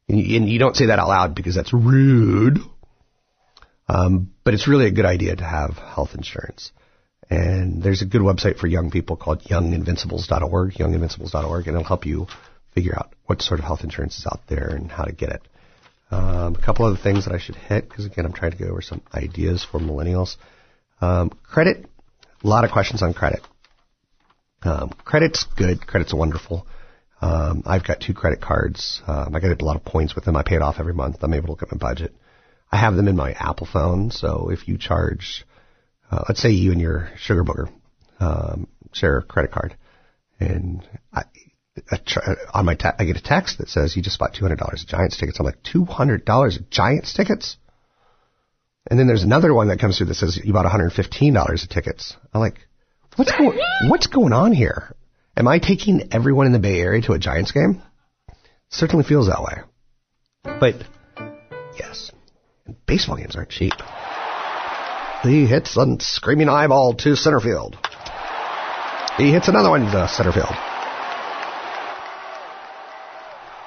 And 0.09 0.21
you, 0.21 0.37
and 0.37 0.49
you, 0.49 0.61
don't 0.61 0.77
say 0.77 0.87
that 0.87 1.01
out 1.01 1.09
loud 1.09 1.35
because 1.35 1.57
that's 1.57 1.73
rude. 1.73 2.61
Um, 3.89 4.31
but 4.45 4.55
it's 4.55 4.69
really 4.69 4.87
a 4.87 4.93
good 4.93 5.07
idea 5.07 5.35
to 5.35 5.45
have 5.45 5.73
health 5.73 6.15
insurance. 6.15 6.71
And 7.31 7.81
there's 7.81 8.03
a 8.03 8.07
good 8.07 8.23
website 8.23 8.59
for 8.59 8.67
young 8.67 8.91
people 8.91 9.17
called 9.17 9.43
younginvincibles.org, 9.43 10.75
younginvincibles.org, 10.75 11.67
and 11.69 11.77
it'll 11.77 11.87
help 11.87 12.05
you 12.05 12.27
figure 12.75 12.95
out 12.97 13.15
what 13.27 13.41
sort 13.41 13.61
of 13.61 13.67
health 13.67 13.85
insurance 13.85 14.19
is 14.19 14.27
out 14.27 14.41
there 14.49 14.69
and 14.69 14.91
how 14.91 15.05
to 15.05 15.13
get 15.13 15.31
it. 15.31 15.43
Um, 16.11 16.57
a 16.57 16.61
couple 16.61 16.87
other 16.87 16.97
things 16.97 17.27
that 17.27 17.35
I 17.35 17.39
should 17.39 17.55
hit, 17.55 17.89
because 17.89 18.05
again, 18.05 18.27
I'm 18.27 18.33
trying 18.33 18.51
to 18.51 18.57
go 18.57 18.67
over 18.67 18.83
some 18.83 19.01
ideas 19.15 19.65
for 19.65 19.79
millennials. 19.79 20.37
Um, 21.01 21.31
credit, 21.45 21.87
a 22.43 22.47
lot 22.47 22.65
of 22.65 22.73
questions 22.73 23.01
on 23.01 23.15
credit. 23.15 23.41
Um, 24.63 24.91
credit's 25.05 25.47
good. 25.57 25.87
Credit's 25.87 26.13
wonderful. 26.13 26.67
Um, 27.23 27.63
I've 27.65 27.87
got 27.87 28.01
two 28.01 28.15
credit 28.15 28.41
cards. 28.41 29.03
Um, 29.07 29.35
I 29.37 29.41
get 29.41 29.63
a 29.63 29.65
lot 29.65 29.77
of 29.77 29.85
points 29.85 30.17
with 30.17 30.25
them. 30.25 30.37
I 30.37 30.43
pay 30.43 30.57
it 30.57 30.63
off 30.63 30.77
every 30.81 30.95
month. 30.95 31.19
I'm 31.23 31.35
able 31.35 31.47
to 31.47 31.53
look 31.53 31.63
at 31.63 31.71
my 31.71 31.79
budget. 31.79 32.15
I 32.73 32.77
have 32.79 32.97
them 32.97 33.09
in 33.09 33.17
my 33.17 33.33
Apple 33.33 33.69
phone, 33.71 34.11
so 34.11 34.51
if 34.51 34.67
you 34.67 34.79
charge 34.79 35.45
uh, 36.11 36.25
let's 36.29 36.41
say 36.41 36.51
you 36.51 36.73
and 36.73 36.81
your 36.81 37.11
sugar 37.17 37.45
booger 37.45 37.71
um, 38.19 38.67
share 38.93 39.19
a 39.19 39.23
credit 39.23 39.53
card, 39.53 39.77
and 40.39 40.87
I, 41.13 41.23
I 41.91 42.01
on 42.53 42.65
my 42.65 42.75
ta- 42.75 42.97
I 42.99 43.05
get 43.05 43.17
a 43.17 43.23
text 43.23 43.59
that 43.59 43.69
says 43.69 43.97
you 43.97 44.03
just 44.03 44.19
bought 44.19 44.35
two 44.35 44.45
hundred 44.45 44.59
dollars 44.59 44.83
of 44.83 44.89
Giants 44.89 45.17
tickets. 45.17 45.39
I'm 45.39 45.47
like 45.47 45.63
two 45.63 45.85
hundred 45.85 46.25
dollars 46.25 46.57
of 46.57 46.69
Giants 46.71 47.15
tickets, 47.15 47.57
and 48.91 48.99
then 48.99 49.07
there's 49.07 49.23
another 49.23 49.55
one 49.55 49.69
that 49.69 49.81
comes 49.81 49.99
through 49.99 50.09
that 50.09 50.15
says 50.15 50.41
you 50.43 50.53
bought 50.53 50.65
one 50.65 50.73
hundred 50.73 50.93
fifteen 50.93 51.35
dollars 51.35 51.63
of 51.63 51.69
tickets. 51.69 52.17
I'm 52.35 52.41
like, 52.41 52.59
what's 53.17 53.33
going 53.33 53.59
what's 53.89 54.07
going 54.07 54.33
on 54.33 54.53
here? 54.53 54.95
Am 55.37 55.47
I 55.47 55.59
taking 55.59 56.09
everyone 56.13 56.47
in 56.47 56.53
the 56.53 56.59
Bay 56.59 56.81
Area 56.81 57.03
to 57.03 57.13
a 57.13 57.19
Giants 57.19 57.53
game? 57.53 57.83
certainly 58.71 59.05
feels 59.05 59.27
that 59.27 59.43
way. 59.43 59.63
But 60.43 60.77
yes, 61.79 62.13
baseball 62.87 63.17
games 63.17 63.37
aren't 63.37 63.51
cheap. 63.51 63.73
He 65.23 65.47
hits 65.47 65.77
a 65.77 65.97
screaming 66.01 66.49
eyeball 66.49 66.95
to 66.95 67.15
center 67.15 67.41
field. 67.41 67.77
He 69.17 69.33
hits 69.33 69.49
another 69.49 69.69
one 69.69 69.83
to 69.83 70.09
center 70.09 70.33
field. 70.33 70.55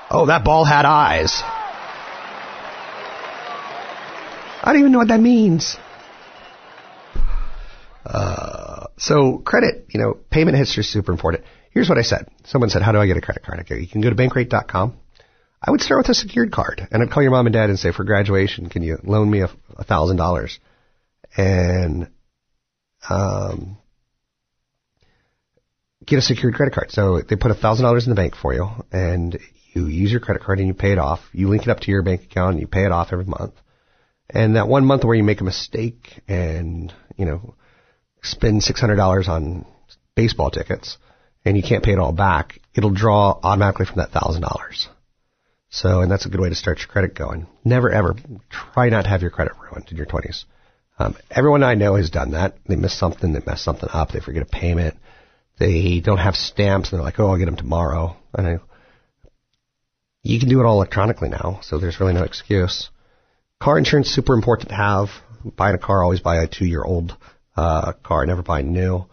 Oh, 0.09 0.25
that 0.27 0.43
ball 0.43 0.65
had 0.65 0.85
eyes. 0.85 1.41
I 4.63 4.71
don't 4.71 4.79
even 4.79 4.91
know 4.91 4.99
what 4.99 5.09
that 5.09 5.19
means. 5.19 5.75
Uh, 8.05 8.87
so 8.97 9.37
credit, 9.39 9.87
you 9.89 9.99
know, 9.99 10.17
payment 10.29 10.57
history 10.57 10.81
is 10.81 10.89
super 10.89 11.11
important. 11.11 11.43
Here's 11.71 11.89
what 11.89 11.97
I 11.97 12.03
said. 12.03 12.29
Someone 12.45 12.69
said, 12.69 12.81
how 12.81 12.91
do 12.91 12.99
I 12.99 13.07
get 13.07 13.17
a 13.17 13.21
credit 13.21 13.43
card? 13.43 13.59
Okay, 13.61 13.79
you 13.79 13.87
can 13.87 14.01
go 14.01 14.09
to 14.09 14.15
bankrate.com. 14.15 14.97
I 15.61 15.71
would 15.71 15.81
start 15.81 15.99
with 15.99 16.09
a 16.09 16.13
secured 16.13 16.51
card 16.51 16.87
and 16.91 17.01
I'd 17.01 17.11
call 17.11 17.23
your 17.23 17.31
mom 17.31 17.45
and 17.45 17.53
dad 17.53 17.69
and 17.69 17.79
say, 17.79 17.91
for 17.91 18.03
graduation, 18.03 18.69
can 18.69 18.83
you 18.83 18.97
loan 19.03 19.29
me 19.29 19.41
a 19.41 19.83
thousand 19.83 20.17
dollars? 20.17 20.59
And 21.35 22.09
um, 23.09 23.77
get 26.05 26.19
a 26.19 26.21
secured 26.21 26.55
credit 26.55 26.73
card. 26.73 26.91
So 26.91 27.21
they 27.21 27.35
put 27.35 27.51
a 27.51 27.55
thousand 27.55 27.85
dollars 27.85 28.05
in 28.05 28.09
the 28.09 28.15
bank 28.15 28.35
for 28.35 28.53
you, 28.53 28.69
and 28.91 29.39
you 29.73 29.87
use 29.87 30.11
your 30.11 30.19
credit 30.19 30.43
card 30.43 30.59
and 30.59 30.67
you 30.67 30.73
pay 30.73 30.91
it 30.91 30.99
off. 30.99 31.19
You 31.33 31.49
link 31.49 31.63
it 31.63 31.69
up 31.69 31.79
to 31.81 31.91
your 31.91 32.03
bank 32.03 32.23
account 32.23 32.53
and 32.53 32.61
you 32.61 32.67
pay 32.67 32.85
it 32.85 32.91
off 32.91 33.09
every 33.11 33.25
month. 33.25 33.53
And 34.29 34.55
that 34.55 34.67
one 34.67 34.85
month 34.85 35.03
where 35.03 35.15
you 35.15 35.23
make 35.23 35.41
a 35.41 35.45
mistake 35.45 36.21
and 36.27 36.93
you 37.17 37.25
know 37.25 37.55
spend 38.21 38.63
six 38.63 38.79
hundred 38.79 38.95
dollars 38.95 39.27
on 39.27 39.65
baseball 40.15 40.51
tickets 40.51 40.97
and 41.43 41.57
you 41.57 41.63
can't 41.63 41.83
pay 41.83 41.91
it 41.91 41.99
all 41.99 42.13
back, 42.13 42.59
it'll 42.73 42.93
draw 42.93 43.37
automatically 43.43 43.85
from 43.85 43.97
that 43.97 44.11
thousand 44.11 44.41
dollars. 44.41 44.87
So, 45.69 46.01
and 46.01 46.11
that's 46.11 46.25
a 46.25 46.29
good 46.29 46.39
way 46.39 46.49
to 46.49 46.55
start 46.55 46.79
your 46.79 46.87
credit 46.87 47.15
going. 47.15 47.47
Never 47.65 47.89
ever 47.89 48.15
try 48.49 48.89
not 48.89 49.03
to 49.03 49.09
have 49.09 49.21
your 49.21 49.31
credit 49.31 49.53
ruined 49.59 49.87
in 49.89 49.97
your 49.97 50.05
twenties. 50.05 50.45
Um, 50.99 51.15
everyone 51.31 51.63
I 51.63 51.73
know 51.73 51.95
has 51.95 52.09
done 52.09 52.31
that. 52.31 52.57
They 52.67 52.75
miss 52.75 52.97
something, 52.97 53.33
they 53.33 53.41
mess 53.45 53.63
something 53.63 53.89
up, 53.91 54.11
they 54.11 54.19
forget 54.19 54.43
a 54.43 54.45
payment, 54.45 54.95
they 55.59 55.99
don't 55.99 56.19
have 56.19 56.35
stamps, 56.35 56.91
and 56.91 56.99
they're 56.99 57.05
like, 57.05 57.19
oh, 57.19 57.27
I'll 57.27 57.37
get 57.37 57.45
them 57.45 57.55
tomorrow. 57.55 58.15
And 58.33 58.47
I, 58.47 58.57
you 60.21 60.39
can 60.39 60.49
do 60.49 60.59
it 60.59 60.65
all 60.65 60.75
electronically 60.75 61.29
now, 61.29 61.59
so 61.63 61.79
there's 61.79 61.99
really 61.99 62.13
no 62.13 62.23
excuse. 62.23 62.89
Car 63.59 63.77
insurance 63.77 64.09
super 64.09 64.33
important 64.33 64.69
to 64.69 64.75
have. 64.75 65.09
Buying 65.57 65.75
a 65.75 65.79
car, 65.79 66.03
always 66.03 66.21
buy 66.21 66.41
a 66.41 66.47
two-year-old 66.47 67.17
uh, 67.57 67.93
car, 68.03 68.25
never 68.25 68.43
buy 68.43 68.61
new. 68.61 69.05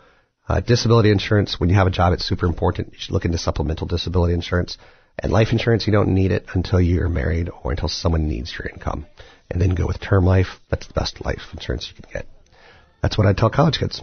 Uh, 0.49 0.61
disability 0.61 1.11
insurance, 1.11 1.59
when 1.59 1.69
you 1.69 1.75
have 1.77 1.87
a 1.87 1.91
job, 1.91 2.13
it's 2.13 2.25
super 2.27 2.47
important. 2.47 2.93
You 2.93 2.99
should 2.99 3.13
look 3.13 3.25
into 3.25 3.39
supplemental 3.39 3.87
disability 3.87 4.35
insurance. 4.35 4.79
And 5.19 5.33
life 5.33 5.49
insurance, 5.53 5.87
you 5.87 5.93
don't 5.93 6.15
need 6.15 6.31
it 6.31 6.47
until 6.55 6.81
you're 6.81 7.09
married 7.09 7.51
or 7.63 7.73
until 7.73 7.89
someone 7.89 8.29
needs 8.29 8.53
your 8.57 8.69
income 8.69 9.07
and 9.51 9.61
then 9.61 9.71
go 9.71 9.87
with 9.87 10.01
term 10.01 10.25
life. 10.25 10.61
That's 10.71 10.87
the 10.87 10.95
best 10.95 11.25
life 11.25 11.43
insurance 11.53 11.89
you 11.89 12.03
can 12.03 12.11
get. 12.13 12.27
That's 13.03 13.17
what 13.17 13.27
I 13.27 13.33
tell 13.33 13.51
college 13.51 13.79
kids. 13.79 14.03